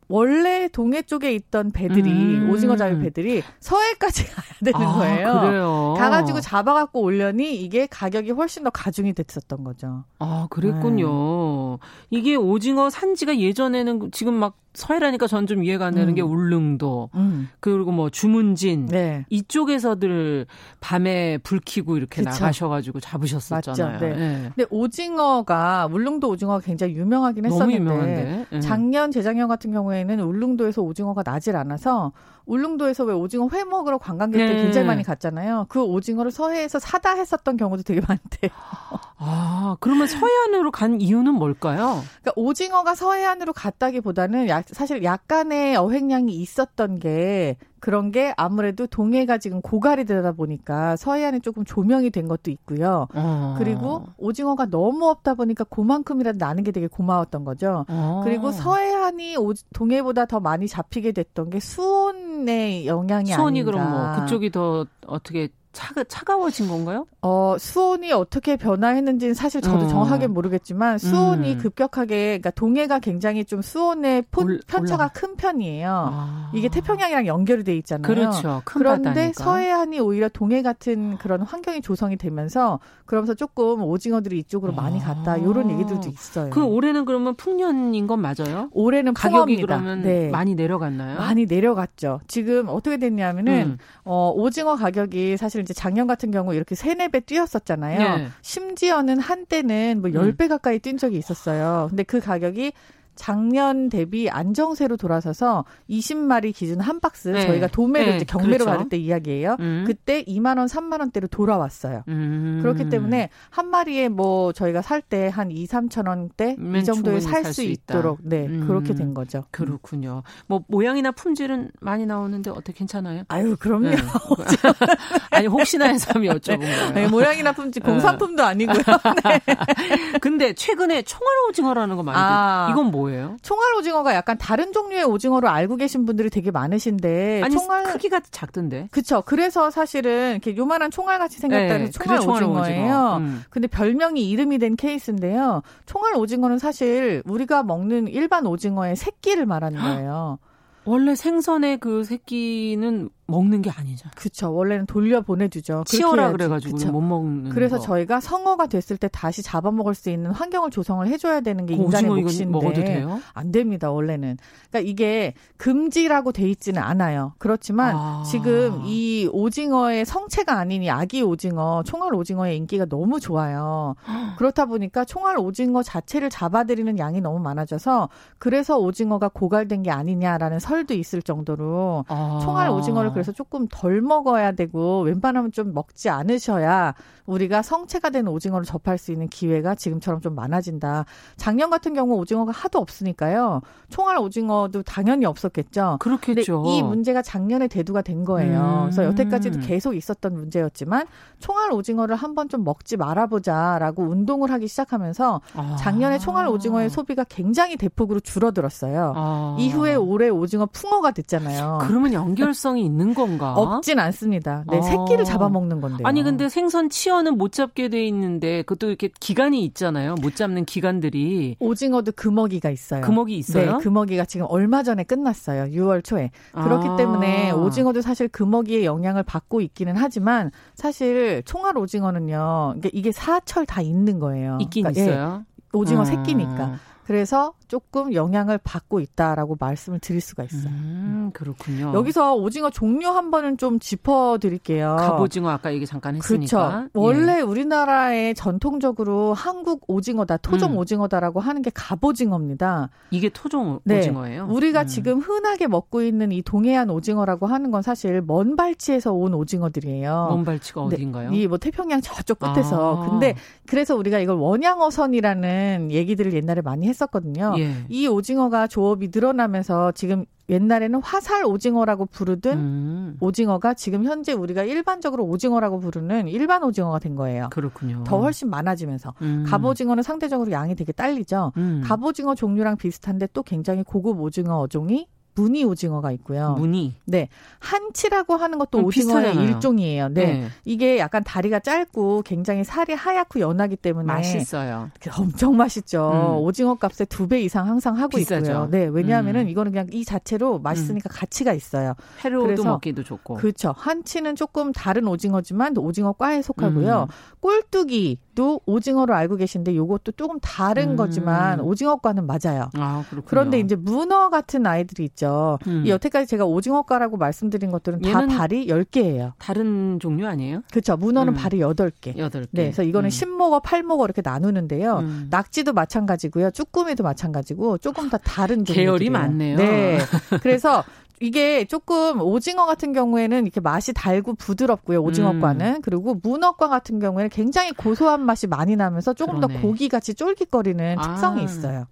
원래 0.09 0.69
동해 0.69 1.01
쪽에 1.01 1.33
있던 1.33 1.71
배들이 1.71 2.09
음. 2.09 2.49
오징어 2.49 2.77
잡이 2.77 2.97
배들이 2.99 3.43
서해까지 3.59 4.25
가야 4.31 4.45
되는 4.63 4.88
아, 4.88 4.93
거예요. 4.93 5.41
그래요. 5.41 5.95
가가지고 5.97 6.39
잡아갖고 6.39 7.01
올려니 7.01 7.55
이게 7.61 7.88
가격이 7.88 8.31
훨씬 8.31 8.63
더 8.63 8.69
가중이 8.69 9.13
됐었던 9.13 9.63
거죠. 9.63 10.05
아 10.19 10.47
그랬군요. 10.49 11.77
네. 11.77 11.77
이게 12.09 12.35
오징어 12.35 12.89
산지가 12.89 13.38
예전에는 13.38 14.11
지금 14.11 14.33
막 14.35 14.55
서해라니까 14.78 15.25
전 15.25 15.47
좀 15.47 15.63
이해가 15.63 15.86
안 15.86 15.93
되는 15.95 16.09
음. 16.09 16.15
게 16.15 16.21
울릉도 16.21 17.09
음. 17.15 17.47
그리고 17.61 17.91
뭐 17.91 18.09
주문진 18.09 18.88
네. 18.88 19.25
이쪽에서들 19.30 20.45
밤에 20.82 21.38
불 21.39 21.61
켜고 21.65 21.95
이렇게 21.97 22.21
그쵸. 22.21 22.30
나가셔가지고 22.30 22.99
잡으셨었잖아요. 22.99 23.91
맞죠. 23.93 24.05
네. 24.05 24.15
네. 24.15 24.51
근데 24.55 24.65
오징어가 24.69 25.88
울릉도 25.91 26.30
오징어가 26.30 26.59
굉장히 26.59 26.95
유명하긴 26.95 27.45
했었는데 27.45 28.45
네. 28.49 28.59
작년 28.59 29.11
재작년 29.11 29.47
같은 29.47 29.71
경우에는 29.71 30.19
울릉도에서 30.19 30.82
오징어가 30.82 31.23
나질 31.23 31.55
않아서 31.55 32.11
울릉도에서 32.45 33.05
왜 33.05 33.13
오징어 33.13 33.47
회 33.53 33.63
먹으러 33.63 33.97
관광객들 33.97 34.55
네. 34.55 34.63
굉장히 34.63 34.86
많이 34.88 35.03
갔잖아요. 35.03 35.65
그 35.69 35.82
오징어를 35.82 36.32
서해에서 36.32 36.80
사다 36.80 37.13
했었던 37.15 37.55
경우도 37.57 37.84
되게 37.84 38.01
많대요. 38.01 38.51
아, 39.20 39.78
그러면 39.80 40.05
서해안으로 40.07 40.70
간 40.72 41.01
이유는 41.01 41.34
뭘까요? 41.34 42.03
그러니까 42.22 42.34
오징어가 42.36 42.93
서해안으로 42.93 43.51
갔다기보다는 43.53 44.47
야, 44.47 44.61
사실 44.68 45.03
약간의 45.03 45.76
어획량이 45.76 46.34
있었던 46.34 46.99
게 46.99 47.57
그런 47.80 48.11
게 48.11 48.34
아무래도 48.38 48.86
동해가 48.86 49.38
지금 49.38 49.61
고갈이 49.61 50.05
되다 50.05 50.32
보니까 50.34 50.95
서해안에 50.97 51.39
조금 51.39 51.63
조명이 51.65 52.09
된 52.11 52.28
것도 52.28 52.51
있고요. 52.51 53.07
어. 53.13 53.55
그리고 53.57 54.05
오징어가 54.18 54.68
너무 54.68 55.07
없다 55.09 55.34
보니까 55.34 55.63
그만큼이라도 55.65 56.38
나는 56.38 56.63
게 56.63 56.72
되게 56.72 56.88
고마웠던 56.88 57.43
거죠. 57.43 57.86
어. 57.88 58.22
그리고 58.24 58.51
서해안이 58.51 59.38
오, 59.38 59.53
동해보다 59.74 60.26
더 60.26 60.39
많이 60.39 60.68
잡히게 60.68 61.11
됐던 61.11 61.49
게 61.49 61.59
수온의 61.59 62.86
영향이 62.88 63.34
수온이 63.34 63.61
아닌가. 63.61 63.72
그럼 63.72 63.91
뭐 63.91 64.22
그쪽이 64.22 64.51
더 64.51 64.86
어떻게 65.05 65.49
차가, 65.78 66.03
차가워진 66.03 66.67
건가요? 66.67 67.05
어, 67.21 67.55
수온이 67.59 68.11
어떻게 68.11 68.57
변화했는지는 68.57 69.36
사실 69.36 69.61
저도 69.61 69.86
어. 69.86 69.88
정확하게 69.88 70.25
모르겠지만 70.25 70.97
수온이 70.97 71.53
음. 71.53 71.57
급격하게 71.59 72.39
그러니까 72.39 72.49
동해가 72.49 72.97
굉장히 72.97 73.45
좀 73.45 73.61
수온의 73.61 74.23
폰, 74.32 74.59
편차가 74.65 75.03
올라. 75.03 75.11
큰 75.13 75.36
편이에요. 75.36 76.09
아. 76.11 76.51
이게 76.55 76.67
태평양이랑 76.67 77.28
연결이 77.28 77.63
돼 77.63 77.75
있잖아요. 77.78 78.01
그렇죠. 78.01 78.63
그런데 78.65 79.09
바다니까. 79.09 79.43
서해안이 79.43 79.99
오히려 79.99 80.30
동해 80.30 80.63
같은 80.63 81.19
그런 81.19 81.41
환경이 81.43 81.82
조성이 81.82 82.17
되면서 82.17 82.80
그러면서 83.05 83.36
조금 83.36 83.84
오징어들이 83.84 84.39
이쪽으로 84.39 84.73
아. 84.73 84.75
많이 84.75 84.99
갔다. 84.99 85.38
이런 85.38 85.69
얘기들도 85.69 86.09
있어요. 86.09 86.49
그 86.49 86.63
올해는 86.63 87.05
그러면 87.05 87.36
풍년인 87.36 88.07
건 88.07 88.19
맞아요? 88.19 88.69
올해는 88.71 89.13
가격이 89.13 89.61
그러면 89.61 90.01
네. 90.01 90.30
많이 90.30 90.55
내려갔나요? 90.55 91.19
많이 91.19 91.45
내려갔죠. 91.45 92.21
지금 92.28 92.67
어떻게 92.67 92.97
됐냐면은 92.97 93.53
음. 93.53 93.78
어, 94.05 94.34
오징어 94.36 94.75
가격이 94.75 95.38
사실 95.38 95.66
이제 95.68 95.74
작년 95.74 96.07
같은 96.07 96.32
경우 96.32 96.55
이렇게 96.55 96.76
세네 96.76 97.09
배 97.09 97.20
뛰었었잖아요. 97.20 98.18
네. 98.18 98.28
심지어는 98.41 99.20
한때는 99.20 99.99
뭐 99.99 100.09
10배 100.11 100.43
음. 100.43 100.47
가까이 100.47 100.80
뛴 100.80 100.97
적이 100.97 101.18
있었어요. 101.18 101.88
근데 101.89 102.03
그 102.03 102.22
가격이 102.22 102.72
작년 103.18 103.89
대비 103.89 104.30
안정세로 104.30 104.95
돌아서서 104.95 105.65
20마리 105.89 106.53
기준 106.55 106.80
한 106.80 106.99
박스 107.01 107.28
네. 107.30 107.45
저희가 107.45 107.68
도매로 107.68 108.11
네. 108.20 108.24
경매로 108.26 108.65
그렇죠. 108.65 108.65
받을 108.65 108.89
때 108.89 108.97
이야기예요. 108.97 109.57
음. 109.59 109.84
그때 109.86 110.24
2만 110.24 110.57
원, 110.57 110.68
3만 110.68 110.99
원대로 111.01 111.28
돌아왔어요. 111.28 112.03
음. 112.07 112.59
그렇기 112.61 112.89
때문에 112.89 113.30
한 113.49 113.68
마리에 113.70 114.07
뭐 114.09 114.53
저희가 114.53 114.82
살 114.82 115.01
때 115.09 115.28
한 115.30 115.51
2, 115.51 115.65
3천 115.68 116.07
원대 116.07 116.55
이 116.78 116.84
정도에 116.84 117.20
살 117.20 117.43
수 117.53 117.63
있도록 117.63 118.20
네, 118.24 118.45
음. 118.45 118.65
그렇게 118.68 118.93
된 118.93 119.13
거죠. 119.13 119.45
그렇군요. 119.51 120.24
뭐 120.47 120.63
모양이나 120.68 121.11
품질은 121.11 121.72
많이 121.80 122.05
나오는데 122.05 122.49
어떻게 122.51 122.74
괜찮아요? 122.74 123.24
아유, 123.30 123.55
그럼요. 123.57 123.89
네. 123.89 123.95
아니 125.32 125.47
혹시나 125.47 125.86
해서 125.88 126.13
여쭤본 126.13 126.59
네. 126.59 126.65
거예요. 126.78 126.91
네, 126.93 127.07
모양이나 127.07 127.51
품질 127.51 127.82
공산품도 127.84 128.43
아니고요. 128.43 128.78
네. 129.24 130.20
근데 130.20 130.53
최근에 130.53 131.03
총알 131.03 131.28
오징어라는 131.49 131.95
거 131.95 132.03
많이 132.03 132.18
아. 132.20 132.68
이건 132.72 132.91
뭐예요? 132.91 133.07
뭐예요? 133.08 133.38
총알 133.41 133.74
오징어가 133.76 134.14
약간 134.14 134.38
다른 134.38 134.74
종류의 134.74 135.03
오징어로 135.03 135.47
알고 135.49 135.76
계신 135.78 136.05
분들이 136.05 136.30
되게 136.30 136.51
많으신데 136.51 137.41
아니, 137.43 137.55
총알 137.55 137.84
크기가 137.86 138.20
작던데. 138.20 138.88
그렇죠. 138.91 139.24
그래서 139.26 139.72
사실은 139.72 140.32
이렇게 140.32 140.55
요만한 140.55 140.91
총알 140.91 141.20
같이 141.20 141.39
생겼다는 141.39 141.86
네, 141.86 141.91
총알, 141.91 142.20
총알 142.20 142.43
오징어예요. 142.43 142.84
오징어. 142.84 143.18
음. 143.18 143.43
근데 143.49 143.68
별명이 143.68 144.30
이름이 144.30 144.60
된 144.60 144.76
케이스인데요. 144.76 145.62
총알 145.86 146.16
오징어는 146.16 146.60
사실 146.60 147.24
우리가 147.26 147.64
먹는 147.64 148.08
일반 148.08 148.45
오징어의 148.45 148.95
새끼를 148.95 149.45
말하는 149.45 149.80
거예요. 149.82 150.39
원래 150.86 151.16
생선의 151.16 151.80
그 151.80 152.03
새끼는 152.05 153.10
먹는 153.28 153.61
게 153.61 153.69
아니죠. 153.69 154.09
그렇죠. 154.15 154.53
원래는 154.53 154.86
돌려 154.86 155.21
보내주죠. 155.21 155.84
치어라 155.86 156.32
그래가지고 156.32 156.91
못 156.91 157.01
먹는. 157.01 157.49
그래서 157.49 157.78
거. 157.78 157.84
저희가 157.84 158.21
성어가 158.21 158.67
됐을 158.67 158.97
때 158.97 159.09
다시 159.11 159.43
잡아먹을 159.43 159.95
수 159.95 160.09
있는 160.09 160.32
환경을 160.32 160.71
조성을 160.71 161.05
해줘야 161.07 161.41
되는 161.41 161.65
게그 161.65 161.84
인간의 161.84 162.09
몫인데 162.09 162.45
먹어도 162.45 162.82
돼요? 162.82 163.19
안 163.34 163.51
됩니다. 163.51 163.91
원래는. 163.91 164.38
그러니까 164.69 164.89
이게 164.89 165.34
금지라고 165.57 166.32
돼 166.32 166.49
있지는 166.49 166.82
않아요. 166.82 167.34
그렇지만 167.38 167.95
아. 167.95 168.23
지금 168.25 168.82
이 168.86 169.30
오징어의 169.32 170.05
성체가 170.05 170.57
아닌 170.57 170.84
이 170.84 170.89
아기 170.89 171.21
오징어, 171.21 171.84
총알 171.86 172.13
오징어의 172.13 172.55
인기가 172.55 172.86
너무 172.86 173.19
좋아요. 173.19 173.95
그렇다 174.38 174.65
보니까 174.65 175.03
총알 175.03 175.38
오징어 175.38 175.84
자체를 175.84 176.30
잡아들이는 176.30 176.97
양이 176.97 177.19
너무 177.19 177.39
많아져서 177.39 178.07
그래서 178.38 178.78
오징어가 178.78 179.28
고갈된 179.28 179.84
게 179.84 179.91
아니냐라는 179.91 180.59
설도 180.59 180.93
있을 180.93 181.21
정도로 181.21 182.05
아. 182.07 182.39
총알 182.41 182.69
오징어를 182.69 183.16
그래서 183.18 183.32
조금 183.32 183.68
덜 183.68 184.01
먹어야 184.01 184.51
되고 184.53 185.01
웬만하면 185.01 185.51
좀 185.51 185.74
먹지 185.74 186.09
않으셔야 186.09 186.93
우리가 187.28 187.61
성체가 187.61 188.09
된 188.09 188.28
오징어를 188.28 188.65
접할 188.65 188.97
수 188.97 189.11
있는 189.11 189.28
기회가 189.28 189.75
지금처럼 189.75 190.21
좀 190.21 190.34
많아진다. 190.34 191.05
작년 191.36 191.69
같은 191.69 191.93
경우 191.93 192.15
오징어가 192.15 192.51
하도 192.51 192.80
없으니까요. 192.80 193.61
총알 193.89 194.17
오징어도 194.17 194.82
당연히 194.82 195.25
없었겠죠. 195.25 195.97
그렇겠죠. 195.99 196.63
이 196.65 196.82
문제가 196.82 197.21
작년에 197.21 197.67
대두가 197.67 198.01
된 198.01 198.23
거예요. 198.23 198.59
음. 198.59 198.82
그래서 198.86 199.03
여태까지도 199.03 199.59
계속 199.59 199.93
있었던 199.95 200.34
문제였지만 200.34 201.05
총알 201.39 201.71
오징어를 201.73 202.15
한번 202.15 202.47
좀 202.47 202.63
먹지 202.63 202.97
말아보자라고 202.97 204.03
운동을 204.03 204.49
하기 204.51 204.67
시작하면서 204.67 205.41
아. 205.55 205.75
작년에 205.78 206.17
총알 206.19 206.47
오징어의 206.47 206.89
소비가 206.89 207.25
굉장히 207.25 207.75
대폭으로 207.75 208.21
줄어들었어요. 208.21 209.13
아. 209.15 209.55
이후에 209.59 209.95
올해 209.95 210.30
오징어 210.30 210.65
풍어가 210.65 211.11
됐잖아요. 211.11 211.80
그러면 211.82 212.13
연결성이 212.13 212.86
있는 212.86 213.13
건가? 213.13 213.53
없진 213.53 213.99
않습니다. 213.99 214.63
네, 214.69 214.78
아. 214.78 214.82
새끼를 214.82 215.25
잡아먹는 215.25 215.82
건데. 215.82 216.03
아니 216.05 216.23
근데 216.23 216.47
생선 216.47 216.89
치어 216.89 217.16
는 217.22 217.38
못 217.38 217.51
잡게 217.51 217.89
돼 217.89 218.05
있는데 218.07 218.61
그것도 218.63 218.88
이렇게 218.89 219.09
기간이 219.20 219.63
있잖아요. 219.65 220.15
못 220.22 220.36
잡는 220.36 220.65
기간들이. 220.65 221.55
오징어도 221.59 222.11
금어기가 222.13 222.70
있어요. 222.70 223.01
금어기 223.01 223.38
있어요? 223.38 223.78
네, 223.78 223.84
금어기가 223.84 224.26
지금 224.26 224.45
얼마 224.49 224.84
전에 224.84 225.03
끝났어요. 225.03 225.65
6월 225.65 226.03
초에. 226.03 226.32
그렇기 226.53 226.88
아. 226.88 226.95
때문에 226.95 227.51
오징어도 227.51 228.01
사실 228.01 228.28
금어기의 228.28 228.86
영향을 228.86 229.24
받고 229.24 229.61
있기는 229.61 229.95
하지만 229.95 230.51
사실 230.76 231.43
총알 231.45 231.78
오징어는요. 231.78 232.74
그러니까 232.76 232.89
이게 232.93 233.11
사철 233.11 233.65
다 233.65 233.82
있는 233.82 234.20
거예요. 234.20 234.57
있긴 234.61 234.84
그러니까, 234.84 235.01
있어요. 235.01 235.43
예, 235.45 235.78
오징어 235.78 236.01
아. 236.01 236.05
새끼니까. 236.05 236.80
그래서 237.05 237.53
조금 237.68 238.13
영향을 238.13 238.59
받고 238.59 238.99
있다라고 238.99 239.55
말씀을 239.59 239.99
드릴 239.99 240.20
수가 240.20 240.43
있어요. 240.43 240.72
음, 240.72 241.32
그렇군요. 241.34 241.93
여기서 241.93 242.36
오징어 242.36 242.70
종류 242.70 243.09
한 243.09 243.32
번은 243.32 243.57
좀 243.57 243.80
짚어 243.80 244.38
드릴게요. 244.41 244.97
갑오징어 244.99 245.49
아까 245.49 245.74
얘기 245.74 245.86
잠깐 245.86 246.15
했으니까. 246.15 246.70
그렇죠. 246.70 246.84
예. 246.86 246.89
원래 246.93 247.41
우리나라에 247.41 248.34
전통적으로 248.34 249.34
한국 249.34 249.84
오징어다, 249.88 250.38
토종 250.38 250.74
음. 250.74 250.78
오징어다라고 250.78 251.39
하는 251.39 251.61
게 251.61 251.72
갑오징어입니다. 251.74 252.89
이게 253.11 253.30
토종 253.30 253.80
네. 253.86 253.99
오징어예요? 253.99 254.47
우리가 254.49 254.82
음. 254.82 254.88
지금 254.88 255.20
흔하게 255.20 255.68
먹고 255.68 256.01
있는 256.01 256.32
이 256.32 256.41
동해안 256.41 256.89
오징어라고 256.89 257.47
하는 257.47 257.72
건 257.72 257.82
사실 257.82 258.22
먼 258.22 258.57
발치에서 258.57 259.13
온 259.13 259.34
오징어들이에요. 259.34 260.28
먼 260.30 260.43
발치가 260.43 260.82
네. 260.89 260.95
어딘가요? 260.95 261.32
이뭐 261.32 261.57
태평양 261.57 262.01
저쪽 262.01 262.39
끝에서. 262.39 263.03
아. 263.03 263.09
근데 263.09 263.36
그래서 263.65 263.95
우리가 263.95 264.20
이걸 264.20 264.36
원양어선이라는 264.36 265.89
얘기들을 265.91 266.34
옛날에 266.34 266.61
많이 266.61 266.88
했 266.88 266.97
했었거든요. 266.97 267.53
예. 267.60 267.74
이 267.89 268.08
오징어가 268.08 268.68
조업이 268.68 269.10
늘어나면서 269.14 269.91
지금 269.93 270.26
옛날에는 270.49 271.01
화살 271.01 271.43
오징어라고 271.43 272.05
부르던 272.05 272.58
음. 272.58 273.18
오징어가 273.20 273.74
지금 273.74 274.05
현재 274.05 274.32
우리가 274.32 274.64
일반적으로 274.64 275.26
오징어라고 275.26 275.80
부르는 275.80 276.28
일반 276.30 276.64
오징어가 276.64 276.99
된 276.99 277.16
거예요. 277.16 277.49
그렇군요. 277.51 278.03
더 278.05 278.20
훨씬 278.22 278.49
많아지면서 278.49 279.14
음. 279.22 279.45
갑오징어는 279.47 280.03
상대적으로 280.03 280.51
양이 280.51 280.76
되게 280.76 280.93
딸리죠. 280.93 281.51
음. 281.58 281.82
갑오징어 281.84 282.36
종류랑 282.36 282.78
비슷한데 282.78 283.28
또 283.34 283.43
굉장히 283.43 283.84
고급 283.84 284.22
오징어 284.22 284.60
어종이 284.60 285.08
무늬 285.38 285.63
오징어가 285.63 286.11
있고요. 286.13 286.55
무늬. 286.57 286.95
네. 287.05 287.29
한치라고 287.59 288.35
하는 288.35 288.57
것도 288.57 288.79
오징어의 288.83 289.23
비슷하잖아요. 289.25 289.47
일종이에요. 289.49 290.07
네. 290.09 290.25
네. 290.25 290.47
이게 290.65 290.97
약간 290.97 291.23
다리가 291.23 291.59
짧고 291.59 292.23
굉장히 292.23 292.63
살이 292.63 292.93
하얗고 292.93 293.39
연하기 293.39 293.75
때문에 293.75 294.05
맛있어요. 294.07 294.89
엄청 295.17 295.55
맛있죠. 295.55 296.09
음. 296.11 296.43
오징어 296.43 296.75
값의 296.75 297.05
두 297.07 297.27
배 297.27 297.41
이상 297.41 297.67
항상 297.67 297.95
하고 297.97 298.17
비싸죠. 298.17 298.45
있고요. 298.45 298.67
네. 298.71 298.85
왜냐하면은 298.85 299.41
음. 299.41 299.49
이거는 299.49 299.71
그냥 299.73 299.88
이 299.91 300.03
자체로 300.05 300.59
맛있으니까 300.59 301.09
음. 301.09 301.13
가치가 301.13 301.53
있어요. 301.53 301.93
그래서, 302.21 302.63
먹기도 302.63 303.03
좋고. 303.03 303.35
그렇죠. 303.35 303.73
한치는 303.77 304.35
조금 304.35 304.71
다른 304.71 305.07
오징어지만 305.07 305.77
오징어과에 305.77 306.41
속하고요. 306.41 307.07
음. 307.09 307.38
꼴뚜기 307.41 308.17
도 308.38 308.61
오징어로 308.67 309.15
알고 309.15 309.38
계신데 309.38 309.75
요것도 309.75 310.11
조금 310.11 310.39
다른 310.39 310.91
음. 310.91 310.95
거지만 310.95 311.59
오징어과는 311.59 312.27
맞아요. 312.27 312.69
아, 312.75 313.03
그런데 313.25 313.59
이제 313.59 313.75
문어 313.75 314.29
같은 314.29 314.67
아이들이 314.67 315.05
있죠. 315.05 315.57
음. 315.65 315.81
이 315.83 315.89
여태까지 315.89 316.27
제가 316.27 316.45
오징어과라고 316.45 317.17
말씀드린 317.17 317.71
것들은 317.71 318.01
다 318.01 318.27
발이 318.27 318.67
10개예요. 318.67 319.31
다른 319.39 319.99
종류 319.99 320.27
아니에요? 320.27 320.61
그렇죠. 320.69 320.95
문어는 320.97 321.33
음. 321.33 321.35
발이 321.35 321.57
8개. 321.57 322.15
8개. 322.15 322.47
네, 322.51 322.63
그래서 322.65 322.83
이거는 322.83 323.07
음. 323.07 323.09
신목어, 323.09 323.59
팔목어 323.61 324.05
이렇게 324.05 324.21
나누는데요. 324.23 324.99
음. 324.99 325.27
낙지도 325.31 325.73
마찬가지고요. 325.73 326.51
쭈꾸미도 326.51 327.01
마찬가지고 327.01 327.79
조금 327.79 328.07
다 328.11 328.19
다른 328.19 328.65
종류. 328.65 328.79
계열이 328.79 329.09
많네요. 329.09 329.57
네. 329.57 329.97
그래서 330.43 330.83
이게 331.20 331.65
조금 331.65 332.22
오징어 332.22 332.65
같은 332.65 332.93
경우에는 332.93 333.43
이렇게 333.43 333.59
맛이 333.59 333.93
달고 333.93 334.36
부드럽고요. 334.36 335.01
오징어과는 335.01 335.76
음. 335.76 335.82
그리고 335.82 336.15
문어과 336.22 336.68
같은 336.68 336.99
경우에는 336.99 337.30
굉장히 337.30 337.72
고소한 337.72 338.22
맛이 338.24 338.47
많이 338.47 338.76
나면서 338.76 339.13
조금 339.13 339.39
그러네. 339.39 339.55
더 339.55 339.61
고기 339.61 339.89
같이 339.89 340.13
쫄깃거리는 340.13 340.97
특성이 341.01 341.41
아. 341.41 341.43
있어요. 341.43 341.88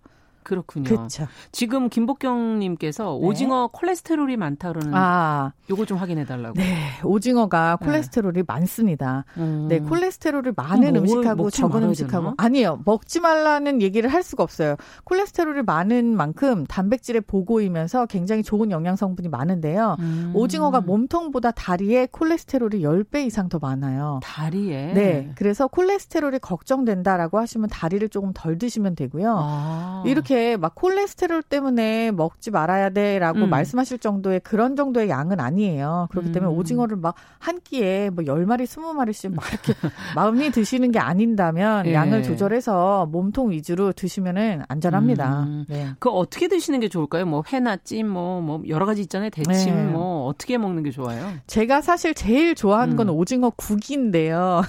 그렇군요. 0.46 0.84
그렇죠. 0.84 1.28
지금 1.52 1.90
김복경님께서 1.90 3.04
네. 3.20 3.28
오징어 3.28 3.68
콜레스테롤이 3.74 4.38
많다 4.38 4.72
그러는 4.72 4.94
아, 4.94 5.54
요거 5.72 5.86
좀 5.86 5.98
확인해 5.98 6.24
달라고. 6.24 6.54
네, 6.54 6.92
오징어가 7.04 7.78
네. 7.82 7.86
콜레스테롤이 7.86 8.36
네. 8.36 8.44
많습니다. 8.48 9.26
음. 9.38 9.66
네, 9.68 9.80
콜레스테롤이 9.80 10.52
많은 10.56 10.94
뭐, 10.94 11.02
음식하고 11.02 11.50
적은 11.50 11.84
음식하고 11.84 12.24
되나? 12.24 12.34
아니요, 12.38 12.80
먹지 12.86 13.20
말라는 13.20 13.82
얘기를 13.82 14.14
할 14.14 14.22
수가 14.22 14.44
없어요. 14.44 14.76
콜레스테롤이 15.06 15.64
많은 15.64 16.16
만큼 16.16 16.66
단백질의 16.68 17.22
보고이면서 17.22 18.06
굉장히 18.06 18.44
좋은 18.44 18.70
영양 18.70 18.96
성분이 18.96 19.28
많은데요. 19.30 19.98
음. 20.00 20.32
오징어가 20.36 20.82
몸통보다 20.82 21.52
다리에 21.52 22.08
콜레스테롤이 22.12 22.84
10배 22.84 23.26
이상 23.26 23.50
더 23.50 23.58
많아요. 23.58 24.20
다리에. 24.22 24.94
네, 24.94 25.32
그래서 25.36 25.68
콜레스테롤이 25.68 26.38
걱정된다라고 26.40 27.40
하시면 27.40 27.70
다리를 27.70 28.08
조금 28.10 28.32
덜 28.36 28.60
드시면 28.60 28.96
되고요. 28.96 29.36
아. 29.40 30.04
이렇게 30.06 30.35
이렇게 30.36 30.58
막 30.58 30.76
콜레스테롤 30.76 31.44
때문에 31.44 32.12
먹지 32.12 32.52
말아야 32.52 32.90
돼라고 32.90 33.46
음. 33.46 33.50
말씀하실 33.50 34.00
정도의 34.00 34.42
그런 34.42 34.76
정도의 34.76 35.10
양은 35.10 35.40
아니에요. 35.40 36.10
그렇기 36.12 36.34
때문에 36.34 36.52
음. 36.54 36.58
오징어를 36.58 36.98
막 36.98 37.16
한 37.46 37.60
끼에 37.64 38.10
뭐 38.10 38.24
10마리, 38.24 38.64
20마리씩 38.64 39.36
막 39.36 39.46
이렇게 39.48 39.74
마음이 40.16 40.50
드시는 40.50 40.92
게 40.92 40.98
아닌다면 40.98 41.86
예. 41.86 41.94
양을 41.94 42.24
조절해서 42.24 43.08
몸통 43.12 43.52
위주로 43.52 43.94
드시면은 43.94 44.64
안전합니다. 44.68 45.44
음. 45.44 45.66
네. 45.70 45.90
그 46.00 46.10
어떻게 46.10 46.48
드시는 46.48 46.80
게 46.80 46.90
좋을까요? 46.90 47.28
뭐 47.28 47.44
회나 47.54 47.78
찜, 47.78 48.10
뭐, 48.10 48.42
뭐 48.42 48.64
여러 48.68 48.88
가지 48.88 49.02
있잖아요. 49.02 49.30
대침, 49.30 49.76
네. 49.76 49.84
뭐 49.84 50.26
어떻게 50.26 50.58
먹는 50.58 50.82
게 50.82 50.90
좋아요? 50.90 51.34
제가 51.46 51.82
사실 51.82 52.16
제일 52.16 52.56
좋아하는 52.56 52.96
건 52.96 53.10
음. 53.10 53.14
오징어 53.16 53.52
국인데요. 53.52 54.64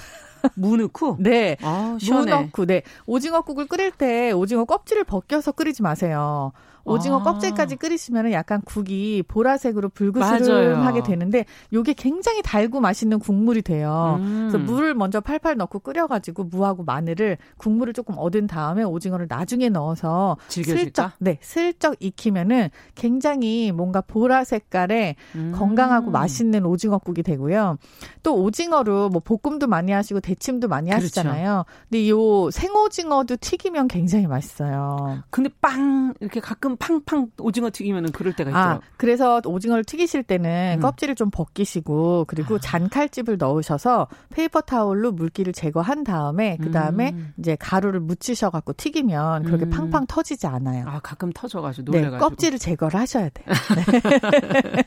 무 0.55 0.77
넣고? 0.77 1.17
네. 1.21 1.57
아, 1.61 1.97
무 2.11 2.25
넣고, 2.25 2.65
네. 2.65 2.83
오징어국을 3.05 3.67
끓일 3.67 3.91
때 3.91 4.31
오징어 4.31 4.65
껍질을 4.65 5.03
벗겨서 5.03 5.51
끓이지 5.51 5.81
마세요. 5.81 6.51
오징어 6.87 7.19
아. 7.19 7.23
껍질까지 7.23 7.75
끓이시면 7.75 8.31
약간 8.31 8.61
국이 8.63 9.23
보라색으로 9.27 9.89
불그스름하게 9.89 11.03
되는데 11.03 11.45
요게 11.73 11.93
굉장히 11.93 12.41
달고 12.41 12.79
맛있는 12.79 13.19
국물이 13.19 13.61
돼요. 13.61 14.17
음. 14.19 14.47
그래서 14.49 14.57
물을 14.57 14.93
먼저 14.93 15.19
팔팔 15.19 15.57
넣고 15.57 15.79
끓여가지고 15.79 16.45
무하고 16.45 16.83
마늘을 16.83 17.37
국물을 17.57 17.93
조금 17.93 18.15
얻은 18.17 18.47
다음에 18.47 18.83
오징어를 18.83 19.27
나중에 19.29 19.69
넣어서 19.69 20.37
즐겨질까? 20.47 20.83
슬쩍 20.83 21.11
네 21.19 21.37
슬쩍 21.41 21.95
익히면은 21.99 22.69
굉장히 22.95 23.71
뭔가 23.71 24.01
보라 24.01 24.45
색깔의 24.45 25.15
음. 25.35 25.53
건강하고 25.55 26.09
맛있는 26.11 26.65
오징어국이 26.65 27.23
되고요. 27.23 27.77
또 28.23 28.35
오징어로 28.41 29.09
뭐 29.09 29.21
볶음도 29.21 29.67
많이 29.67 29.91
하시고 29.91 30.21
대침도 30.21 30.67
많이 30.67 30.89
그렇죠. 30.89 31.03
하시잖아요. 31.03 31.65
근데 31.89 32.09
요 32.09 32.49
생오징어도 32.51 33.37
튀기면 33.37 33.89
굉장히 33.89 34.27
맛있어요. 34.27 35.23
근데 35.29 35.49
빵 35.61 36.13
이렇게 36.21 36.39
가끔 36.39 36.76
팡팡 36.79 37.27
오징어 37.39 37.69
튀기면은 37.71 38.11
그럴 38.11 38.33
때가 38.33 38.49
있죠. 38.49 38.57
아, 38.57 38.79
그래서 38.97 39.41
오징어를 39.45 39.83
튀기실 39.83 40.23
때는 40.23 40.77
음. 40.77 40.81
껍질을 40.81 41.15
좀 41.15 41.29
벗기시고 41.29 42.25
그리고 42.27 42.55
아. 42.55 42.59
잔칼집을 42.59 43.37
넣으셔서 43.37 44.07
paper 44.29 44.61
towel로 44.61 45.11
물기를 45.11 45.53
제거한 45.53 46.03
다음에 46.03 46.57
그 46.61 46.71
다음에 46.71 47.11
음. 47.11 47.33
이제 47.37 47.55
가루를 47.59 47.99
묻히셔 47.99 48.49
갖고 48.49 48.73
튀기면 48.73 49.43
그렇게 49.43 49.65
음. 49.65 49.69
팡팡 49.69 50.05
터지지 50.07 50.47
않아요. 50.47 50.85
아 50.87 50.99
가끔 50.99 51.31
터져가지고 51.31 51.91
네, 51.91 51.99
놀래가지고 51.99 52.17
네, 52.17 52.29
껍질을 52.29 52.59
제거를 52.59 52.99
하셔야 52.99 53.29
돼요. 53.29 53.45
네. 53.75 54.83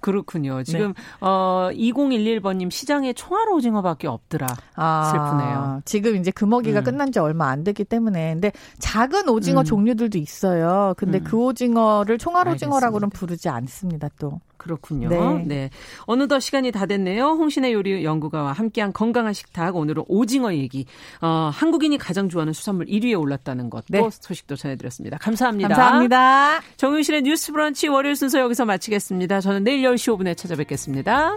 그렇군요. 0.00 0.62
지금 0.62 0.92
네. 0.94 1.02
어 1.20 1.70
2011번님 1.72 2.70
시장에 2.70 3.12
총알 3.12 3.48
오징어밖에 3.48 4.08
없더라. 4.08 4.46
아, 4.74 5.10
슬프네요. 5.12 5.80
지금 5.84 6.16
이제 6.16 6.30
금어기가 6.30 6.80
음. 6.80 6.84
끝난 6.84 7.12
지 7.12 7.18
얼마 7.18 7.48
안 7.48 7.64
됐기 7.64 7.84
때문에 7.84 8.34
근데 8.34 8.52
작은 8.78 9.28
오징어 9.28 9.60
음. 9.60 9.64
종류들도 9.64 10.18
있어요. 10.18 10.94
근데 11.06 11.18
음. 11.18 11.24
그 11.24 11.36
오징어를 11.36 12.18
총알 12.18 12.48
오징어라고는 12.48 13.10
부르지 13.10 13.48
않습니다. 13.48 14.08
또. 14.18 14.40
그렇군요. 14.56 15.08
네. 15.08 15.44
네. 15.46 15.70
어느덧 16.06 16.40
시간이 16.40 16.72
다 16.72 16.86
됐네요. 16.86 17.24
홍신의 17.24 17.72
요리 17.72 18.04
연구가와 18.04 18.50
함께한 18.50 18.92
건강한 18.92 19.32
식탁 19.32 19.76
오늘은 19.76 20.02
오징어 20.08 20.52
얘기. 20.54 20.86
어, 21.20 21.50
한국인이 21.52 21.96
가장 21.98 22.28
좋아하는 22.28 22.52
수산물 22.52 22.86
1위에 22.86 23.20
올랐다는 23.20 23.70
것도 23.70 23.84
네. 23.90 24.08
소식도 24.10 24.56
전해드렸습니다. 24.56 25.18
감사합니다. 25.18 25.68
감사합니다. 25.68 26.60
정윤실의 26.76 27.22
뉴스 27.22 27.52
브런치 27.52 27.86
월요일 27.86 28.16
순서 28.16 28.40
여기서 28.40 28.64
마치겠습니다. 28.64 29.40
저는 29.40 29.62
내일 29.62 29.82
10시 29.82 30.16
5분에 30.16 30.36
찾아뵙겠습니다. 30.36 31.36